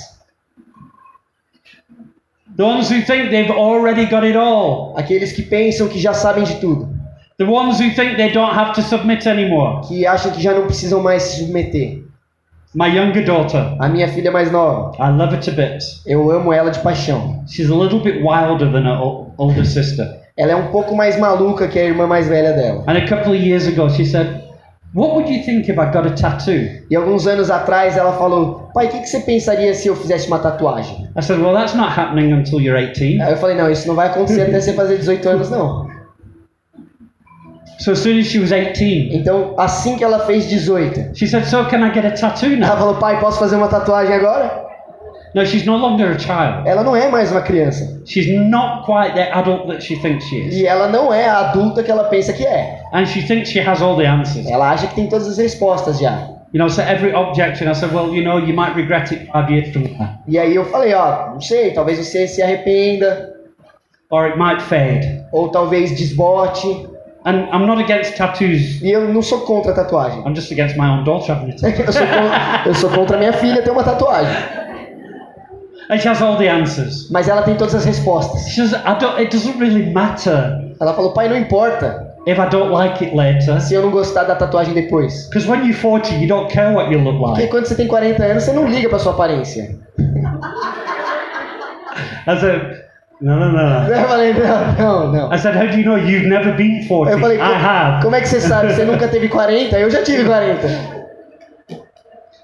the 2.56 2.64
ones 2.64 2.90
who 2.90 3.02
think 3.02 3.30
they've 3.30 3.52
already 3.52 4.06
got 4.06 4.24
it 4.24 4.38
all, 4.38 4.94
aqueles 4.96 5.32
que 5.34 5.42
pensam 5.42 5.88
que 5.88 6.00
já 6.00 6.14
sabem 6.14 6.44
de 6.44 6.56
tudo, 6.56 6.88
the 7.44 7.52
ones 7.52 7.80
who 7.80 7.90
think 7.90 8.18
they 8.18 8.32
don't 8.32 8.54
have 8.54 8.74
to 8.74 8.82
submit 8.84 9.28
anymore. 9.28 9.82
que 9.88 10.06
acham 10.06 10.32
que 10.32 10.42
já 10.42 10.54
não 10.54 10.66
precisam 10.68 11.02
mais 11.02 11.24
se 11.24 11.40
submeter. 11.44 12.04
My 12.74 12.88
younger 12.88 13.24
daughter, 13.26 13.76
A 13.80 13.90
minha 13.90 14.08
filha 14.08 14.32
mais 14.32 14.52
nova, 14.52 14.92
I 14.98 15.10
love 15.12 15.34
her 15.34 15.42
to 15.42 15.52
bits. 15.52 16.02
eu 16.06 16.30
amo 16.32 16.54
ela 16.54 16.70
de 16.70 16.80
paixão. 16.80 17.44
She's 17.48 17.70
a 17.70 17.76
little 17.76 18.00
bit 18.00 18.22
wilder 18.24 18.72
than 18.72 18.86
her 18.86 18.98
older 19.38 19.66
sister. 19.66 20.08
Ela 20.38 20.52
é 20.54 20.56
um 20.56 20.68
pouco 20.68 20.96
mais 20.96 21.20
maluca 21.20 21.68
que 21.68 21.78
a 21.80 21.84
irmã 21.84 22.08
mais 22.08 22.28
velha 22.28 22.54
dela. 22.54 22.84
And 22.88 22.96
a 22.98 23.08
couple 23.08 23.34
of 23.34 23.44
years 23.44 23.68
ago, 23.68 23.90
she 23.90 24.06
said, 24.06 24.42
What 24.94 25.16
would 25.16 25.30
you 25.30 25.44
think 25.44 25.70
if 25.70 25.78
I 25.78 25.86
got 25.92 26.06
a 26.06 26.12
tattoo? 26.12 26.68
E 26.90 26.96
alguns 26.96 27.26
anos 27.26 27.50
atrás 27.50 27.98
ela 27.98 28.14
falou: 28.14 28.70
Pai, 28.74 28.88
o 28.88 28.90
que, 28.90 29.00
que 29.00 29.08
você 29.08 29.20
pensaria 29.22 29.74
se 29.74 29.88
eu 29.88 29.96
fizesse 29.96 30.28
uma 30.28 30.40
tatuagem? 30.40 31.10
I 31.18 31.22
said, 31.22 31.40
Well, 31.42 31.54
that's 31.54 31.74
not 31.74 31.90
happening 31.98 32.32
until 32.34 32.60
you're 32.62 32.78
18. 32.80 33.22
Aí 33.22 33.32
eu 33.32 33.38
falei: 33.38 33.56
Não, 33.58 33.70
isso 33.70 33.88
não 33.88 33.96
vai 33.96 34.08
acontecer 34.08 34.44
até 34.44 34.60
você 34.62 34.74
fazer 34.74 34.98
18 34.98 35.28
anos, 35.30 35.50
não. 35.50 35.91
So 37.82 37.92
as 37.94 38.00
soon 38.00 38.20
as 38.20 38.28
she 38.28 38.38
was 38.40 38.52
18, 38.52 39.10
Então, 39.16 39.56
assim 39.58 39.98
que 39.98 40.04
ela 40.04 40.20
fez 40.26 40.48
18, 40.48 41.16
she 41.18 41.26
said, 41.26 41.46
So 41.46 41.66
can 41.66 41.84
I 41.84 41.92
get 41.94 42.06
a 42.06 42.12
tattoo 42.12 42.54
ela 42.54 42.58
now? 42.58 42.78
falou: 42.78 42.96
Pai, 42.96 43.20
posso 43.20 43.40
fazer 43.40 43.56
uma 43.56 43.68
tatuagem 43.68 44.14
agora? 44.14 44.70
No, 45.34 45.46
she's 45.46 45.66
no 45.66 45.78
longer 45.78 46.12
a 46.12 46.20
child. 46.20 46.68
Ela 46.68 46.84
não 46.84 46.96
é 46.96 47.08
mais 47.10 47.32
uma 47.32 47.42
criança. 47.42 48.02
She's 48.06 48.28
not 48.50 48.86
quite 48.86 49.14
the 49.16 49.32
adult 49.34 49.66
that 49.68 49.82
she 49.82 49.96
thinks 49.96 50.26
she 50.26 50.36
is. 50.48 50.56
E 50.56 50.68
ela 50.68 50.90
não 50.90 51.12
é 51.14 51.26
a 51.26 51.40
adulta 51.50 51.82
que 51.82 51.90
ela 51.90 52.04
pensa 52.04 52.34
que 52.34 52.46
é. 52.46 52.82
And 52.94 53.06
she 53.06 53.22
thinks 53.22 53.50
she 53.50 53.60
has 53.60 53.82
all 53.82 53.96
the 53.96 54.06
answers. 54.06 54.46
Ela 54.46 54.72
acha 54.72 54.88
que 54.88 54.96
tem 54.96 55.08
todas 55.08 55.28
as 55.28 55.38
respostas 55.38 56.00
já. 56.00 56.28
You 56.54 56.60
know, 56.60 56.70
so 56.70 56.82
every 56.82 57.16
objection, 57.16 57.70
I 57.70 57.74
said, 57.74 57.94
Well, 57.94 58.14
you 58.14 58.24
know, 58.24 58.38
you 58.38 58.54
might 58.54 58.76
regret 58.76 59.10
it 59.14 59.26
five 59.32 59.50
years 59.50 59.72
from 59.72 59.84
now. 59.98 60.20
E 60.28 60.38
aí 60.38 60.54
eu 60.54 60.66
falei: 60.66 60.94
Ó, 60.94 61.32
não 61.32 61.40
sei, 61.42 61.72
talvez 61.72 61.98
você 61.98 62.28
se 62.28 62.44
arrependa, 62.44 63.32
Or 64.12 64.26
it 64.26 64.38
might 64.38 64.62
fade. 64.62 65.24
ou 65.32 65.48
talvez 65.50 65.96
desbote. 65.96 66.91
And 67.24 67.48
I'm 67.54 67.68
not 67.68 67.80
against 67.82 68.16
tattoos. 68.18 68.82
E 68.82 68.90
eu 68.92 69.08
não 69.14 69.22
sou 69.22 69.42
contra 69.42 69.72
a 69.72 69.76
tatuagem. 69.76 70.24
I'm 70.26 70.36
just 70.36 70.52
against 70.52 70.76
my 70.78 70.88
own 70.88 71.04
daughter 71.04 71.32
having 71.34 71.52
a 71.52 71.56
tattoo. 71.56 71.84
Eu 71.86 71.94
sou, 71.94 72.08
contra, 72.08 72.62
eu 72.66 72.74
sou 72.74 72.90
contra 72.90 73.16
a 73.16 73.20
minha 73.20 73.34
filha 73.34 73.62
ter 73.62 73.70
uma 73.72 73.84
tatuagem. 73.84 74.36
And 75.90 76.00
she 76.00 76.08
has 76.08 76.22
all 76.22 76.38
the 76.38 76.48
answers. 76.50 77.10
Mas 77.12 77.28
ela 77.28 77.42
tem 77.44 77.56
todas 77.56 77.76
as 77.76 77.86
respostas. 77.86 78.48
She 78.50 78.62
says, 78.66 78.74
I 78.74 78.98
don't, 79.00 79.20
it 79.20 79.30
doesn't 79.30 79.60
really 79.60 79.92
matter 79.92 80.74
Ela 80.80 80.94
falou, 80.94 81.12
pai, 81.14 81.28
não 81.30 81.38
importa 81.38 82.08
if 82.26 82.40
I 82.40 82.48
don't 82.50 82.72
like 82.72 83.04
it 83.04 83.16
later. 83.16 83.60
se 83.62 83.74
eu 83.76 83.82
não 83.84 83.92
gostar 83.92 84.24
da 84.24 84.36
tatuagem 84.36 84.74
depois. 84.74 85.28
Because 85.28 85.48
when 85.48 85.64
you're 85.66 85.78
40, 85.80 86.16
you 86.16 86.28
don't 86.28 86.52
care 86.52 86.74
what 86.74 86.92
you 86.92 87.00
look 87.00 87.20
Porque 87.20 87.42
like. 87.42 87.52
quando 87.52 87.66
você 87.66 87.76
tem 87.76 87.88
40 87.88 88.24
anos, 88.24 88.44
você 88.44 88.54
não 88.54 88.66
liga 88.68 88.90
pra 88.90 88.98
sua 89.00 89.12
aparência. 89.12 89.78
I 92.28 92.38
said, 92.40 92.84
no, 93.22 93.36
no, 93.40 93.52
no. 93.52 93.60
Eu 93.94 94.08
falei, 94.08 94.34
não, 94.34 94.74
não, 94.74 95.12
não. 95.14 95.34
I 95.34 95.38
said, 95.38 95.56
how 95.56 95.68
do 95.68 95.78
you 95.78 95.86
know 95.86 95.98
you've 95.98 96.28
never 96.28 96.56
been 96.56 96.86
40? 96.88 97.12
Eu 97.12 97.20
falei, 97.20 97.38
I 97.38 97.42
have. 97.42 98.02
como 98.04 98.16
é 98.16 98.22
que 98.22 98.28
você 98.28 98.40
sabe? 98.42 98.74
Você 98.74 98.84
nunca 98.84 99.08
teve 99.08 99.30
40? 99.30 99.80
Eu 99.80 99.90
já 99.90 100.04
tive 100.04 100.26
40. 100.26 100.68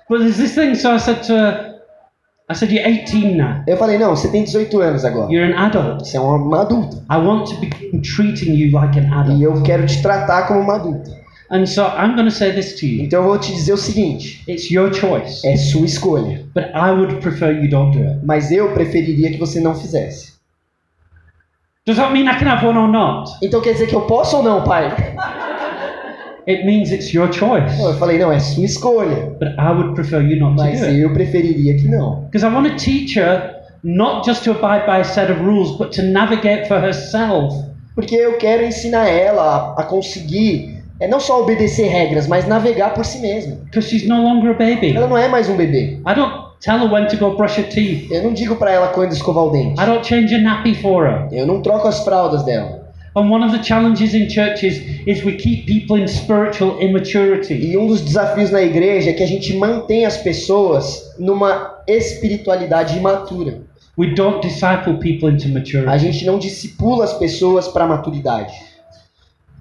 But 0.10 0.20
there's 0.20 0.38
this 0.38 0.56
thing, 0.56 0.76
so 0.76 0.94
I 0.94 1.00
said 1.00 1.22
to 1.24 1.34
her, 1.34 1.78
I 2.50 2.54
said, 2.54 2.72
you're 2.72 2.88
18 2.88 3.36
now. 3.36 3.62
Eu 3.68 3.76
falei, 3.76 3.98
não, 3.98 4.16
você 4.16 4.30
tem 4.30 4.44
18 4.44 4.80
anos 4.80 5.04
agora. 5.04 5.30
You're 5.32 5.52
an 5.52 5.58
adult. 5.58 6.00
Você 6.06 6.16
é 6.16 6.20
uma, 6.20 6.62
adulta. 6.62 6.98
I 7.12 7.18
want 7.18 7.50
to 7.50 7.60
begin 7.60 8.02
treating 8.02 8.54
you 8.54 8.72
like 8.72 8.98
an 8.98 9.04
E 9.04 9.14
adult. 9.14 9.42
eu 9.42 9.62
quero 9.64 9.86
te 9.86 10.02
tratar 10.02 10.48
como 10.48 10.62
uma 10.62 10.76
adulta. 10.76 11.12
And 11.50 11.66
so 11.66 11.84
I'm 11.84 12.16
going 12.16 12.26
to 12.26 12.32
say 12.32 12.54
this 12.54 12.78
to 12.80 12.86
you. 12.86 13.04
Então 13.06 13.22
eu 13.22 13.28
vou 13.28 13.38
te 13.38 13.54
dizer 13.54 13.74
o 13.74 13.78
seguinte: 13.78 14.44
It's 14.50 14.70
your 14.70 14.94
choice. 14.94 15.46
é 15.48 15.56
sua 15.58 15.86
escolha. 15.86 16.46
But 16.54 16.66
I 16.74 16.92
would 16.92 17.16
prefer 17.18 17.52
you 17.52 17.70
don't 17.70 17.98
do 17.98 18.04
it. 18.06 18.20
Mas 18.24 18.52
eu 18.52 18.74
preferiria 18.74 19.32
que 19.32 19.38
você 19.38 19.60
não 19.60 19.74
fizesse. 19.74 20.37
Does 21.88 21.96
that 21.96 22.12
mean 22.12 22.28
I 22.28 22.38
can 22.38 22.48
have 22.50 22.68
one 22.68 22.78
or 22.78 22.90
not? 22.90 23.32
Então 23.42 23.62
quer 23.62 23.72
dizer 23.72 23.88
que 23.88 23.96
eu 23.96 24.02
posso 24.02 24.36
ou 24.36 24.44
não, 24.44 24.62
pai? 24.62 24.92
It 26.46 26.66
means 26.66 26.92
it's 26.92 27.14
your 27.14 27.32
choice. 27.32 27.82
Eu 27.82 27.94
falei, 27.98 28.20
não, 28.20 28.30
é 28.30 28.40
sua 28.40 28.66
escolha. 28.66 29.36
But 29.40 29.54
I 29.58 29.72
would 29.72 29.96
prefer 29.96 30.22
you 30.22 30.38
not 30.38 30.58
to 30.58 30.64
Mas 30.64 30.80
do 30.82 30.86
it. 30.86 31.00
eu 31.00 31.14
preferiria 31.14 31.76
que 31.78 31.88
não. 31.88 32.24
Because 32.26 32.46
I 32.46 32.50
want 32.50 32.68
to 32.68 32.76
teach 32.76 33.18
her 33.18 33.56
not 33.84 34.26
just 34.26 34.44
to 34.44 34.52
abide 34.52 34.86
by 34.86 35.00
a 35.00 35.04
set 35.06 35.32
of 35.32 35.42
rules, 35.42 35.78
but 35.78 35.92
to 35.96 36.02
navigate 36.04 36.68
for 36.68 36.78
herself. 36.78 37.56
Porque 37.96 38.16
eu 38.16 38.38
quero 38.38 38.64
ensinar 38.66 39.08
ela 39.08 39.76
a, 39.78 39.82
a 39.82 39.84
conseguir, 39.84 40.84
é 41.00 41.08
não 41.08 41.22
só 41.22 41.42
obedecer 41.42 41.88
regras, 41.88 42.28
mas 42.28 42.46
navegar 42.46 42.94
por 42.94 43.06
si 43.06 43.20
mesma. 43.20 43.56
Because 43.66 43.90
she's 43.90 44.06
no 44.08 44.22
longer 44.22 44.52
a 44.52 44.54
baby. 44.56 44.94
Ela 44.96 45.08
não 45.08 45.18
é 45.18 45.28
mais 45.30 45.48
um 45.50 45.56
bebê. 45.56 46.00
I 46.06 46.16
don't 46.16 46.47
tell 46.62 46.80
her 46.80 46.92
when 46.92 47.08
to 47.08 47.18
go 47.18 47.36
brush 47.36 47.58
her 47.58 47.68
teeth. 47.70 48.12
Eu 48.12 48.24
não 48.24 48.34
digo 48.34 48.56
pra 48.56 48.72
ela 48.72 48.88
quando 48.90 49.12
escovar 49.12 49.46
o 49.46 49.50
dente. 49.52 49.80
I 49.82 49.86
don't 49.86 50.06
change 50.06 50.34
a 50.34 50.40
nappy 50.40 50.76
for 50.76 51.06
her. 51.06 51.28
Eu 51.32 51.46
não 51.46 51.62
troco 51.62 51.88
as 51.88 52.04
fraldas 52.04 52.44
dela. 52.44 52.86
And 53.16 53.32
one 53.32 53.44
of 53.44 53.52
the 53.58 53.64
challenges 53.64 54.14
in 54.14 54.30
churches 54.30 54.78
is 55.08 55.24
we 55.26 55.34
keep 55.38 55.66
people 55.66 56.00
in 56.00 56.08
spiritual 56.08 56.80
immaturity. 56.80 57.54
E 57.56 57.76
um 57.76 57.88
dos 57.88 58.02
desafios 58.02 58.52
na 58.52 58.62
igreja 58.62 59.10
é 59.10 59.14
que 59.14 59.24
a 59.24 59.28
gente 59.28 59.56
mantém 59.58 60.06
as 60.06 60.18
pessoas 60.18 61.16
numa 61.18 61.78
espiritualidade 61.88 62.96
imatura. 62.98 63.62
We 63.98 64.14
don't 64.14 64.40
disciple 64.48 64.98
people 65.00 65.30
into 65.32 65.48
A 65.48 65.52
maturity. 65.52 65.98
gente 66.00 66.26
não 66.26 66.38
discipula 66.38 67.06
as 67.06 67.14
pessoas 67.14 67.68
para 67.68 67.86
a 67.86 67.88
maturidade. 67.88 68.54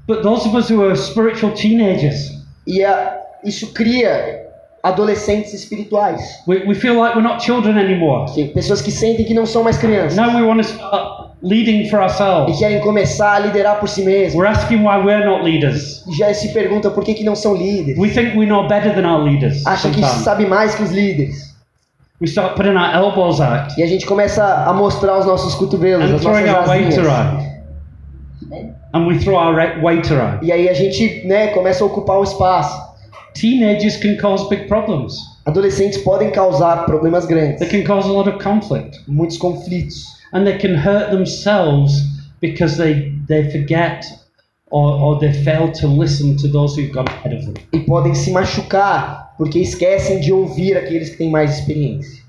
But 0.07 0.23
those 0.23 0.47
of 0.47 0.55
us 0.57 0.69
who 0.71 0.83
are 0.85 0.95
spiritual 0.95 1.53
teenagers, 1.53 2.31
E 2.67 2.85
a- 2.85 3.17
isso 3.45 3.73
cria 3.73 4.46
adolescentes 4.87 5.53
espirituais. 5.55 6.21
we, 6.47 6.65
we 6.67 6.75
feel 6.75 6.95
like 6.99 7.17
we're 7.17 7.27
not 7.27 7.43
children 7.45 7.77
anymore. 7.79 8.31
Que- 8.33 8.47
Pessoas 8.49 8.81
que 8.81 8.91
sentem 8.91 9.25
que 9.25 9.35
não 9.35 9.47
são 9.47 9.63
mais 9.63 9.77
crianças. 9.79 10.17
Now 10.17 10.35
we 10.35 10.43
want 10.43 10.63
to 10.63 10.69
start 10.69 11.31
leading 11.43 11.89
for 11.89 11.99
E 11.99 12.03
ourselves. 12.03 12.59
querem 12.59 12.81
começar 12.81 13.35
a 13.35 13.39
liderar 13.41 13.79
por 13.79 13.89
si 13.89 14.03
mesmos. 14.03 14.35
We're 14.35 14.49
asking 14.51 14.79
why 14.85 14.97
we're 15.05 15.25
not 15.25 15.45
leaders. 15.45 16.05
E 16.07 16.13
já 16.17 16.33
se 16.35 16.49
perguntam 16.53 16.91
por 16.93 17.05
que, 17.05 17.15
que 17.15 17.25
não 17.25 17.35
são 17.37 17.55
líderes. 17.55 17.99
We 17.99 18.09
think 18.11 18.37
we 18.37 18.47
know 18.47 18.67
better 18.69 18.95
than 18.95 19.07
our 19.09 19.23
leaders. 19.23 19.67
Acham 19.67 19.91
que 19.91 20.03
sabe 20.03 20.47
mais 20.47 20.75
que 20.75 20.83
os 20.83 20.91
líderes. 20.91 21.55
We 22.21 22.27
start 22.27 22.55
putting 22.57 22.77
our 22.77 22.95
elbows 22.95 23.41
out 23.43 23.75
E 23.79 23.83
a 23.83 23.87
gente 23.87 24.07
começa 24.07 24.43
a 24.43 24.73
mostrar 24.73 25.19
os 25.19 25.27
nossos 25.27 25.55
cotovelos, 25.55 26.11
and 26.11 26.15
as 26.15 26.23
nossas 26.23 26.49
asinhas. 26.49 26.97
And 28.95 29.07
we 29.07 29.19
throw 29.19 29.37
our 29.37 29.55
weight 29.83 30.11
around. 30.13 30.43
E 30.43 30.51
aí 30.53 30.69
a 30.69 30.73
gente 30.73 31.27
né, 31.27 31.49
começa 31.49 31.83
a 31.85 31.87
ocupar 31.87 32.19
o 32.19 32.23
espaço. 32.23 32.86
Teenagers 33.41 33.97
can 33.99 34.17
cause 34.19 34.49
big 34.49 34.67
problems. 34.67 35.15
Adolescentes 35.47 35.99
podem 35.99 36.31
causar 36.33 36.85
problemas 36.87 37.27
grandes, 37.27 37.59
They 37.61 37.69
can 37.69 37.85
cause 37.85 38.09
a 38.09 38.13
lot 38.13 38.29
of 38.29 38.39
conflict. 38.43 38.99
muitos 39.07 39.37
conflitos. 39.39 40.05
And 40.33 40.45
they 40.45 40.59
can 40.59 40.75
hurt 40.75 41.11
themselves 41.11 42.03
because 42.41 42.77
they, 42.77 43.13
they 43.29 43.51
forget 43.51 44.05
or, 44.71 44.91
or 45.01 45.19
they 45.21 45.33
fail 45.45 45.71
to 45.73 45.87
listen 45.87 46.37
to 46.39 46.49
those 46.49 46.75
who've 46.77 46.93
gone 46.93 47.07
ahead 47.09 47.33
of 47.35 47.45
them. 47.45 47.55
E 47.73 47.81
podem 47.81 48.15
se 48.15 48.31
machucar 48.33 49.35
porque 49.39 49.59
esquecem 49.61 50.21
de 50.21 50.33
ouvir 50.33 50.77
aqueles 50.77 51.11
que 51.11 51.17
têm 51.19 51.31
mais 51.31 51.59
experiência. 51.59 52.25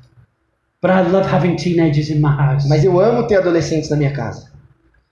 But 0.81 0.91
I 0.91 1.01
love 1.09 1.25
having 1.27 1.55
teenagers 1.55 2.09
in 2.09 2.19
my 2.19 2.29
house 2.35 2.67
Mas 2.67 2.83
eu 2.83 2.99
amo 2.99 3.25
ter 3.27 3.37
adolescentes 3.37 3.89
na 3.89 3.95
minha 3.97 4.11
casa. 4.11 4.51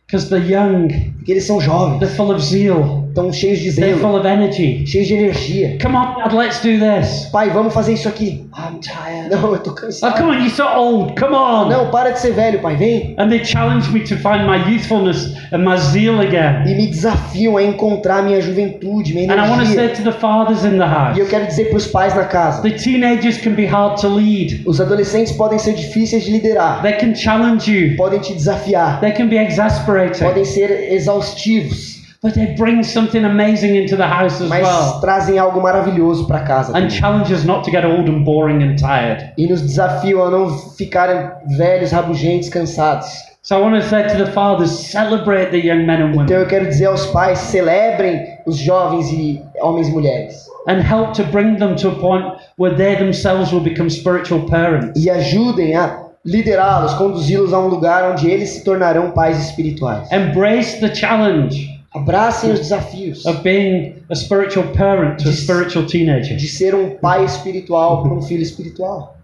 because 0.06 0.30
they're 0.30 0.46
young, 0.48 0.90
Porque 1.18 1.32
eles 1.32 1.46
são 1.46 1.60
jovens, 1.60 2.00
they're 2.00 2.16
full 2.16 2.32
of 2.32 2.40
zeal, 2.44 3.05
estão 3.16 3.32
cheios 3.32 3.60
de 3.60 3.72
they're 3.72 3.94
full 3.98 4.12
zelo, 4.12 4.20
of 4.20 4.28
energy. 4.28 4.86
cheios 4.86 5.08
de 5.08 5.14
energia. 5.14 5.78
Come 5.82 5.96
on, 5.96 6.16
Dad, 6.18 6.34
let's 6.36 6.60
do 6.62 6.78
this. 6.78 7.30
Pai, 7.32 7.50
vamos 7.50 7.74
fazer 7.74 7.94
isso 7.94 8.10
aqui. 8.10 8.46
I'm 8.58 8.80
tired. 8.82 9.30
Não, 9.30 9.54
eu 9.54 9.60
tô 9.60 9.72
Oh, 9.72 9.74
cansado. 9.74 10.18
come 10.18 10.32
on, 10.32 10.34
you're 10.40 10.50
so 10.50 10.66
old. 10.68 11.16
Come 11.20 11.34
on. 11.34 11.70
Não, 11.70 11.90
para 11.92 12.12
de 12.12 12.20
ser 12.20 12.34
velho, 12.34 12.60
pai, 12.60 12.76
vem. 12.76 13.16
And 13.18 13.30
they 13.30 13.44
challenge 13.44 13.90
me 13.92 14.02
to 14.02 14.16
find 14.18 14.46
my 14.46 14.58
youthfulness 14.70 15.34
and 15.54 15.60
my 15.60 15.78
zeal 15.78 16.20
again. 16.20 16.64
E 16.68 16.76
me 16.76 16.88
desafiam 16.88 17.56
a 17.58 17.64
encontrar 17.64 18.24
minha 18.24 18.42
juventude, 18.42 19.14
minha 19.14 19.32
And 19.34 19.38
I 19.46 19.50
want 19.50 19.62
to 19.62 19.68
say 19.68 19.86
energia. 19.86 20.04
to 20.04 20.12
the 20.12 20.20
fathers 20.20 20.64
in 20.66 20.78
the 20.78 20.84
E 21.16 21.20
eu 21.20 21.26
house 21.26 21.30
quero 21.30 21.48
dizer 21.48 21.66
para 21.70 21.78
os 21.78 21.88
pais 21.88 22.14
na 22.16 22.26
casa: 22.26 22.62
the 22.62 22.72
teenagers 22.72 23.38
can 23.38 23.52
be 23.54 23.66
hard 23.66 24.00
to 24.02 24.08
lead, 24.10 24.62
os 24.66 24.82
adolescentes 24.82 25.32
podem 25.34 25.58
ser 25.58 25.74
difíceis 25.74 26.24
de 26.26 26.32
liderar, 26.32 26.82
they 26.82 26.94
can 26.94 27.16
challenge 27.16 27.72
you, 27.72 27.96
podem 27.96 28.20
te 28.20 28.34
desafiar, 28.34 29.00
they 29.00 29.12
can 29.12 29.28
be 29.28 29.38
exasperating, 29.38 30.24
podem 30.26 30.44
ser 30.44 30.92
exaustivos, 30.92 31.95
but 32.26 32.34
they 32.34 32.56
bring 32.56 32.82
something 32.82 33.24
amazing 33.24 33.76
into 33.76 33.96
the 33.96 34.08
house 34.08 34.42
as 34.42 34.50
mas 34.50 34.64
well. 34.66 35.00
trazem 35.00 35.38
algo 35.38 35.62
maravilhoso 35.62 36.26
para 36.26 36.40
casa. 36.40 36.72
And 36.72 36.88
também. 36.88 36.90
challenge 36.90 37.32
us 37.32 37.44
not 37.46 37.64
to 37.64 37.70
get 37.70 37.86
old 37.86 38.10
and 38.10 38.24
boring 38.24 38.64
and 38.64 38.78
tired. 38.78 39.32
E 39.38 39.48
nos 39.48 39.62
desafiam 39.62 40.24
a 40.24 40.32
não 40.32 40.50
ficarem 40.76 41.30
velhos, 41.56 41.92
rabugentos, 41.92 42.50
cansados. 42.50 43.06
So 43.44 43.58
I 43.58 43.62
want 43.62 43.76
to 43.76 43.88
say 43.88 44.02
to 44.08 44.18
the 44.26 44.32
fathers 44.32 44.72
celebrate 44.72 45.52
the 45.52 45.60
young 45.60 45.86
men 45.86 46.02
and 46.02 46.10
Então 46.16 46.22
women 46.22 46.34
eu 46.34 46.48
quero 46.48 46.66
dizer 46.66 46.88
aos 46.88 47.06
pais: 47.06 47.38
celebrem 47.38 48.40
os 48.48 48.58
jovens 48.58 49.12
e 49.12 49.40
homens 49.62 49.88
e 49.88 49.92
mulheres. 49.92 50.48
and 50.68 50.82
help 50.82 51.14
to 51.14 51.24
bring 51.26 51.58
them 51.58 51.76
to 51.76 51.90
a 51.90 51.96
point 52.00 52.26
where 52.58 52.76
they 52.76 52.96
themselves 52.96 53.52
will 53.54 53.62
become 53.62 53.88
spiritual 53.88 54.42
parents. 54.50 55.00
E 55.00 55.12
ajudem 55.12 55.76
a 55.76 56.06
liderá-los, 56.26 56.96
conduzi-los 56.96 57.54
a 57.54 57.60
um 57.60 57.68
lugar 57.68 58.12
onde 58.12 58.28
eles 58.32 58.50
se 58.50 58.64
tornarão 58.64 59.12
pais 59.12 59.38
espirituais. 59.46 60.12
Embrace 60.12 60.80
the 60.80 60.92
challenge 60.92 61.75
Abracem 61.96 62.52
os 62.52 62.60
desafios 62.60 63.26
of 63.26 63.42
being 63.42 63.96
a 64.10 64.16
spiritual 64.16 64.68
parent 64.74 65.24
to 65.24 65.30
a 65.30 65.32
spiritual 65.32 65.86
teenager. 65.86 66.36
de 66.36 66.48
ser 66.48 66.76
um 66.76 66.92
pai 66.98 67.24
espiritual 67.26 68.04
para 68.04 68.14
um 68.14 68.22
filho 68.22 68.42
espiritual. 68.44 69.16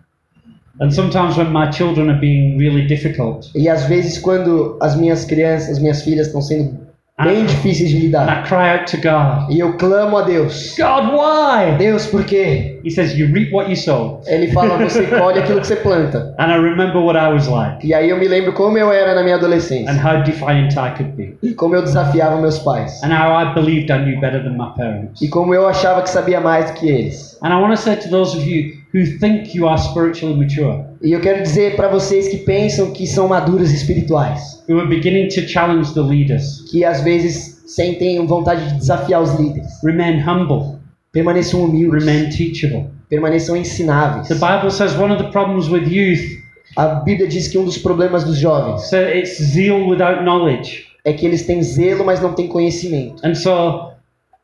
And 0.80 0.90
sometimes 0.90 1.38
when 1.38 1.52
my 1.52 1.70
children 1.72 2.10
are 2.10 2.20
being 2.20 2.58
really 2.58 2.88
difficult, 2.88 3.52
E 3.54 3.68
às 3.70 3.84
vezes 3.84 4.18
quando 4.18 4.78
as 4.82 4.96
minhas 4.96 5.26
crianças, 5.26 5.70
as 5.72 5.80
minhas 5.80 6.02
filhas 6.02 6.28
estão 6.28 6.42
sendo 6.42 6.80
bem 7.22 7.46
difíceis 7.46 7.90
de 7.90 8.00
lidar, 8.00 8.44
I 8.44 8.48
cry 8.48 8.80
out 8.80 8.90
to 8.90 8.98
God, 8.98 9.52
e 9.54 9.60
eu 9.60 9.78
clamo 9.78 10.18
a 10.18 10.22
Deus: 10.24 10.74
God, 10.78 11.14
why? 11.14 11.78
Deus, 11.78 12.08
por 12.08 12.24
quê? 12.24 12.80
He 12.84 12.90
says, 12.92 13.18
You 13.18 13.28
reap 13.34 13.52
what 13.52 13.70
you 13.70 13.76
sow. 13.76 14.22
Ele 14.28 14.48
fala: 14.52 14.78
você 14.78 15.04
colhe 15.18 15.40
aquilo 15.40 15.62
que 15.62 15.68
você 15.68 15.76
planta. 15.76 16.34
And 16.40 16.52
I 16.52 16.58
remember 16.58 17.00
what 17.02 17.18
I 17.18 17.32
was 17.32 17.48
like 17.48 17.86
E 17.86 17.94
aí 17.94 18.10
eu 18.10 18.18
me 18.18 18.28
lembro 18.28 18.54
como 18.54 18.78
eu 18.78 18.92
era 18.92 19.16
na 19.16 19.24
minha 19.24 19.36
and 19.36 19.40
adolescência 19.40 19.94
how 19.94 20.24
defiant 20.24 20.72
I 20.74 20.96
could 20.98 21.12
be, 21.16 21.38
e 21.44 21.54
como 21.54 21.76
eu 21.76 21.84
desafiava 21.84 22.40
meus 22.40 22.60
pais 22.60 23.02
and 23.04 23.10
how 23.14 23.40
I 23.40 23.54
believed 23.54 23.92
I 23.92 23.98
knew 24.04 24.20
better 24.20 24.44
than 24.44 24.52
my 24.58 24.74
parents. 24.76 25.22
e 25.22 25.28
como 25.28 25.54
eu 25.54 25.68
achava 25.68 26.02
que 26.02 26.10
sabia 26.10 26.40
mais 26.40 26.72
do 26.72 26.74
que 26.74 26.90
eles. 26.90 27.38
And 27.42 27.50
I 27.50 27.62
want 27.62 27.72
to 27.76 27.78
say 27.82 27.96
to 27.96 28.10
those 28.10 28.38
of 28.38 28.48
you 28.48 28.74
who 28.94 29.06
think 29.20 29.56
you 29.58 29.68
are 29.68 29.80
spiritually 29.80 30.36
mature, 30.36 30.84
E 31.02 31.12
eu 31.14 31.22
quero 31.22 31.42
dizer 31.42 31.76
para 31.76 31.88
vocês 31.88 32.28
que 32.28 32.38
pensam 32.38 32.92
que 32.92 33.08
são 33.08 33.28
maduros 33.28 33.72
espirituais, 33.72 34.64
who 34.70 34.80
are 34.80 34.88
beginning 34.88 35.28
to 35.30 35.42
challenge 35.48 35.94
the 35.94 36.02
leaders, 36.02 36.62
que 36.70 36.84
às 36.86 37.02
vezes 37.02 37.62
sentem 37.66 38.24
vontade 38.28 38.68
de 38.68 38.76
desafiar 38.76 39.22
os 39.22 39.34
líderes, 39.40 39.68
remain 39.84 40.22
humble, 40.22 40.81
permaneçam 41.12 41.64
humildes, 41.64 42.04
remain 42.04 42.30
teachable. 42.30 42.90
permaneçam 43.10 43.56
ensináveis. 43.58 44.28
The 44.28 44.36
Bible 44.36 44.72
says 44.72 44.96
one 44.96 45.14
of 45.14 45.24
the 45.24 45.30
problems 45.32 45.68
with 45.68 45.88
youth 45.88 46.42
A 46.78 46.88
Bíblia 46.96 47.28
diz 47.28 47.50
que 47.50 47.58
um 47.58 47.66
dos 47.66 47.78
problemas 47.78 48.24
dos 48.24 48.38
jovens 48.38 48.90
so 48.90 48.96
it's 48.96 49.38
zeal 49.42 49.88
without 49.90 50.24
knowledge. 50.24 50.86
é 51.04 51.14
que 51.14 51.26
eles 51.26 51.46
têm 51.46 51.62
zelo, 51.62 52.06
mas 52.06 52.22
não 52.22 52.34
têm 52.34 52.48
conhecimento. 52.48 53.26
And 53.26 53.36
so 53.36 53.92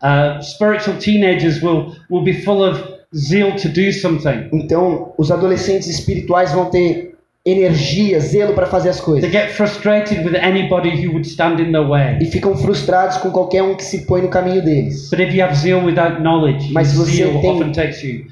uh, 0.01 0.41
spiritual 0.41 0.97
teenagers 0.97 1.61
will, 1.61 1.95
will 2.09 2.24
be 2.24 2.34
full 2.34 2.63
of 2.63 2.84
zeal 3.15 3.55
to 3.55 3.70
do 3.70 3.91
something. 3.93 4.49
Então, 4.51 5.13
os 5.18 5.32
adolescentes 5.32 5.88
espirituais 5.88 6.51
vão 6.51 6.70
ter 6.70 7.15
energia, 7.49 8.19
zelo 8.19 8.53
para 8.53 8.65
fazer 8.65 8.89
as 8.89 8.97
They 8.97 9.05
coisas. 9.05 9.31
get 9.31 9.51
frustrated 9.51 10.25
with 10.25 10.35
anybody 10.35 10.89
who 10.89 11.11
would 11.13 11.25
stand 11.25 11.61
in 11.61 11.71
their 11.71 11.87
way. 11.87 12.17
E 12.21 12.25
ficam 12.25 12.55
frustrados 12.55 13.17
com 13.17 13.31
qualquer 13.31 13.63
um 13.63 13.75
que 13.75 13.83
se 13.83 14.05
põe 14.05 14.21
no 14.21 14.29
caminho 14.29 14.61
deles. 14.61 15.09
But 15.09 15.19
if 15.19 15.33
you 15.33 15.43
have 15.43 15.55
zeal 15.55 15.83
without 15.83 16.21
knowledge, 16.21 16.71
Mas 16.73 16.89
se 16.89 16.97
você 16.97 17.25
tem-. 17.39 18.29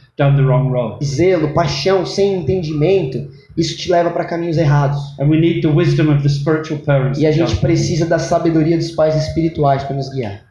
Zelo, 1.04 1.54
paixão, 1.54 2.06
sem 2.06 2.36
entendimento, 2.36 3.30
isso 3.58 3.78
te 3.78 3.92
leva 3.92 4.10
para 4.10 4.26
caminhos 4.26 4.58
errados. 4.58 5.00
E 7.18 7.26
a 7.26 7.32
gente 7.32 7.56
precisa 7.58 8.06
da 8.06 8.20
sabedoria 8.20 8.78
dos 8.78 8.92
pais 8.92 9.16
espirituais 9.16 9.84
para 9.84 9.96
nos 9.96 10.10
guiar. 10.10 10.44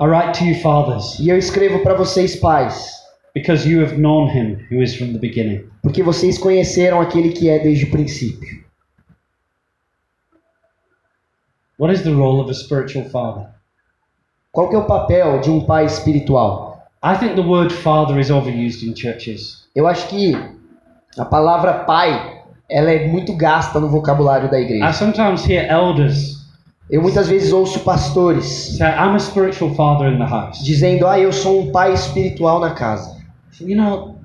I 0.00 0.06
write 0.06 0.38
to 0.38 0.44
you, 0.44 0.56
fathers, 0.56 1.20
E 1.20 1.28
eu 1.28 1.38
escrevo 1.38 1.78
para 1.78 1.94
vocês, 1.94 2.34
pais, 2.34 3.03
because 3.34 3.66
you 3.68 3.80
have 3.82 3.98
known 3.98 4.28
him 4.28 4.58
who 4.70 4.80
is 4.82 4.94
from 4.94 5.12
the 5.12 5.18
beginning. 5.18 5.64
porque 5.82 6.02
vocês 6.02 6.38
conheceram 6.38 7.00
aquele 7.00 7.30
que 7.32 7.48
é 7.48 7.58
desde 7.58 7.84
o 7.84 7.90
princípio. 7.90 8.62
What 11.78 11.92
is 11.92 12.02
the 12.02 12.12
role 12.12 12.40
of 12.40 12.50
a 12.50 12.54
spiritual 12.54 13.04
father? 13.10 13.46
Qual 14.52 14.72
é 14.72 14.78
o 14.78 14.84
papel 14.84 15.40
de 15.40 15.50
um 15.50 15.60
pai 15.66 15.84
espiritual? 15.86 16.86
I 17.02 17.16
think 17.18 17.34
the 17.34 17.42
word 17.42 17.72
father 17.72 18.18
is 18.18 18.30
overused 18.30 18.82
in 18.88 18.94
churches. 18.94 19.66
Eu 19.74 19.86
acho 19.86 20.06
que 20.08 20.32
a 21.18 21.24
palavra 21.24 21.84
pai, 21.84 22.40
ela 22.70 22.90
é 22.90 23.08
muito 23.08 23.36
gasta 23.36 23.80
no 23.80 23.88
vocabulário 23.90 24.48
da 24.48 24.58
I 24.58 24.62
igreja. 24.62 24.92
sometimes 24.92 25.44
hear 25.46 25.66
elders 25.70 26.44
Eu 26.90 27.00
muitas 27.02 27.26
vezes 27.28 27.52
ouço 27.52 27.80
pastores 27.80 28.44
say, 28.76 28.86
I'm 28.86 29.14
a 29.16 29.18
spiritual 29.18 29.74
father 29.74 30.12
in 30.12 30.18
the 30.18 30.26
house. 30.26 30.62
dizendo: 30.62 31.06
"Ah, 31.06 31.18
eu 31.18 31.32
sou 31.32 31.62
um 31.62 31.72
pai 31.72 31.92
espiritual 31.92 32.60
na 32.60 32.70
casa". 32.74 33.13
You 33.60 33.76
know, 33.76 34.18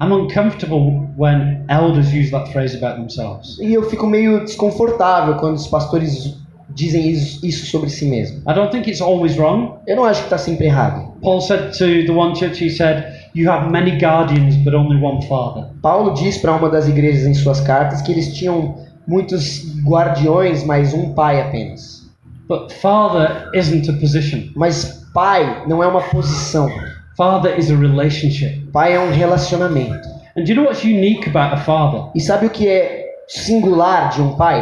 I'm 0.00 0.12
uncomfortable 0.12 1.10
when 1.16 1.64
elders 1.68 2.12
use 2.12 2.30
that 2.30 2.52
phrase 2.52 2.76
about 2.76 2.96
themselves. 2.96 3.58
E 3.58 3.72
eu 3.74 3.82
fico 3.88 4.06
meio 4.06 4.44
desconfortável 4.44 5.36
quando 5.36 5.56
os 5.56 5.66
pastores 5.66 6.36
dizem 6.70 7.10
isso 7.10 7.44
isso 7.44 7.66
sobre 7.66 7.90
si 7.90 8.06
mesmo. 8.06 8.38
I 8.48 8.54
don't 8.54 8.70
think 8.70 8.88
it's 8.88 9.00
always 9.00 9.36
wrong. 9.36 9.74
Eu 9.86 9.96
não 9.96 10.04
acho 10.04 10.20
que 10.20 10.26
está 10.26 10.38
sempre 10.38 10.66
errado. 10.66 11.12
Paul 11.22 11.40
said 11.40 11.72
to 11.72 12.06
the 12.06 12.12
one 12.12 12.36
church, 12.36 12.64
he 12.64 12.70
said, 12.70 13.18
You 13.34 13.50
have 13.50 13.70
many 13.70 13.98
guardians, 13.98 14.56
but 14.56 14.74
only 14.74 15.02
one 15.02 15.26
father. 15.26 15.66
Paulo 15.82 16.14
diz 16.14 16.38
para 16.38 16.54
uma 16.54 16.68
das 16.68 16.88
igrejas 16.88 17.26
em 17.26 17.34
suas 17.34 17.60
cartas 17.60 18.02
que 18.02 18.12
eles 18.12 18.36
tinham 18.36 18.76
muitos 19.06 19.64
guardiões, 19.84 20.64
mas 20.64 20.92
um 20.92 21.12
pai 21.14 21.40
apenas. 21.40 22.06
But 22.48 22.72
father 22.72 23.50
isn't 23.54 23.90
a 23.90 23.94
position, 23.94 24.50
Mas 24.54 25.06
pai 25.12 25.64
não 25.66 25.82
é 25.82 25.86
uma 25.86 26.02
posição. 26.02 26.68
Father 27.18 27.52
is 27.58 27.68
a 27.68 27.76
relationship. 27.76 28.70
Pai 28.72 28.94
é 28.94 29.00
um 29.00 29.10
relacionamento. 29.10 30.08
And 30.36 30.44
do 30.44 30.52
you 30.52 30.54
know 30.54 30.66
what's 30.66 30.84
unique 30.84 31.28
about 31.28 31.52
a 31.52 31.56
father? 31.56 32.12
E 32.14 32.20
sabe 32.20 32.46
o 32.46 32.50
que 32.50 32.68
é 32.68 33.06
singular 33.26 34.10
de 34.10 34.22
um 34.22 34.36
pai. 34.36 34.60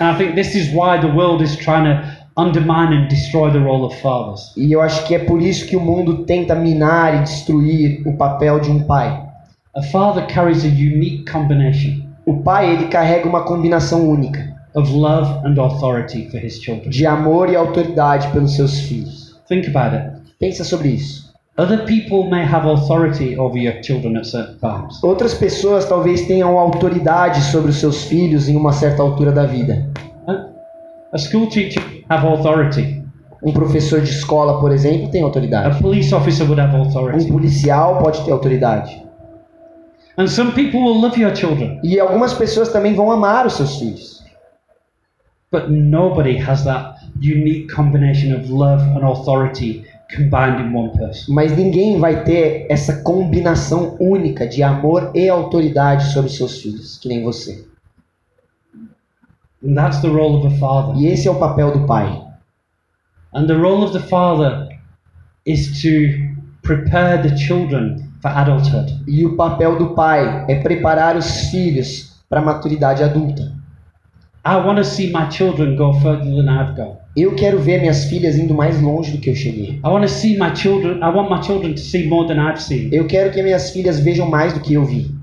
And 0.00 0.10
I 0.10 0.18
think 0.18 0.34
this 0.34 0.56
is 0.56 0.74
why 0.74 0.98
the 1.00 1.06
world 1.06 1.40
is 1.40 1.56
trying 1.56 1.84
to 1.84 2.04
undermine 2.36 2.92
and 2.92 3.06
destroy 3.06 3.52
the 3.52 3.60
role 3.60 3.84
of 3.84 3.94
fathers. 4.02 4.52
E 4.56 4.72
eu 4.72 4.80
acho 4.80 5.06
que 5.06 5.14
é 5.14 5.20
por 5.20 5.40
isso 5.40 5.66
que 5.68 5.76
o 5.76 5.80
mundo 5.80 6.24
tenta 6.24 6.56
minar 6.56 7.14
e 7.14 7.22
destruir 7.22 8.02
o 8.04 8.16
papel 8.16 8.58
de 8.58 8.72
um 8.72 8.82
pai. 8.82 9.22
A 9.76 9.82
father 9.82 10.26
carries 10.26 10.64
a 10.64 10.68
unique 10.68 11.24
combination 11.30 12.02
O 12.26 12.42
pai, 12.42 12.72
ele 12.72 12.86
carrega 12.86 13.28
uma 13.28 13.42
combinação 13.44 14.08
única 14.08 14.52
of 14.74 14.92
love 14.92 15.46
and 15.46 15.60
authority 15.60 16.28
for 16.28 16.44
his 16.44 16.60
children. 16.60 16.90
de 16.90 17.06
amor 17.06 17.48
e 17.48 17.54
autoridade 17.54 18.26
pelos 18.32 18.56
seus 18.56 18.80
filhos. 18.80 19.38
Think 19.46 19.68
about 19.68 19.94
it. 19.94 20.22
Pensa 20.40 20.64
sobre 20.64 20.88
isso. 20.88 21.23
Other 21.56 21.84
people 21.84 22.28
may 22.28 22.44
have 22.44 22.66
authority 22.66 23.36
over 23.38 23.56
your 23.56 23.80
children 23.80 24.16
at 24.16 24.26
certain 24.26 24.58
times. 24.58 25.00
Outras 25.04 25.34
pessoas 25.34 25.84
talvez 25.88 26.26
tenham 26.26 26.58
autoridade 26.58 27.40
sobre 27.52 27.70
os 27.70 27.76
seus 27.76 28.04
filhos 28.04 28.48
em 28.48 28.56
uma 28.56 28.72
certa 28.72 29.02
altura 29.02 29.30
da 29.30 29.46
vida. 29.46 29.88
A 31.12 31.18
school 31.18 31.46
teacher 31.48 31.80
have 32.10 32.26
authority. 32.26 33.04
Um 33.40 33.52
professor 33.52 34.00
de 34.00 34.10
escola, 34.10 34.58
por 34.60 34.72
exemplo, 34.72 35.10
tem 35.10 35.22
A 35.22 35.26
autoridade. 35.26 35.80
police 35.80 36.12
officer 36.12 36.44
would 36.44 36.60
have 36.60 36.74
Um 36.74 36.82
authority. 36.82 37.30
policial 37.30 37.98
pode 38.02 38.24
ter 38.24 38.32
autoridade. 38.32 39.04
And 40.18 40.26
some 40.26 40.52
people 40.52 40.80
will 40.80 41.00
love 41.00 41.16
your 41.20 41.34
children, 41.36 41.78
E 41.84 42.00
algumas 42.00 42.32
pessoas 42.34 42.70
também 42.72 42.94
vão 42.94 43.12
amar 43.12 43.46
os 43.46 43.52
seus 43.54 43.78
filhos. 43.78 44.24
but 45.52 45.68
nobody 45.70 46.36
has 46.36 46.64
that 46.64 46.96
unique 47.20 47.68
combination 47.72 48.34
of 48.34 48.50
love 48.50 48.82
and 48.96 49.04
authority 49.06 49.84
Mas 51.28 51.56
ninguém 51.56 51.98
vai 51.98 52.24
ter 52.24 52.66
essa 52.70 53.02
combinação 53.02 53.96
única 53.98 54.46
de 54.46 54.62
amor 54.62 55.10
e 55.14 55.28
autoridade 55.28 56.12
sobre 56.12 56.30
seus 56.30 56.60
filhos, 56.60 56.98
que 56.98 57.08
nem 57.08 57.22
você. 57.22 57.66
And 59.66 59.74
that's 59.74 60.00
the 60.02 60.08
role 60.08 60.36
of 60.36 60.46
a 60.46 60.58
father. 60.58 60.96
E 60.96 61.06
esse 61.06 61.26
é 61.26 61.30
o 61.30 61.38
papel 61.38 61.72
do 61.72 61.86
pai. 61.86 62.22
And 63.32 63.46
the 63.46 63.54
role 63.54 63.82
of 63.82 63.92
the 63.92 64.06
father 64.06 64.68
is 65.46 65.80
to 65.82 65.88
prepare 66.62 67.20
the 67.22 67.34
children 67.36 68.10
for 68.20 68.28
adulthood. 68.28 69.02
E 69.06 69.24
o 69.24 69.36
papel 69.36 69.78
do 69.78 69.94
pai 69.94 70.44
é 70.48 70.60
preparar 70.60 71.16
os 71.16 71.48
filhos 71.50 72.22
para 72.28 72.40
a 72.40 72.44
maturidade 72.44 73.02
adulta. 73.02 73.52
I 74.46 74.56
want 74.56 74.76
to 74.76 74.84
see 74.84 75.10
my 75.10 75.26
children 75.28 75.74
go 75.74 75.94
further 76.00 76.24
than 76.24 76.48
I've 76.48 76.76
gone. 76.76 76.98
Eu 77.16 77.34
quero 77.34 77.58
ver 77.58 77.80
minhas 77.80 78.04
filhas 78.04 78.36
indo 78.36 78.52
mais 78.52 78.80
longe 78.80 79.12
do 79.12 79.18
que 79.18 79.30
eu 79.30 79.34
cheguei. 79.34 79.80
I 79.82 79.88
want 79.88 80.02
to 80.02 80.08
see 80.08 80.36
my 80.36 80.54
children, 80.54 81.02
I 81.02 81.08
want 81.08 81.30
my 81.30 81.40
children 81.40 81.74
to 81.74 81.80
see 81.80 82.06
more 82.08 82.26
than 82.26 82.38
I've 82.38 82.60
seen. 82.60 82.90
Eu 82.92 83.06
quero 83.06 83.30
que 83.30 83.42
minhas 83.42 83.70
filhas 83.70 84.00
vejam 84.00 84.28
mais 84.28 84.52
do 84.52 84.60
que 84.60 84.74
eu 84.74 84.84
vi. 84.84 85.14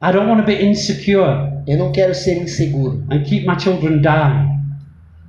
I 0.00 0.12
don't 0.12 0.28
want 0.28 0.40
to 0.40 0.46
be 0.46 0.64
insecure 0.64 1.48
Eu 1.68 1.76
não 1.76 1.92
quero 1.92 2.14
ser 2.14 2.40
inseguro 2.40 3.04
and 3.10 3.24
keep 3.24 3.46
my 3.46 3.58
children 3.58 4.00
down 4.00 4.58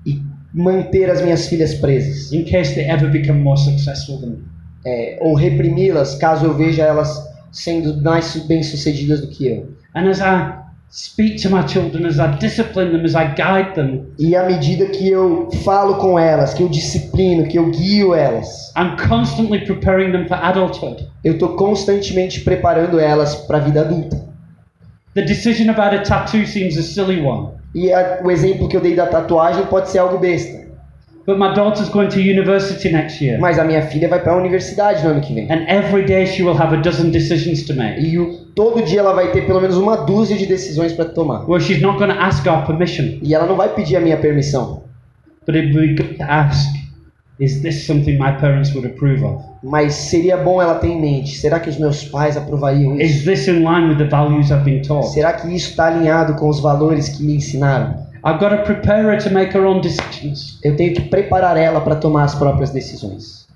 e 0.05 0.21
manter 0.53 1.09
as 1.09 1.21
minhas 1.21 1.47
filhas 1.47 1.73
presas. 1.73 2.31
in 2.31 2.45
case 2.45 2.75
they 2.75 2.85
ever 2.85 3.09
become 3.09 3.41
more 3.41 3.59
successful 3.59 4.21
than 4.21 4.27
me. 4.27 4.43
É, 4.85 5.17
ou 5.19 5.33
reprimi-las 5.33 6.15
caso 6.15 6.45
eu 6.45 6.53
veja 6.53 6.83
elas 6.83 7.27
sendo 7.51 8.01
mais 8.01 8.35
bem-sucedidas 8.47 9.19
do 9.19 9.27
que 9.27 9.47
eu. 9.47 9.73
And 9.95 10.07
as 10.07 10.21
I 10.21 10.68
speak 10.89 11.41
to 11.41 11.49
my 11.49 11.61
children, 11.63 12.05
as 12.05 12.19
I 12.19 12.27
discipline 12.39 12.91
them, 12.91 13.05
as 13.05 13.13
I 13.15 13.25
guide 13.35 13.75
them, 13.75 14.07
E 14.17 14.35
à 14.35 14.43
medida 14.43 14.87
que 14.87 15.07
eu 15.07 15.49
falo 15.63 15.95
com 15.95 16.17
elas, 16.17 16.53
que 16.53 16.63
eu 16.63 16.69
disciplino, 16.69 17.47
que 17.47 17.57
eu 17.59 17.69
guio 17.69 18.13
elas, 18.13 18.73
I'm 18.75 18.95
constantly 19.07 19.59
preparing 19.65 20.11
them 20.11 20.27
for 20.27 20.35
adulthood. 20.43 21.07
eu 21.23 21.33
estou 21.33 21.49
constantemente 21.55 22.41
preparando 22.41 22.99
elas 22.99 23.35
para 23.35 23.57
a 23.57 23.61
vida 23.61 23.81
adulta. 23.81 24.27
The 25.13 25.21
decision 25.23 25.69
about 25.69 25.95
a 25.95 26.01
tattoo 26.01 26.45
seems 26.45 26.77
a 26.77 26.81
silly 26.81 27.21
one, 27.21 27.59
E 27.75 27.93
a- 27.93 28.21
o 28.23 28.31
exemplo 28.31 28.67
que 28.67 28.75
eu 28.75 28.81
dei 28.81 28.95
da 28.95 29.05
tatuagem 29.05 29.65
pode 29.67 29.89
ser 29.89 29.99
algo 29.99 30.17
besta. 30.17 30.68
But 31.29 31.37
my 31.37 31.53
daughter's 31.53 31.89
going 31.89 32.07
to 32.09 32.19
university 32.19 32.89
next 32.89 33.21
year, 33.23 33.39
Mas 33.39 33.59
a 33.59 33.63
minha 33.63 33.83
filha 33.83 34.07
vai 34.09 34.19
para 34.19 34.33
a 34.33 34.37
universidade 34.37 35.03
no 35.03 35.11
ano 35.11 35.21
que 35.21 35.33
vem. 35.33 35.45
and 35.51 35.63
every 35.67 36.03
day 36.05 36.25
she 36.25 36.41
will 36.41 36.57
have 36.59 36.73
a 36.75 36.81
dozen 36.81 37.11
decisions 37.11 37.63
to 37.63 37.73
make. 37.75 37.99
E 38.01 38.17
o- 38.17 38.45
todo 38.55 38.81
dia 38.83 38.99
ela 39.01 39.13
vai 39.13 39.31
ter 39.31 39.45
pelo 39.45 39.61
menos 39.61 39.77
uma 39.77 39.95
dúzia 39.97 40.35
de 40.35 40.45
decisões 40.47 40.91
para 40.93 41.05
tomar. 41.05 41.47
Well, 41.47 41.59
she's 41.61 41.81
not 41.81 41.97
going 41.99 42.09
to 42.11 42.19
ask 42.19 42.45
our 42.47 42.65
permission, 42.65 43.19
E 43.21 43.35
ela 43.35 43.45
não 43.45 43.55
vai 43.55 43.69
pedir 43.69 43.95
a 43.97 43.99
minha 44.01 44.17
permissão. 44.17 44.81
but 45.45 45.55
it 45.55 45.73
would 45.73 45.95
be 45.95 46.03
good 46.03 46.17
to 46.17 46.23
ask, 46.23 46.67
is 47.39 47.61
this 47.61 47.85
something 47.85 48.17
my 48.17 48.31
parents 48.33 48.73
would 48.73 48.85
approve 48.87 49.23
of? 49.23 49.43
Mas 49.63 49.93
seria 49.93 50.35
bom 50.37 50.61
ela 50.61 50.75
ter 50.75 50.87
em 50.87 50.99
mente: 50.99 51.37
será 51.37 51.59
que 51.59 51.69
os 51.69 51.77
meus 51.77 52.03
pais 52.05 52.35
aprovariam 52.37 52.95
isso? 52.99 53.03
Is 53.19 53.23
this 53.25 53.47
in 53.47 53.59
line 53.59 53.87
with 53.89 53.97
the 53.97 54.05
values 54.05 54.49
I've 54.51 54.63
been 54.63 54.81
taught? 54.81 55.07
Será 55.13 55.33
que 55.33 55.47
isso 55.55 55.69
está 55.71 55.87
alinhado 55.87 56.33
com 56.35 56.49
os 56.49 56.59
valores 56.59 57.09
que 57.09 57.23
me 57.23 57.35
ensinaram? 57.35 58.08
I've 58.23 58.39
got 58.39 58.49
to 58.49 58.63
prepare 58.63 59.03
her 59.03 59.17
to 59.17 59.29
make 59.29 59.53
her 59.53 59.65
own 59.65 59.81
decisions. 59.81 60.59
Eu 60.63 60.75
tenho 60.75 60.93
que 60.93 61.01
preparar 61.03 61.55
ela 61.57 61.79
para 61.81 61.95
tomar 61.95 62.23
as 62.25 62.35
próprias 62.35 62.71
decisões. 62.71 63.47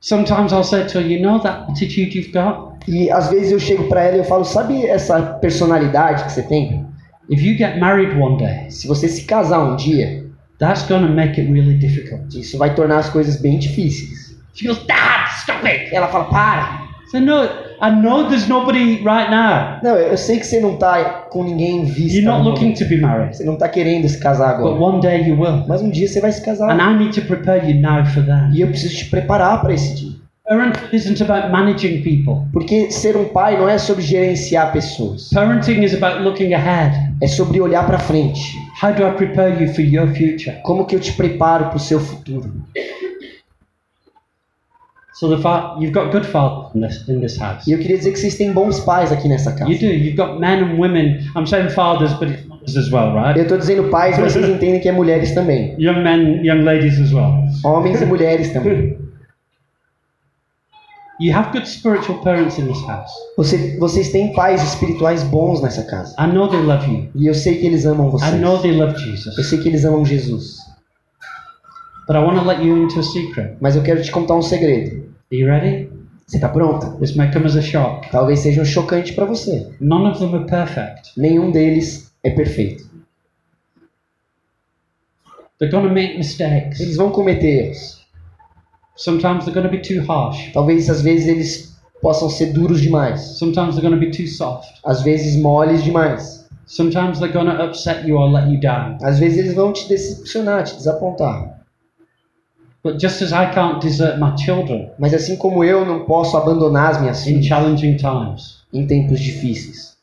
Sometimes 0.00 0.52
I'll 0.52 0.64
say 0.64 0.86
to 0.86 0.98
her, 0.98 1.06
you 1.06 1.20
know 1.20 1.38
that 1.40 1.70
attitude 1.70 2.16
you've 2.16 2.32
got? 2.32 2.70
E 2.88 3.10
às 3.10 3.28
vezes 3.28 3.52
eu 3.52 3.60
chego 3.60 3.84
para 3.88 4.02
ela 4.02 4.16
e 4.16 4.20
eu 4.20 4.24
falo: 4.24 4.44
sabe 4.44 4.86
essa 4.86 5.20
personalidade 5.34 6.24
que 6.24 6.32
você 6.32 6.42
tem? 6.42 6.86
If 7.28 7.42
you 7.42 7.56
get 7.56 7.78
married 7.78 8.18
one 8.18 8.38
day, 8.38 8.70
Se 8.70 8.88
você 8.88 9.06
se 9.06 9.24
casar 9.24 9.60
um 9.60 9.76
dia, 9.76 10.24
that's 10.58 10.82
going 10.88 11.06
to 11.06 11.12
make 11.12 11.38
it 11.38 11.52
really 11.52 11.74
difficult. 11.74 12.34
isso 12.34 12.56
vai 12.56 12.74
tornar 12.74 12.98
as 12.98 13.10
coisas 13.10 13.40
bem 13.40 13.58
difíceis. 13.58 14.34
She 14.54 14.66
goes, 14.66 14.78
Dad, 14.86 15.28
stop 15.38 15.66
it! 15.66 15.94
Ela 15.94 16.08
fala: 16.08 16.24
para! 16.24 16.88
Said, 17.10 17.24
no, 17.24 17.48
I 17.82 17.90
know 17.90 18.28
there's 18.28 18.46
nobody 18.48 19.02
right 19.02 19.30
now. 19.30 19.78
Não, 19.82 19.96
eu 19.96 20.16
sei 20.16 20.38
que 20.38 20.46
você 20.46 20.60
não 20.60 20.76
tá 20.76 21.02
com 21.30 21.42
ninguém 21.44 21.80
em 21.80 21.84
vista. 21.84 22.18
You're 22.18 22.26
not 22.30 22.44
no 22.44 22.50
looking 22.50 22.72
to 22.74 22.84
be 22.84 22.98
married, 22.98 23.36
Você 23.36 23.44
não 23.44 23.56
tá 23.56 23.68
querendo 23.68 24.06
se 24.08 24.18
casar 24.20 24.58
but 24.58 24.66
agora. 24.66 24.82
one 24.82 25.00
day 25.00 25.22
you 25.28 25.40
will. 25.40 25.64
Mas 25.66 25.80
um 25.80 25.88
dia 25.90 26.06
você 26.06 26.20
vai 26.20 26.30
se 26.32 26.44
casar. 26.44 26.70
And 26.70 26.80
I 26.82 26.98
need 26.98 27.18
to 27.20 27.26
prepare 27.26 27.64
you 27.70 27.80
now 27.80 28.04
for 28.04 28.22
that. 28.26 28.54
E 28.54 28.60
eu 28.60 28.68
preciso 28.68 28.94
te 28.96 29.06
preparar 29.06 29.60
para 29.62 29.72
esse 29.72 29.94
dia. 29.94 30.10
Parenthood 30.46 30.94
isn't 30.96 31.22
about 31.22 31.50
managing 31.52 32.02
people. 32.02 32.44
Porque 32.52 32.90
ser 32.90 33.16
um 33.16 33.26
pai 33.26 33.56
não 33.56 33.68
é 33.68 33.78
sobre 33.78 34.02
gerenciar 34.02 34.72
pessoas. 34.72 35.30
Parenting 35.32 35.82
is 35.84 35.94
about 35.94 36.22
looking 36.24 36.52
ahead. 36.54 36.92
É 37.22 37.28
sobre 37.28 37.60
olhar 37.60 37.86
para 37.86 37.98
frente. 37.98 38.56
How 38.82 38.92
do 38.92 39.06
I 39.06 39.12
prepare 39.12 39.62
you 39.62 39.72
for 39.72 39.80
your 39.82 40.08
future? 40.08 40.58
Como 40.64 40.84
que 40.86 40.96
eu 40.96 41.00
te 41.00 41.12
preparo 41.12 41.66
para 41.66 41.76
o 41.76 41.80
seu 41.80 42.00
futuro? 42.00 42.50
So 45.20 45.28
the 45.28 45.36
fa- 45.42 45.76
you've 45.78 45.92
got 45.92 46.12
good 46.12 46.24
fathers 46.24 46.74
in 46.74 46.80
this, 46.80 47.06
in 47.06 47.20
this 47.20 47.36
house. 47.38 47.66
E 47.66 47.72
eu 47.72 47.78
queria 47.78 47.98
dizer 47.98 48.12
que 48.12 48.18
vocês 48.18 48.36
têm 48.38 48.52
bons 48.54 48.80
pais 48.80 49.12
aqui 49.12 49.28
nessa 49.28 49.50
You 49.50 49.56
casa. 49.58 49.70
do. 49.78 49.84
You've 49.84 50.16
got 50.16 50.40
men 50.40 50.64
and 50.64 50.78
women. 50.78 51.18
I'm 51.36 51.46
saying 51.46 51.68
fathers, 51.68 52.14
but 52.14 52.30
it's 52.30 52.46
mothers 52.46 52.74
as 52.74 52.90
well, 52.90 53.12
right? 53.12 53.38
Eu 53.38 53.46
tô 53.46 53.58
dizendo 53.58 53.90
pais, 53.90 54.18
mas 54.18 54.32
vocês 54.32 54.48
entendem 54.48 54.80
que 54.80 54.88
é 54.88 54.92
mulheres 54.92 55.34
também. 55.34 55.74
Young 55.78 56.02
men, 56.02 56.42
young 56.42 56.62
ladies 56.62 56.98
as 56.98 57.12
well. 57.12 57.34
Homens 57.62 58.00
e 58.00 58.06
mulheres 58.06 58.50
também. 58.54 58.96
You 61.20 61.34
have 61.34 61.52
good 61.52 61.66
spiritual 61.68 62.18
parents 62.22 62.58
in 62.58 62.66
this 62.66 62.80
house. 62.86 63.12
Você, 63.36 63.76
vocês 63.78 64.10
têm 64.10 64.32
pais 64.32 64.62
espirituais 64.62 65.22
bons 65.24 65.60
nessa 65.60 65.82
casa. 65.84 66.14
I 66.18 66.26
know 66.32 66.48
they 66.48 66.62
love 66.62 66.90
you. 66.90 67.10
E 67.14 67.26
eu 67.26 67.34
sei 67.34 67.56
que 67.58 67.66
eles 67.66 67.84
amam 67.84 68.08
I 68.08 68.12
vocês. 68.12 68.40
know 68.40 68.56
they 68.58 68.72
love 68.72 68.94
Eu 68.94 68.98
Jesus. 68.98 69.46
sei 69.50 69.58
que 69.58 69.68
eles 69.68 69.84
amam 69.84 70.02
Jesus. 70.02 70.56
But 72.08 72.16
I 72.16 72.20
want 72.20 72.38
to 72.38 72.44
let 72.46 72.62
you 72.64 72.74
into 72.82 72.98
a 72.98 73.02
secret. 73.02 73.56
Mas 73.60 73.76
eu 73.76 73.82
quero 73.82 74.00
te 74.02 74.10
contar 74.10 74.34
um 74.34 74.40
segredo. 74.40 75.09
Are 75.32 75.36
you 75.36 75.46
ready? 75.46 75.88
Você 76.26 76.40
tá 76.40 76.48
pronta? 76.48 76.90
This 76.98 77.14
may 77.14 77.30
come 77.30 77.46
as 77.46 77.54
a 77.54 77.62
shock. 77.62 78.10
Talvez 78.10 78.40
seja 78.40 78.62
um 78.62 78.64
chocante 78.64 79.12
para 79.12 79.24
você. 79.24 79.72
None 79.80 80.10
of 80.10 80.18
them 80.18 80.34
are 80.34 80.44
perfect. 80.44 81.12
Nenhum 81.16 81.52
deles 81.52 82.12
é 82.24 82.30
perfeito. 82.30 82.90
They're 85.60 85.70
to 85.70 85.82
make 85.88 86.18
mistakes. 86.18 86.80
Eles 86.80 86.96
vão 86.96 87.12
cometer 87.12 87.66
erros. 87.66 88.04
Sometimes 88.96 89.44
they're 89.44 89.62
to 89.62 89.68
be 89.68 89.78
too 89.78 90.04
harsh. 90.04 90.52
Talvez 90.52 90.90
às 90.90 91.00
vezes 91.00 91.28
eles 91.28 91.76
possam 92.02 92.28
ser 92.28 92.52
duros 92.52 92.80
demais. 92.80 93.20
Sometimes 93.38 93.76
they're 93.76 93.88
to 93.88 94.00
be 94.00 94.10
too 94.10 94.26
soft. 94.26 94.80
Às 94.84 95.02
vezes 95.02 95.36
moles 95.36 95.84
demais. 95.84 96.48
Sometimes 96.66 97.20
they're 97.20 97.32
to 97.32 97.62
upset 97.62 98.04
you 98.04 98.16
or 98.16 98.28
let 98.28 98.50
you 98.50 98.58
down. 98.58 98.98
Às 99.00 99.20
vezes 99.20 99.38
eles 99.38 99.54
vão 99.54 99.72
te 99.72 99.88
decepcionar, 99.88 100.64
te 100.64 100.74
desapontar. 100.74 101.59
But 102.82 102.98
just 102.98 103.20
as 103.22 103.32
I 103.32 103.52
can't 103.52 103.80
desert 103.80 104.18
my 104.18 104.34
children 104.36 104.88
Mas 104.98 105.12
assim 105.12 105.36
como 105.36 105.62
eu 105.62 105.84
não 105.84 106.04
posso 106.04 106.36
abandonar 106.36 106.90
as 106.92 107.00
minhas 107.00 107.20
in 107.26 107.34
filhas 107.34 107.46
challenging 107.46 107.96
times, 107.96 108.60
em 108.72 108.86
tempos 108.86 109.20
difíceis, 109.20 109.96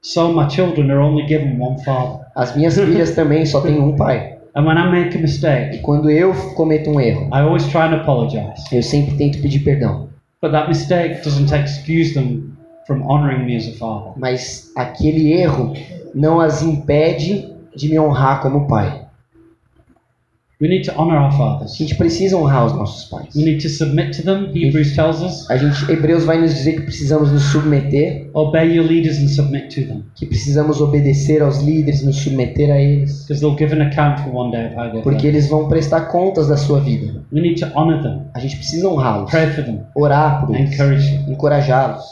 so 0.00 0.32
my 0.32 0.48
children 0.48 0.90
are 0.90 1.00
only 1.00 1.26
given 1.26 1.58
one 1.60 1.82
father. 1.84 2.24
as 2.34 2.56
minhas 2.56 2.74
filhas 2.74 3.10
também 3.16 3.44
só 3.44 3.60
têm 3.60 3.80
um 3.80 3.96
pai. 3.96 4.38
And 4.54 4.66
when 4.66 4.76
I 4.76 4.90
make 4.90 5.16
a 5.16 5.18
E 5.18 5.22
mistake, 5.22 5.78
quando 5.78 6.10
eu 6.10 6.34
cometo 6.54 6.90
um 6.90 7.00
erro, 7.00 7.26
I 7.32 7.40
always 7.40 7.66
try 7.68 7.82
and 7.82 7.96
apologize. 7.96 8.62
eu 8.70 8.82
sempre 8.82 9.16
tento 9.16 9.40
pedir 9.40 9.60
perdão. 9.60 10.08
But 10.42 10.52
that 10.52 10.68
mistake 10.68 11.22
doesn't 11.22 11.52
excuse 11.54 12.12
them 12.14 12.52
from 12.86 13.02
honoring 13.02 13.46
me 13.46 13.56
as 13.56 13.68
a 13.68 13.72
father. 13.78 14.12
Mas 14.16 14.70
aquele 14.76 15.32
erro 15.32 15.72
não 16.14 16.40
as 16.40 16.62
impede 16.62 17.50
de 17.74 17.88
me 17.88 17.98
honrar 17.98 18.42
como 18.42 18.66
pai. 18.66 19.01
We 20.62 20.68
need 20.68 20.84
to 20.84 20.92
honor 20.96 21.16
our 21.16 21.26
A 21.26 21.32
fathers. 21.32 21.76
gente 21.76 21.96
precisa 21.96 22.36
honrar 22.36 22.66
os 22.66 22.72
nossos 22.72 23.06
pais. 23.06 23.34
We 23.34 23.42
need 23.42 23.60
to 23.62 23.68
submit 23.68 24.16
to 24.16 24.22
them. 24.22 24.48
Hebrews 24.54 24.94
tells 24.94 25.20
us, 25.20 25.50
A 25.50 25.56
gente, 25.56 25.90
Hebreus 25.90 26.24
vai 26.24 26.40
nos 26.40 26.54
dizer 26.54 26.76
que 26.76 26.82
precisamos 26.82 27.32
nos 27.32 27.42
submeter, 27.50 28.30
obey 28.32 28.72
your 28.76 28.86
leaders 28.86 29.18
and 29.18 29.26
submit 29.26 29.74
to 29.74 29.84
them, 29.88 30.04
que 30.14 30.24
precisamos 30.24 30.80
obedecer 30.80 31.42
aos 31.42 31.60
líderes, 31.62 32.04
nos 32.04 32.14
submeter 32.14 32.70
a 32.70 32.78
eles, 32.80 33.22
because 33.26 33.40
they'll 33.40 33.56
give 33.56 33.74
an 33.74 33.82
account 33.82 34.20
for 34.20 34.32
one 34.32 34.52
day 34.52 34.66
of 34.66 34.74
how 34.76 34.88
they've 34.88 35.02
porque 35.02 35.26
eles 35.26 35.48
vão 35.48 35.68
prestar 35.68 36.02
contas 36.12 36.46
da 36.46 36.56
sua 36.56 36.78
vida. 36.78 37.12
We 37.32 37.40
need 37.40 37.58
to 37.58 37.66
honor 37.74 38.00
them, 38.00 38.20
A 38.32 38.38
gente 38.38 38.54
precisa 38.56 38.86
honrá-los, 38.88 39.28
pray 39.28 39.48
for 39.48 39.64
them, 39.64 39.80
orar 39.96 40.46
por 40.46 40.54
eles, 40.54 40.70
encourage 40.70 41.10
them. 41.10 41.32
encorajá-los. 41.32 42.04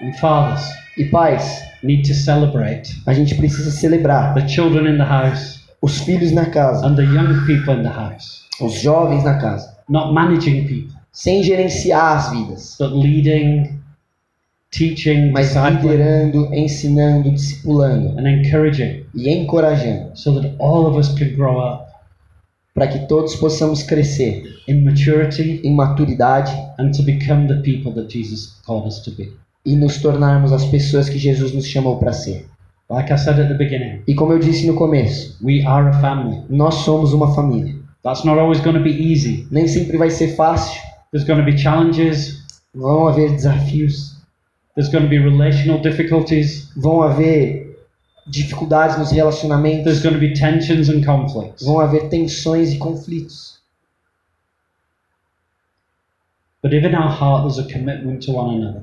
And 0.00 0.12
fathers 0.20 0.64
E 0.96 1.06
pais, 1.06 1.42
need 1.82 2.02
to 2.06 2.14
celebrate 2.14 2.94
a 3.06 3.12
gente 3.12 3.34
precisa 3.34 3.72
celebrar 3.72 4.34
the 4.34 4.46
children 4.46 4.86
in 4.86 4.98
the 4.98 5.04
house 5.04 5.63
os 5.84 6.00
filhos 6.00 6.32
na 6.32 6.46
casa, 6.46 6.86
and 6.86 6.96
the 6.96 7.02
young 7.02 7.44
people 7.44 7.74
in 7.74 7.82
the 7.82 7.90
house, 7.90 8.44
os 8.58 8.72
jovens 8.80 9.22
na 9.22 9.38
casa, 9.38 9.76
not 9.86 10.14
managing 10.14 10.66
people, 10.66 10.96
sem 11.12 11.42
gerenciar 11.42 12.16
as 12.16 12.30
vidas, 12.30 12.76
but 12.78 12.90
leading, 12.92 13.78
teaching, 14.70 15.30
mas 15.30 15.54
liderando, 15.54 16.48
ensinando, 16.54 17.30
discipulando. 17.30 18.18
And 18.18 18.26
encouraging, 18.26 19.04
e 19.14 19.28
encorajando, 19.28 20.12
so 20.14 20.40
that 20.40 20.54
all 20.58 20.86
of 20.86 20.98
us 20.98 21.12
can 21.18 21.36
grow 21.36 21.60
up 21.60 21.84
para 22.72 22.88
que 22.88 23.00
todos 23.06 23.36
possamos 23.36 23.82
crescer 23.82 24.42
in 24.66 24.82
maturity 24.84 25.60
em 25.62 25.74
maturidade 25.74 26.50
and 26.78 26.92
to 26.92 27.02
become 27.02 27.46
the 27.46 27.60
people 27.60 27.92
that 27.92 28.08
Jesus 28.10 28.58
called 28.64 28.86
us 28.86 29.00
to 29.00 29.10
be. 29.10 29.30
e 29.66 29.76
nos 29.76 29.98
tornarmos 29.98 30.52
as 30.52 30.64
pessoas 30.66 31.08
que 31.08 31.18
Jesus 31.18 31.52
nos 31.52 31.66
chamou 31.66 31.98
para 31.98 32.12
ser. 32.12 32.46
Like 32.90 33.10
I 33.10 33.16
said 33.16 33.40
at 33.40 33.48
the 33.48 33.54
beginning, 33.54 34.02
E 34.06 34.14
como 34.14 34.32
eu 34.32 34.38
disse 34.38 34.66
no 34.66 34.74
começo, 34.74 35.36
we 35.42 35.64
are 35.64 35.88
a 35.88 35.92
family. 36.00 36.44
nós 36.50 36.74
somos 36.84 37.12
uma 37.12 37.34
família. 37.34 37.74
That's 38.02 38.24
not 38.24 38.38
always 38.38 38.60
going 38.60 38.76
to 38.76 38.82
be 38.82 38.90
easy. 38.90 39.46
Nem 39.50 39.66
sempre 39.66 39.96
vai 39.96 40.10
ser 40.10 40.36
fácil, 40.36 40.80
There's 41.10 41.26
going 41.26 41.38
to 41.38 41.44
be 41.44 41.56
challenges, 41.56 42.42
vão 42.74 43.06
haver 43.08 43.30
desafios, 43.34 44.16
there's 44.74 44.90
going 44.90 45.04
to 45.04 45.08
be 45.08 45.18
relational 45.18 45.80
difficulties, 45.80 46.68
vão 46.76 47.02
haver 47.02 47.64
dificuldades 48.26 48.98
nos 48.98 49.08
there's 49.10 49.20
relacionamentos, 49.22 50.02
going 50.02 50.14
to 50.14 50.20
be 50.20 50.34
tensions 50.34 50.88
and 50.90 51.02
conflicts. 51.04 51.62
vão 51.64 51.80
haver 51.80 52.08
tensões 52.10 52.72
e 52.72 52.78
conflitos. 52.78 53.54
But 56.62 56.72
if 56.74 56.84
in 56.84 56.94
our 56.94 57.08
heart 57.10 57.42
there's 57.44 57.58
a 57.58 57.64
commitment 57.72 58.24
to 58.26 58.32
one 58.32 58.56
another, 58.56 58.82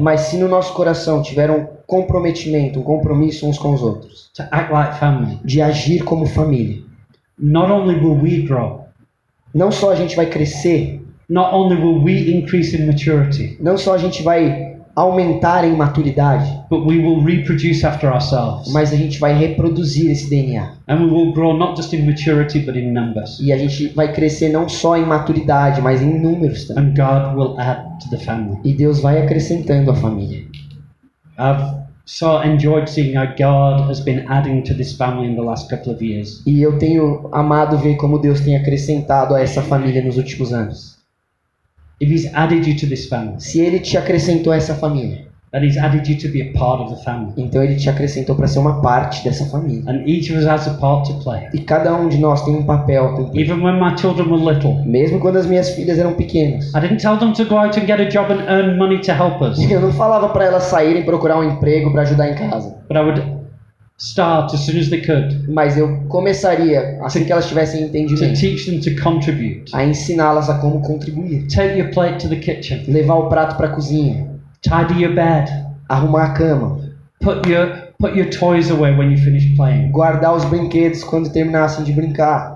Mas 0.00 0.20
se 0.22 0.36
no 0.38 0.48
nosso 0.48 0.74
coração 0.74 1.22
tiver 1.22 1.50
um 1.50 1.66
comprometimento, 1.86 2.80
um 2.80 2.82
compromisso 2.82 3.48
uns 3.48 3.58
com 3.58 3.74
os 3.74 3.82
outros, 3.82 4.30
to 4.34 4.42
act 4.50 4.72
like 4.72 4.98
family, 4.98 5.38
de 5.44 5.62
agir 5.62 6.02
como 6.02 6.26
família, 6.26 6.82
not 7.38 7.70
only 7.70 7.94
will 7.94 8.20
we 8.20 8.42
grow, 8.42 8.86
não 9.54 9.70
só 9.70 9.92
a 9.92 9.94
gente 9.94 10.16
vai 10.16 10.26
crescer, 10.26 11.00
not 11.28 11.54
only 11.54 11.76
will 11.76 12.02
we 12.02 12.36
increase 12.36 12.76
in 12.76 12.86
maturity, 12.86 13.56
não 13.60 13.78
só 13.78 13.94
a 13.94 13.98
gente 13.98 14.22
vai 14.22 14.75
aumentar 14.96 15.62
em 15.64 15.76
maturidade, 15.76 16.50
but 16.70 16.86
we 16.86 16.98
will 16.98 17.22
reproduce 17.22 17.84
after 17.84 18.10
ourselves. 18.10 18.72
mas 18.72 18.92
a 18.92 18.96
gente 18.96 19.20
vai 19.20 19.34
reproduzir 19.34 20.10
esse 20.10 20.28
DNA. 20.30 20.72
And 20.88 20.96
we 20.96 21.10
will 21.10 21.32
grow 21.32 21.56
not 21.56 21.76
just 21.76 21.92
in 21.92 22.06
maturity 22.06 22.60
but 22.60 22.76
in 22.76 22.92
numbers. 22.92 23.38
E 23.40 23.52
a 23.52 23.58
gente 23.58 23.88
vai 23.88 24.12
crescer 24.12 24.48
não 24.48 24.68
só 24.68 24.96
em 24.96 25.04
maturidade, 25.04 25.82
mas 25.82 26.00
em 26.00 26.18
números 26.18 26.64
também. 26.64 26.84
And 26.84 26.94
God 26.94 27.36
will 27.38 27.60
add 27.60 27.82
to 28.02 28.10
the 28.10 28.16
family. 28.16 28.58
E 28.64 28.72
Deus 28.72 29.00
vai 29.00 29.20
acrescentando 29.22 29.90
a 29.90 29.94
família. 29.94 30.42
I've 31.38 31.76
so 32.06 32.42
enjoyed 32.42 32.88
seeing 32.88 33.16
how 33.16 33.26
God 33.26 33.90
has 33.90 34.00
been 34.00 34.24
adding 34.28 34.62
to 34.62 34.72
this 34.74 34.96
family 34.96 35.26
in 35.26 35.34
the 35.34 35.42
last 35.42 35.68
couple 35.68 35.92
of 35.92 36.02
years. 36.02 36.42
E 36.46 36.62
eu 36.62 36.78
tenho 36.78 37.28
amado 37.32 37.76
ver 37.76 37.96
como 37.96 38.18
Deus 38.18 38.40
tem 38.40 38.56
acrescentado 38.56 39.34
a 39.34 39.42
essa 39.42 39.60
família 39.60 40.02
nos 40.02 40.16
últimos 40.16 40.54
anos. 40.54 40.95
If 42.00 42.10
He's 42.10 42.30
added 42.34 42.68
you 42.68 42.76
to 42.78 42.86
this 42.86 43.06
family, 43.08 43.36
Se 43.38 43.60
Ele 43.60 43.78
te 43.78 43.96
acrescentou 43.96 44.52
a 44.52 44.56
essa 44.56 44.74
família, 44.74 45.24
that 45.52 45.64
He's 45.64 45.78
added 45.78 46.10
you 46.10 46.18
to 46.18 46.28
be 46.28 46.42
a 46.42 46.52
part 46.58 46.82
of 46.82 46.94
the 46.94 47.02
family. 47.02 47.32
então 47.38 47.62
Ele 47.62 47.76
te 47.76 47.88
acrescentou 47.88 48.36
para 48.36 48.46
ser 48.46 48.58
uma 48.58 48.82
parte 48.82 49.24
dessa 49.24 49.46
família. 49.46 49.82
And 49.90 50.02
each 50.06 50.30
of 50.30 50.38
us 50.38 50.46
has 50.46 50.68
a 50.68 50.74
part 50.74 51.10
to 51.10 51.18
play. 51.24 51.48
E 51.54 51.60
cada 51.60 51.94
um 51.94 52.08
de 52.08 52.18
nós 52.18 52.42
tem 52.42 52.54
um 52.54 52.64
papel 52.64 53.06
a 53.06 53.12
cumprir. 53.14 53.42
Even 53.48 53.62
when 53.64 53.80
my 53.80 53.96
children 53.96 54.28
were 54.28 54.44
little, 54.44 54.84
Mesmo 54.84 55.18
quando 55.20 55.36
as 55.36 55.46
minhas 55.46 55.70
filhas 55.70 55.98
eram 55.98 56.12
pequenas, 56.14 56.66
I 56.74 56.80
didn't 56.80 56.98
tell 56.98 57.16
them 57.18 57.32
to 57.32 57.44
go 57.46 57.56
out 57.56 57.78
and 57.78 57.86
get 57.86 57.98
a 58.00 58.08
job 58.10 58.30
and 58.30 58.42
earn 58.46 58.76
money 58.76 59.00
to 59.00 59.12
help 59.12 59.40
us, 59.40 59.58
eu 59.70 59.80
não 59.80 59.92
falava 59.92 60.28
para 60.28 60.44
elas 60.44 60.64
saírem 60.64 61.02
procurar 61.02 61.38
um 61.38 61.44
emprego 61.44 61.90
para 61.92 62.02
ajudar 62.02 62.28
em 62.28 62.34
casa, 62.34 62.76
but 62.88 62.96
I 62.96 63.00
would 63.00 63.35
start 63.98 64.52
as 64.52 64.60
soon 64.60 64.78
as 64.78 64.90
they 64.90 65.00
could 65.00 65.48
mas 65.48 65.76
eu 65.76 66.02
começaria 66.08 66.98
assim 67.02 67.24
que 67.24 67.32
elas 67.32 67.48
tivessem 67.48 67.80
to 67.80 67.86
entendimento 67.86 68.38
teach 68.38 68.66
them 68.66 68.80
to 68.80 69.02
contribute. 69.02 69.74
a 69.74 69.84
ensiná-las 69.84 70.50
a 70.50 70.58
como 70.58 70.80
contribuir, 70.82 71.46
Take 71.48 71.78
your 71.78 71.90
plate 71.90 72.18
to 72.18 72.28
the 72.28 72.36
kitchen, 72.36 72.84
levar 72.88 73.14
o 73.14 73.28
prato 73.28 73.56
para 73.56 73.68
a 73.68 73.70
cozinha, 73.70 74.28
tidy 74.60 75.02
your 75.02 75.14
bed, 75.14 75.50
arrumar 75.88 76.30
a 76.30 76.34
cama, 76.34 76.78
put 77.20 77.48
your 77.48 77.86
put 77.98 78.14
your 78.14 78.28
toys 78.28 78.70
away 78.70 78.94
when 78.94 79.10
you 79.10 79.18
finish 79.18 79.56
playing. 79.56 79.90
guardar 79.90 80.34
os 80.34 80.44
brinquedos 80.44 81.02
quando 81.02 81.32
terminassem 81.32 81.82
de 81.84 81.92
brincar. 81.92 82.54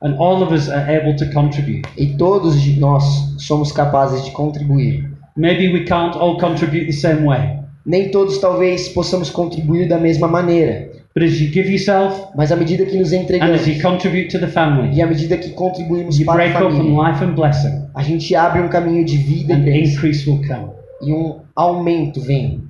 And 0.00 0.14
all 0.18 0.42
of 0.42 0.52
us 0.52 0.68
are 0.68 0.88
able 0.94 1.16
to 1.16 1.26
contribute. 1.32 1.88
E 1.96 2.16
todos 2.16 2.54
nós 2.76 3.02
somos 3.38 3.72
capazes 3.72 4.24
de 4.24 4.30
contribuir. 4.30 5.10
Maybe 5.36 5.72
we 5.72 5.84
can't 5.84 6.16
all 6.16 6.36
contribute 6.38 6.86
the 6.86 6.92
same 6.92 7.24
way, 7.26 7.58
Nem 7.88 8.10
todos 8.10 8.36
talvez 8.36 8.90
possamos 8.90 9.30
contribuir 9.30 9.88
da 9.88 9.96
mesma 9.98 10.28
maneira, 10.28 10.90
but 11.14 11.24
as 11.24 11.40
you 11.40 11.50
give 11.50 11.70
yourself 11.70 12.28
mas 12.36 12.52
à 12.52 12.56
medida 12.56 12.84
que 12.84 12.98
nos 12.98 13.14
and 13.14 13.22
entregamos 13.22 13.62
as 13.62 13.66
you 13.66 13.80
contribute 13.80 14.28
to 14.28 14.38
the 14.38 14.46
family, 14.46 14.94
e 14.94 15.00
à 15.00 15.06
medida 15.06 15.38
que 15.38 15.48
contribuímos 15.50 16.22
para 16.22 16.44
a 16.44 16.52
família, 16.52 17.10
life 17.10 17.24
and 17.24 17.32
blessing, 17.32 17.86
a 17.94 18.02
gente 18.02 18.34
abre 18.34 18.60
um 18.60 18.68
caminho 18.68 19.04
de 19.06 19.16
vida 19.16 19.54
e 19.54 19.56
and 19.56 19.60
bênção, 19.60 19.94
increase 19.94 20.28
will 20.28 20.42
come. 20.46 20.68
e 21.00 21.12
um 21.14 21.40
aumento 21.56 22.20
vem. 22.20 22.60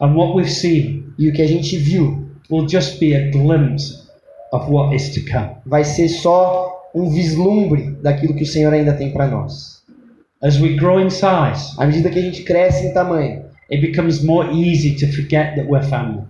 And 0.00 0.14
what 0.14 0.34
we've 0.34 0.50
seen 0.50 1.04
E 1.18 1.28
o 1.28 1.32
que 1.32 1.42
a 1.42 1.46
gente 1.46 1.76
viu 1.76 2.26
will 2.50 2.66
just 2.68 2.98
be 2.98 3.14
a 3.14 3.30
glimpse 3.30 4.04
of 4.52 4.70
what 4.70 4.96
is 4.96 5.10
to 5.10 5.20
come. 5.30 5.50
vai 5.66 5.84
ser 5.84 6.08
só 6.08 6.72
um 6.94 7.10
vislumbre 7.10 7.90
daquilo 8.02 8.34
que 8.34 8.42
o 8.44 8.46
Senhor 8.46 8.72
ainda 8.72 8.94
tem 8.94 9.12
para 9.12 9.26
nós. 9.26 9.82
As 10.42 10.58
we 10.60 10.70
grow 10.76 10.98
in 10.98 11.10
size, 11.10 11.74
À 11.76 11.86
medida 11.86 12.08
que 12.08 12.18
a 12.18 12.22
gente 12.22 12.42
cresce 12.42 12.86
em 12.86 12.92
tamanho, 12.94 13.43
it 13.70 13.80
becomes 13.80 14.22
more 14.22 14.46
easy 14.52 14.94
to 14.96 15.06
forget 15.12 15.54
that 15.56 15.66
we're 15.68 15.82
family. 15.82 16.24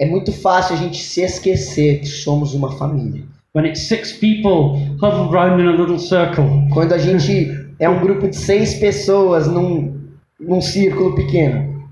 é 0.00 0.06
muito 0.06 0.32
fácil 0.32 0.76
a 0.76 0.78
gente 0.78 1.02
se 1.02 1.22
esquecer 1.22 2.00
que 2.00 2.06
somos 2.06 2.54
uma 2.54 2.72
família. 2.78 3.22
When 3.54 3.66
it's 3.66 3.80
six 3.88 4.12
people 4.12 4.78
huddled 5.02 5.32
round 5.32 5.60
in 5.60 5.66
a 5.66 5.72
little 5.72 5.98
circle, 5.98 6.68
Quando 6.72 6.92
a 6.92 6.98
gente 6.98 7.50
é 7.80 7.88
um 7.88 7.98
grupo 8.00 8.28
de 8.28 8.36
seis 8.36 8.74
pessoas 8.74 9.48
num, 9.48 9.98
num 10.38 10.60
círculo 10.60 11.14
pequeno, 11.14 11.82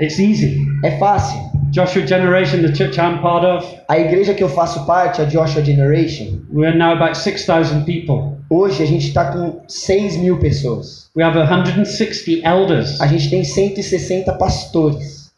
it's 0.00 0.18
easy. 0.18 0.66
é 0.84 0.92
fácil. 0.98 1.38
Joshua 1.70 2.06
Generation, 2.06 2.60
the 2.62 2.74
church 2.74 2.98
I'm 2.98 3.20
part 3.22 3.46
of, 3.46 3.66
A 3.88 3.98
igreja 3.98 4.34
que 4.34 4.42
eu 4.42 4.48
faço 4.48 4.84
parte, 4.84 5.22
a 5.22 5.24
Joshua 5.24 5.62
Generation, 5.64 6.40
we're 6.52 6.76
now 6.76 6.92
about 6.92 7.16
6,000 7.16 7.84
people. 7.84 8.36
Hoje 8.52 8.82
a 8.82 8.86
gente 8.86 9.08
está 9.08 9.32
com 9.32 9.60
6 9.66 10.16
mil 10.18 10.38
pessoas. 10.38 11.10
We 11.16 11.22
have 11.22 11.38
160 11.38 12.46
elders. 12.46 13.00
A 13.00 13.06
gente 13.06 13.30
tem 13.30 13.44
160 13.44 14.32
pastores. 14.34 15.30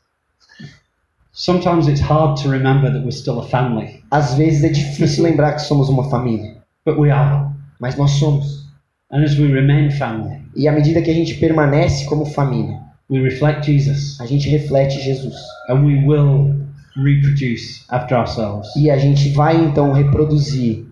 Sometimes 1.32 1.88
it's 1.88 2.00
hard 2.00 2.40
to 2.42 2.48
remember 2.48 2.90
that 2.92 3.00
we're 3.02 3.10
still 3.12 3.40
a 3.40 3.48
family, 3.48 4.02
Às 4.10 4.34
vezes 4.34 4.62
é 4.62 4.68
difícil 4.68 5.24
lembrar 5.24 5.54
que 5.54 5.62
somos 5.62 5.88
uma 5.88 6.08
família, 6.08 6.56
but 6.86 6.96
we 6.96 7.10
are. 7.10 7.48
mas 7.80 7.96
nós 7.96 8.12
somos. 8.12 8.64
And 9.10 9.22
as 9.24 9.36
we 9.38 9.46
remain 9.48 9.90
family, 9.90 10.42
E 10.56 10.68
à 10.68 10.72
medida 10.72 11.02
que 11.02 11.10
a 11.10 11.14
gente 11.14 11.34
permanece 11.34 12.04
como 12.06 12.24
família, 12.24 12.78
we 13.10 13.20
reflect 13.20 13.66
Jesus 13.66 14.18
a 14.20 14.26
gente 14.26 14.48
reflete 14.48 15.00
Jesus. 15.00 15.34
and 15.68 15.84
we 15.84 15.96
will 16.06 16.54
reproduce 16.96 17.82
after 17.88 18.16
ourselves. 18.16 18.68
E 18.76 18.88
a 18.90 18.96
gente 18.96 19.30
vai 19.30 19.56
então 19.56 19.92
reproduzir 19.92 20.84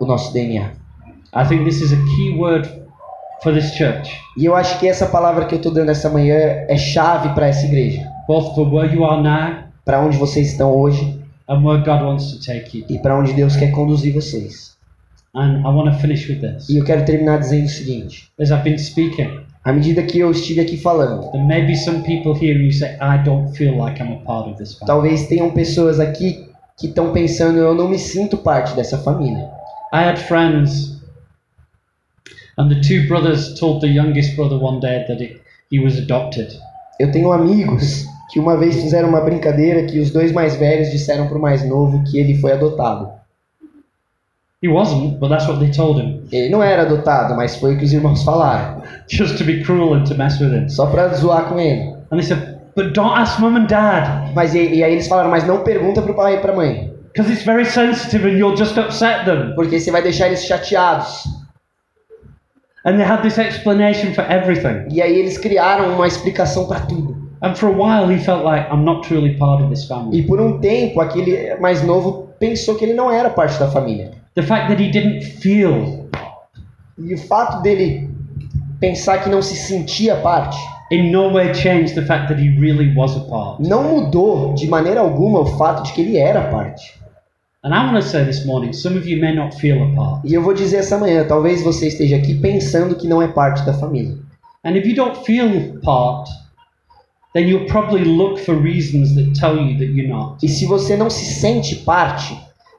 o 0.00 0.06
nosso 0.06 0.32
DNA. 0.32 0.72
I 1.34 1.44
think 1.46 1.64
this 1.64 1.80
is 1.80 1.92
a 1.92 1.96
key 2.16 2.34
word 2.36 2.68
for 3.42 3.52
this 3.52 3.72
church, 3.74 4.10
E 4.36 4.44
eu 4.44 4.54
acho 4.54 4.78
que 4.78 4.88
essa 4.88 5.06
palavra 5.06 5.46
que 5.46 5.54
eu 5.54 5.58
estou 5.58 5.72
dando 5.72 5.90
essa 5.90 6.08
manhã 6.10 6.36
é 6.68 6.76
chave 6.76 7.30
para 7.30 7.46
essa 7.48 7.64
igreja. 7.66 8.06
both 8.28 8.54
for 8.54 8.68
where 8.72 8.92
you 8.94 9.04
are 9.04 9.22
now 9.22 9.64
Para 9.84 10.00
onde 10.00 10.16
vocês 10.18 10.52
estão 10.52 10.72
hoje 10.76 11.18
and 11.48 11.64
where 11.64 11.82
God 11.82 12.02
wants 12.02 12.32
to 12.32 12.44
take 12.44 12.76
you. 12.78 12.84
e 12.88 12.98
para 12.98 13.18
onde 13.18 13.32
Deus 13.32 13.56
quer 13.56 13.70
conduzir 13.72 14.12
vocês. 14.14 14.70
And 15.34 15.60
I 15.60 15.72
want 15.72 15.92
to 15.92 15.98
finish 16.00 16.28
with 16.28 16.40
this. 16.40 16.68
E 16.68 16.76
eu 16.78 16.84
quero 16.84 17.04
terminar 17.04 17.38
dizendo 17.38 17.66
o 17.66 17.68
seguinte: 17.68 18.28
As 18.40 18.50
I've 18.50 18.62
been 18.64 18.76
speaking, 18.78 19.40
à 19.64 19.72
medida 19.72 20.02
que 20.02 20.18
eu 20.18 20.30
estive 20.32 20.60
aqui 20.60 20.76
falando, 20.76 21.30
there 21.30 21.44
may 21.44 21.64
be 21.64 21.76
some 21.76 22.00
people 22.02 22.32
here 22.34 22.58
and 22.58 22.64
you 22.64 22.72
say, 22.72 22.96
I 23.00 23.18
don't 23.24 23.52
feel 23.56 23.76
like 23.78 24.02
I'm 24.02 24.12
a 24.12 24.16
part 24.24 24.48
of 24.50 24.58
this 24.58 24.74
family. 24.74 24.86
talvez 24.86 25.26
tenham 25.28 25.50
pessoas 25.50 25.98
aqui 26.00 26.46
que 26.76 26.88
estão 26.88 27.12
pensando, 27.12 27.58
eu 27.58 27.74
não 27.74 27.88
me 27.88 27.98
sinto 27.98 28.36
parte 28.38 28.74
dessa 28.74 28.98
família. 28.98 29.48
I 29.94 30.04
had 30.04 30.18
friends, 30.18 30.99
and 32.60 32.68
the 32.70 32.80
two 32.80 33.08
brothers 33.08 33.54
told 33.58 33.80
the 33.80 33.88
youngest 33.88 34.36
brother 34.36 34.58
one 34.58 34.80
day 34.80 35.04
that 35.08 35.20
he, 35.20 35.36
he 35.70 35.78
was 35.82 35.96
adopted. 35.98 36.48
Eu 36.98 37.10
tenho 37.10 37.32
amigos 37.32 38.04
que 38.30 38.38
uma 38.38 38.56
vez 38.56 38.74
fizeram 38.76 39.08
uma 39.08 39.22
brincadeira 39.22 39.84
que 39.84 39.98
os 39.98 40.10
dois 40.10 40.30
mais 40.32 40.54
velhos 40.56 40.90
disseram 40.90 41.26
pro 41.26 41.40
mais 41.40 41.66
novo 41.66 42.04
que 42.04 42.18
ele 42.18 42.38
foi 42.38 42.52
adotado. 42.52 43.08
He 44.62 44.68
wasn't, 44.68 45.18
but 45.18 45.30
that's 45.30 45.48
what 45.48 45.58
they 45.58 45.70
told 45.70 45.98
him, 45.98 46.22
Ele 46.30 46.50
não 46.50 46.62
era 46.62 46.82
adotado, 46.82 47.34
mas 47.34 47.56
foi 47.56 47.74
o 47.74 47.78
que 47.78 47.84
os 47.86 47.92
irmãos 47.94 48.22
falaram, 48.22 48.82
just 49.08 49.38
to 49.38 49.44
be 49.44 49.62
cruel 49.62 49.94
and 49.94 50.04
to 50.04 50.14
mess 50.14 50.38
with 50.38 50.52
him. 50.52 50.68
só 50.68 50.84
pra 50.86 51.08
zoar 51.14 51.48
com 51.48 51.58
ele. 51.58 51.94
And 52.12 52.18
they 52.18 52.22
said, 52.22 52.58
but 52.76 52.92
don't 52.92 53.18
ask 53.18 53.40
mum 53.40 53.56
and 53.56 53.66
dad, 53.68 54.34
Mas 54.34 54.54
e, 54.54 54.58
e 54.58 54.84
aí 54.84 54.92
eles 54.92 55.08
falaram, 55.08 55.30
mas 55.30 55.46
não 55.46 55.64
pergunta 55.64 56.02
pro 56.02 56.12
pai 56.14 56.34
e 56.34 56.38
pra 56.40 56.54
mãe, 56.54 56.92
because 57.06 57.32
it's 57.32 57.42
very 57.44 57.64
sensitive 57.64 58.28
and 58.28 58.36
you'll 58.36 58.54
just 58.54 58.76
upset 58.76 59.24
them. 59.24 59.54
porque 59.54 59.80
você 59.80 59.90
vai 59.90 60.02
deixar 60.02 60.26
eles 60.26 60.44
chateados. 60.44 61.24
And 62.84 62.96
they 62.96 63.04
had 63.04 63.22
this 63.22 63.38
explanation 63.38 64.14
for 64.14 64.24
everything. 64.30 64.86
E 64.90 65.02
aí 65.02 65.18
eles 65.18 65.36
criaram 65.36 65.94
uma 65.94 66.06
explicação 66.06 66.66
pra 66.66 66.80
tudo. 66.80 67.30
And 67.42 67.54
for 67.54 67.68
a 67.68 67.72
while, 67.72 68.10
he 68.10 68.18
felt 68.18 68.44
like, 68.44 68.70
I'm 68.70 68.84
not 68.84 69.06
truly 69.06 69.36
part 69.36 69.62
of 69.62 69.70
this 69.70 69.86
family. 69.86 70.18
E 70.18 70.22
por 70.22 70.40
um 70.40 70.58
tempo, 70.60 71.00
aquele 71.00 71.56
mais 71.60 71.82
novo 71.82 72.28
pensou 72.38 72.74
que 72.74 72.84
ele 72.84 72.94
não 72.94 73.10
era 73.10 73.30
parte 73.30 73.58
da 73.58 73.70
família. 73.70 74.12
The 74.34 74.42
fact 74.42 74.68
that 74.68 74.82
he 74.82 74.90
didn't 74.90 75.22
feel 75.40 76.08
E 77.02 77.14
o 77.14 77.18
fato 77.18 77.62
dele 77.62 78.10
pensar 78.78 79.18
que 79.18 79.30
não 79.30 79.40
se 79.40 79.56
sentia 79.56 80.16
parte 80.16 80.58
in 80.90 81.10
no 81.10 81.32
way 81.32 81.54
changed 81.54 81.94
the 81.94 82.02
fact 82.02 82.28
that 82.28 82.38
he 82.40 82.50
really 82.58 82.94
was 82.94 83.16
a 83.16 83.20
part. 83.20 83.62
não 83.66 83.82
mudou 83.84 84.54
de 84.54 84.66
maneira 84.66 85.00
alguma 85.00 85.40
o 85.40 85.46
fato 85.46 85.82
de 85.82 85.92
que 85.92 86.02
ele 86.02 86.18
era 86.18 86.42
parte. 86.50 87.00
And 87.62 87.74
I 87.74 87.84
want 87.84 88.02
to 88.02 88.08
say 88.08 88.24
this 88.24 88.46
morning, 88.46 88.72
some 88.72 88.96
of 88.96 89.06
you 89.06 89.20
may 89.20 89.34
not 89.34 89.52
feel 89.52 89.82
a 89.82 89.94
part. 89.94 90.26
E 90.26 90.32
eu 90.32 90.42
vou 90.42 90.54
dizer 90.54 90.78
essa 90.78 90.96
manhã, 90.96 91.26
talvez 91.26 91.62
você 91.62 91.88
esteja 91.88 92.16
aqui 92.16 92.34
pensando 92.40 92.94
que 92.94 93.06
não 93.06 93.20
é 93.20 93.28
parte 93.28 93.66
da 93.66 93.74
família. 93.74 94.16
And 94.64 94.78
if 94.78 94.86
you 94.86 94.94
don't 94.94 95.14
feel 95.26 95.78
part, 95.82 96.30
then 97.34 97.48
you'll 97.48 97.66
probably 97.66 98.02
look 98.02 98.38
for 98.38 98.56
reasons 98.56 99.14
that 99.14 99.38
tell 99.38 99.58
you 99.58 99.76
that 99.76 99.92
you're 99.92 100.08
not. 100.08 100.38
E 100.42 100.48
se 100.48 100.64
você 100.64 100.96
não 100.96 101.10
se 101.10 101.34
sente 101.34 101.76
parte, 101.76 102.34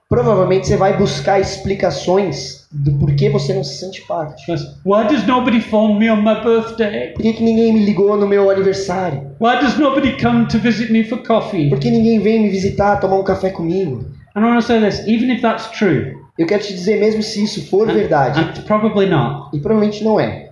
provavelmente 0.09 0.65
você 0.65 0.77
vai 0.77 0.97
buscar 0.97 1.39
explicações 1.39 2.65
do 2.71 2.91
porquê 2.93 3.29
você 3.29 3.53
não 3.53 3.63
se 3.63 3.75
sente 3.75 4.01
parte. 4.07 4.51
Why 4.83 5.07
does 5.07 5.27
nobody 5.27 5.61
phone 5.61 5.99
me 5.99 6.09
on 6.09 6.23
my 6.23 6.41
birthday? 6.43 7.13
Por 7.13 7.21
que, 7.21 7.33
que 7.33 7.43
ninguém 7.43 7.71
me 7.71 7.85
ligou 7.85 8.17
no 8.17 8.27
meu 8.27 8.49
aniversário? 8.49 9.29
Why 9.39 9.59
does 9.59 9.77
nobody 9.77 10.17
come 10.19 10.47
to 10.47 10.57
visit 10.57 10.91
me 10.91 11.03
for 11.03 11.19
coffee? 11.19 11.69
Por 11.69 11.77
que 11.77 11.91
ninguém 11.91 12.19
vem 12.19 12.41
me 12.41 12.49
visitar, 12.49 12.95
tomar 12.99 13.19
um 13.19 13.23
café 13.23 13.51
comigo? 13.51 14.03
And 14.35 14.45
I 14.45 14.47
want 14.49 14.61
to 14.61 14.65
say 14.65 14.79
this, 14.79 15.05
even 15.07 15.29
if 15.29 15.41
that's 15.41 15.69
true, 15.71 16.13
Eu 16.37 16.47
quero 16.47 16.63
te 16.63 16.73
dizer, 16.73 16.99
mesmo 16.99 17.21
se 17.21 17.43
isso 17.43 17.67
for 17.69 17.85
verdade, 17.85 18.39
and 18.39 18.63
probably 18.65 19.05
not, 19.05 19.49
e 19.55 19.59
provavelmente 19.59 20.03
não 20.03 20.19
é. 20.19 20.49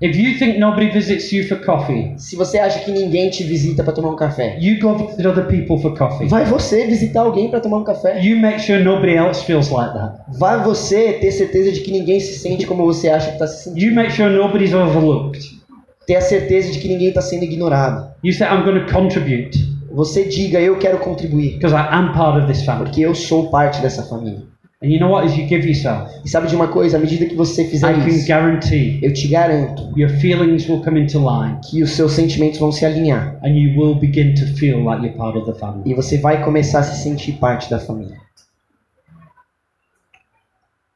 if 0.00 0.16
you 0.16 0.38
think 0.38 0.58
nobody 0.60 0.88
visits 0.90 1.32
you 1.32 1.46
for 1.48 1.58
coffee, 1.64 2.14
Se 2.16 2.36
você 2.36 2.56
acha 2.58 2.78
que 2.78 2.92
ninguém 2.92 3.28
te 3.28 3.42
visita 3.42 3.82
para 3.82 3.92
tomar 3.92 4.10
um 4.10 4.16
café, 4.16 4.56
you 4.60 4.78
go 4.80 4.94
visit 4.94 5.26
other 5.26 5.44
people 5.46 5.76
for 5.78 5.92
coffee. 5.98 6.28
vai 6.28 6.44
você 6.44 6.86
visitar 6.86 7.22
alguém 7.22 7.50
para 7.50 7.60
tomar 7.60 7.78
um 7.78 7.84
café. 7.84 8.20
You 8.22 8.38
make 8.38 8.60
sure 8.60 8.82
nobody 8.82 9.16
else 9.16 9.44
feels 9.44 9.68
like 9.70 9.92
that. 9.92 10.20
Vai 10.38 10.62
você 10.62 11.14
ter 11.14 11.32
certeza 11.32 11.72
de 11.72 11.80
que 11.80 11.90
ninguém 11.90 12.20
se 12.20 12.38
sente 12.38 12.64
como 12.64 12.86
você 12.86 13.10
acha 13.10 13.26
que 13.26 13.32
está 13.34 13.46
se 13.48 13.64
sentindo. 13.64 13.84
You 13.84 13.94
make 13.94 14.12
sure 14.12 14.32
nobody's 14.32 14.72
overlooked. 14.72 15.58
Ter 16.06 16.14
a 16.16 16.20
certeza 16.20 16.70
de 16.72 16.78
que 16.78 16.88
ninguém 16.88 17.08
está 17.08 17.20
sendo 17.20 17.42
ignorado. 17.42 18.08
You 18.24 18.32
say, 18.32 18.46
I'm 18.48 18.62
going 18.64 18.86
to 18.86 18.90
contribute 18.90 19.67
Você 19.98 20.28
diga, 20.28 20.60
eu 20.60 20.78
quero 20.78 20.98
contribuir, 21.00 21.54
because 21.54 21.74
I 21.74 21.88
am 21.90 22.12
part 22.12 22.38
of 22.40 22.46
this 22.46 22.64
family. 22.64 22.84
porque 22.84 23.00
eu 23.00 23.16
sou 23.16 23.50
parte 23.50 23.82
dessa 23.82 24.04
família. 24.04 24.44
And 24.80 24.86
you 24.86 25.00
know 25.00 25.10
what? 25.10 25.26
As 25.26 25.36
you 25.36 25.44
give 25.48 25.66
yourself, 25.66 26.08
E 26.24 26.28
sabe 26.28 26.46
de 26.46 26.54
uma 26.54 26.68
coisa? 26.68 26.98
À 26.98 27.00
medida 27.00 27.26
que 27.26 27.34
você 27.34 27.64
fizer 27.64 27.90
I 27.90 28.00
can 28.00 28.06
isso, 28.06 28.28
guarantee 28.28 29.00
eu 29.02 29.12
te 29.12 29.26
garanto 29.26 29.82
your 29.98 30.08
feelings 30.20 30.68
will 30.68 30.80
come 30.84 31.00
into 31.00 31.18
line 31.18 31.58
que 31.68 31.82
os 31.82 31.90
seus 31.90 32.12
sentimentos 32.12 32.60
vão 32.60 32.70
se 32.70 32.86
alinhar. 32.86 33.40
and 33.42 33.48
you 33.56 33.76
will 33.76 33.96
begin 33.96 34.34
to 34.34 34.46
feel 34.56 34.78
like 34.84 35.02
you're 35.04 35.18
part 35.18 35.36
of 35.36 35.50
the 35.52 35.58
family. 35.58 35.82
E 35.90 35.94
você 35.94 36.16
vai 36.18 36.44
começar 36.44 36.78
a 36.78 36.82
se 36.84 37.02
sentir 37.02 37.32
parte 37.32 37.68
da 37.68 37.80
família. 37.80 38.16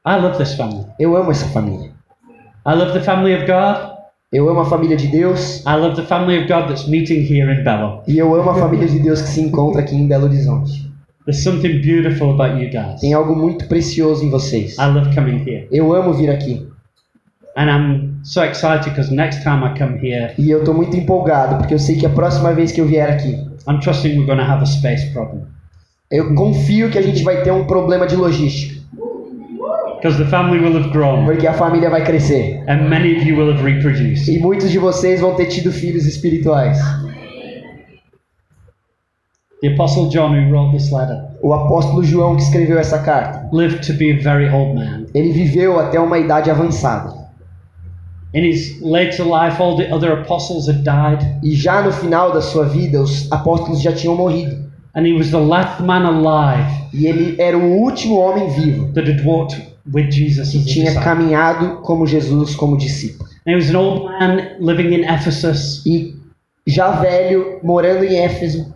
I 0.07 0.17
love 0.17 0.39
this 0.39 0.55
family. 0.55 0.87
Eu 1.01 1.17
amo 1.17 1.33
essa 1.33 1.47
família. 1.49 1.91
I 2.65 2.75
love 2.75 2.93
the 2.93 3.01
family 3.01 3.35
of 3.35 3.47
God. 3.47 3.92
Eu 4.33 4.49
amo 4.49 4.61
a 4.61 4.65
família 4.65 4.97
de 4.97 5.09
Deus. 5.09 5.61
I 5.67 5.77
love 5.77 5.95
the 5.95 6.07
family 6.07 6.39
of 6.39 6.49
God 6.49 6.67
that's 6.67 6.89
meeting 6.89 7.21
here 7.21 7.53
in 7.53 7.63
Bello. 7.63 8.03
E 8.09 8.17
eu 8.17 8.35
amo 8.35 8.49
a 8.49 8.55
família 8.55 8.89
de 8.89 8.99
Deus 8.99 9.21
que 9.21 9.29
se 9.29 9.41
encontra 9.43 9.83
aqui 9.83 9.95
em 9.95 10.07
Belo 10.07 10.25
Horizonte. 10.25 10.91
There's 11.27 11.43
something 11.43 11.81
beautiful 11.83 12.31
about 12.31 12.59
you 12.59 12.71
guys. 12.71 12.99
Tem 13.01 13.13
algo 13.13 13.37
muito 13.37 13.67
precioso 13.69 14.25
em 14.25 14.31
vocês. 14.31 14.79
I 14.79 14.87
love 14.87 15.15
coming 15.15 15.45
here. 15.47 15.69
Eu 15.71 15.93
amo 15.95 16.15
vir 16.15 16.31
aqui. 16.31 16.67
And 17.57 17.67
I'm 17.67 18.21
so 18.25 18.43
excited 18.43 18.85
because 18.85 19.15
next 19.15 19.43
time 19.43 19.63
I 19.63 19.79
come 19.79 19.99
here, 19.99 20.33
E 20.39 20.51
eu 20.51 20.65
tô 20.65 20.73
muito 20.73 20.97
empolgado, 20.97 21.59
porque 21.59 21.75
eu 21.75 21.79
sei 21.79 21.97
que 21.97 22.07
a 22.07 22.11
próxima 22.11 22.55
vez 22.55 22.73
que 22.73 22.81
eu 22.81 22.87
vier 22.87 23.11
aqui, 23.13 23.33
I'm 23.69 23.79
trusting 23.81 24.19
we're 24.19 24.35
to 24.35 24.43
have 24.43 24.63
a 24.63 24.67
space 24.67 25.13
problem. 25.13 25.43
eu 26.11 26.35
confio 26.35 26.91
que 26.91 26.99
a 26.99 27.03
gente 27.03 27.23
vai 27.23 27.43
ter 27.43 27.51
um 27.51 27.67
problema 27.67 28.07
de 28.07 28.17
logística. 28.17 28.82
Because 30.03 30.19
the 30.19 30.29
family 30.29 30.59
will 30.59 30.75
have 30.77 30.91
grown 30.91 31.25
Porque 31.25 31.47
a 31.47 31.53
família 31.55 31.89
vai 31.89 32.03
crescer. 32.05 32.65
and 32.67 32.89
many 32.89 33.17
of 33.17 33.23
you 33.25 33.37
will 33.37 33.53
have 33.53 33.63
reproduced. 33.65 34.29
E 34.29 34.41
muitos 34.41 34.71
de 34.71 34.79
vocês 34.79 35.21
vão 35.21 35.35
ter 35.37 35.47
tido 35.47 35.71
filhos 35.71 36.07
espirituais. 36.07 36.77
The 39.61 39.69
Apostle 39.75 40.09
John, 40.09 40.35
who 40.35 40.51
wrote 40.51 40.73
this 40.73 40.91
letter, 40.91 41.23
O 41.41 41.53
apóstolo 41.53 42.03
João 42.03 42.35
que 42.35 42.43
escreveu 42.43 42.79
essa 42.79 42.99
carta, 42.99 43.49
lived 43.53 43.87
to 43.87 43.93
be 43.93 44.11
a 44.11 44.21
very 44.21 44.49
old 44.53 44.75
man. 44.75 45.07
ele 45.15 45.31
viveu 45.33 45.79
até 45.79 46.01
uma 46.01 46.19
idade 46.19 46.51
avançada. 46.51 47.13
In 48.35 48.45
his 48.45 48.81
later 48.81 49.25
life, 49.25 49.61
all 49.63 49.77
the 49.77 49.93
other 49.95 50.13
apostles 50.13 50.67
had 50.69 50.83
died, 50.83 51.25
E 51.45 51.55
já 51.55 51.81
no 51.83 51.93
final 51.93 52.33
da 52.33 52.41
sua 52.41 52.65
vida, 52.65 53.01
os 53.01 53.31
apóstolos 53.31 53.81
já 53.81 53.93
tinham 53.93 54.17
morrido. 54.17 54.57
and 54.97 55.07
he 55.07 55.13
was 55.13 55.31
the 55.31 55.39
last 55.39 55.81
man 55.83 56.05
alive 56.05 56.69
E 56.93 57.07
ele 57.07 57.37
era 57.41 57.57
o 57.57 57.79
último 57.79 58.17
homem 58.19 58.49
vivo 58.51 58.93
that 58.95 59.09
had 59.09 59.25
walked 59.25 59.72
with 59.93 60.11
Jesus 60.11 60.55
as 60.55 60.63
a 60.63 60.65
tinha 60.65 60.87
disciple. 60.87 61.03
caminhado 61.05 61.83
como 61.83 62.07
Jesus, 62.07 62.55
como 62.55 62.77
discípulo. 62.77 63.29
And 63.47 63.53
he 63.53 63.57
was 63.57 63.71
an 63.71 63.77
old 63.77 64.05
man 64.05 64.57
living 64.61 64.93
in 64.95 65.05
Ephesus, 65.05 65.83
E 65.87 66.15
já 66.67 66.93
velho, 67.01 67.59
morando 67.63 68.05
em 68.05 68.17
Éfeso, 68.25 68.73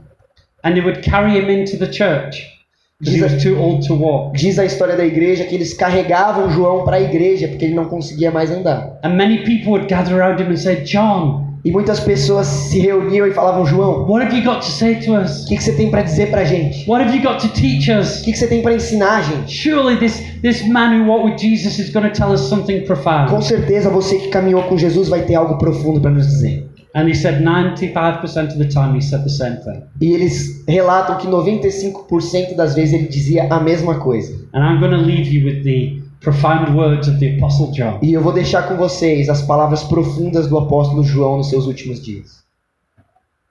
and 0.64 0.72
they 0.72 0.82
would 0.82 1.02
carry 1.02 1.38
him 1.38 1.48
into 1.50 1.76
the 1.76 1.86
church 1.86 2.56
he 3.02 3.20
was 3.20 3.42
too 3.42 3.56
old 3.58 3.86
to 3.86 3.94
walk. 3.94 4.36
diz 4.36 4.58
a 4.58 4.64
história 4.64 4.96
da 4.96 5.04
igreja 5.04 5.44
que 5.44 5.54
eles 5.54 5.74
carregavam 5.74 6.50
João 6.50 6.84
para 6.84 6.96
a 6.96 7.00
igreja 7.00 7.46
porque 7.46 7.66
ele 7.66 7.74
não 7.74 7.84
conseguia 7.84 8.30
mais 8.30 8.50
andar. 8.50 8.98
And 9.04 9.10
many 9.10 9.44
people 9.44 9.72
would 9.72 9.86
gather 9.86 10.14
around 10.20 10.40
him 10.40 10.50
and 10.50 10.56
say, 10.56 10.82
John, 10.82 11.45
E 11.66 11.72
muitas 11.72 11.98
pessoas 11.98 12.46
se 12.46 12.78
reuniam 12.78 13.26
e 13.26 13.32
falavam: 13.32 13.66
João, 13.66 14.06
what 14.08 14.24
have 14.24 14.36
you 14.38 14.44
got 14.44 14.60
to 14.60 14.70
say 14.70 14.94
to 15.00 15.14
us? 15.16 15.42
o 15.44 15.48
que, 15.48 15.56
que 15.56 15.64
você 15.64 15.72
tem 15.72 15.90
para 15.90 16.02
dizer 16.02 16.30
para 16.30 16.42
a 16.42 16.44
gente? 16.44 16.88
What 16.88 17.04
have 17.04 17.16
you 17.16 17.22
got 17.22 17.40
to 17.40 17.48
teach 17.48 17.90
O 17.90 17.98
us? 17.98 18.20
que, 18.20 18.30
que 18.30 18.38
você 18.38 18.46
tem 18.46 18.62
para 18.62 18.72
ensinar 18.74 19.16
a 19.18 19.22
gente? 19.22 19.52
Surely 19.52 19.96
this, 19.98 20.22
this 20.42 20.64
man 20.68 20.94
who 20.96 21.08
walked 21.10 21.32
with 21.32 21.38
Jesus 21.38 21.76
is 21.80 21.90
going 21.92 22.08
to 22.08 22.12
tell 22.16 22.30
us 22.30 22.42
something 22.42 22.78
Com 22.82 22.86
profound. 22.86 23.44
certeza 23.44 23.90
você 23.90 24.16
que 24.16 24.28
caminhou 24.28 24.62
com 24.62 24.78
Jesus 24.78 25.08
vai 25.08 25.22
ter 25.22 25.34
algo 25.34 25.58
profundo 25.58 26.00
para 26.00 26.12
nos 26.12 26.26
dizer. 26.28 26.70
And 26.94 27.08
he 27.08 27.14
said 27.14 27.42
95% 27.42 28.52
of 28.52 28.58
the 28.58 28.64
time 28.68 28.96
he 28.96 29.02
said 29.02 29.22
the 29.24 29.28
same 29.28 29.56
thing. 29.56 29.82
E 30.00 30.12
eles 30.14 30.64
relatam 30.68 31.16
que 31.18 31.26
95% 31.26 32.54
das 32.56 32.74
vezes 32.74 32.94
ele 32.94 33.08
dizia 33.08 33.48
a 33.50 33.60
mesma 33.60 33.96
coisa. 33.96 34.32
And 34.54 34.60
I'm 34.64 34.78
going 34.80 34.92
to 34.92 35.02
leave 35.04 35.28
you 35.30 35.44
with 35.44 35.62
the 35.64 36.05
profound 36.26 36.76
words 36.76 37.06
of 37.06 37.20
the 37.20 37.36
Apostle 37.36 37.70
John. 37.70 38.00
E 38.02 38.12
eu 38.12 38.20
vou 38.20 38.32
deixar 38.32 38.62
com 38.66 38.76
vocês 38.76 39.28
as 39.28 39.42
palavras 39.42 39.84
profundas 39.84 40.48
do 40.48 40.58
apóstolo 40.58 41.04
João 41.04 41.36
nos 41.36 41.48
seus 41.48 41.66
últimos 41.66 42.04
dias. 42.04 42.44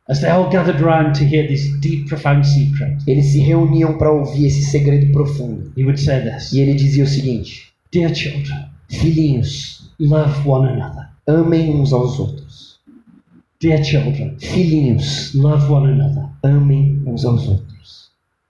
As 0.10 0.20
they 0.20 0.30
all 0.30 0.50
gathered 0.50 0.84
around 0.84 1.18
to 1.18 1.24
hear 1.24 1.48
this 1.48 1.72
deep, 1.80 2.10
profound 2.10 2.46
secret, 2.46 2.98
Eles 3.08 3.28
se 3.28 3.40
reuniam 3.40 3.98
para 3.98 4.12
ouvir 4.12 4.48
esse 4.48 4.66
segredo 4.66 5.10
profundo. 5.14 5.72
he 5.78 5.86
would 5.86 5.98
say 5.98 6.22
this 6.22 6.52
E 6.52 6.60
ele 6.60 6.74
dizia 6.74 7.06
o 7.06 7.08
seguinte: 7.08 7.70
Dear 7.94 8.14
children, 8.14 8.66
Filhinhos, 8.90 9.90
love 9.98 10.46
one 10.46 10.68
another. 10.68 11.08
amem 11.28 11.74
uns 11.74 11.94
aos 11.94 12.20
outros. 12.20 12.78
Dear 13.62 13.82
children, 13.86 14.36
Filhinhos, 14.38 15.34
love 15.34 15.72
one 15.72 15.94
another. 15.94 16.26
amem 16.44 17.02
uns 17.06 17.24
aos 17.24 17.48
outros. 17.48 17.75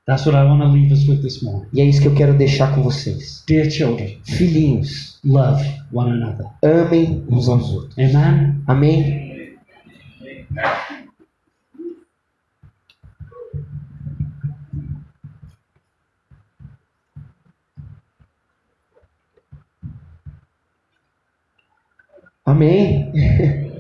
That's 0.07 0.23
what 0.27 0.35
I 0.35 0.43
want 0.43 0.61
to 0.61 0.67
leave 0.67 0.91
us 0.91 1.07
with 1.07 1.23
this 1.23 1.41
morning. 1.41 1.67
E 1.73 1.81
é 1.81 1.85
isso 1.85 1.99
que 1.99 2.07
eu 2.07 2.13
quero 2.13 2.37
deixar 2.37 2.75
com 2.75 2.83
vocês. 2.83 3.43
Dear 3.47 3.71
children, 3.71 4.19
Filhinhos, 4.23 5.19
love 5.25 5.65
one 5.91 6.11
another. 6.11 6.45
amem 6.63 7.23
uns 7.27 7.49
aos 7.49 7.71
outros. 7.73 7.97
Amen. 7.97 8.61
Amém? 8.67 9.55
Amém? 22.45 23.11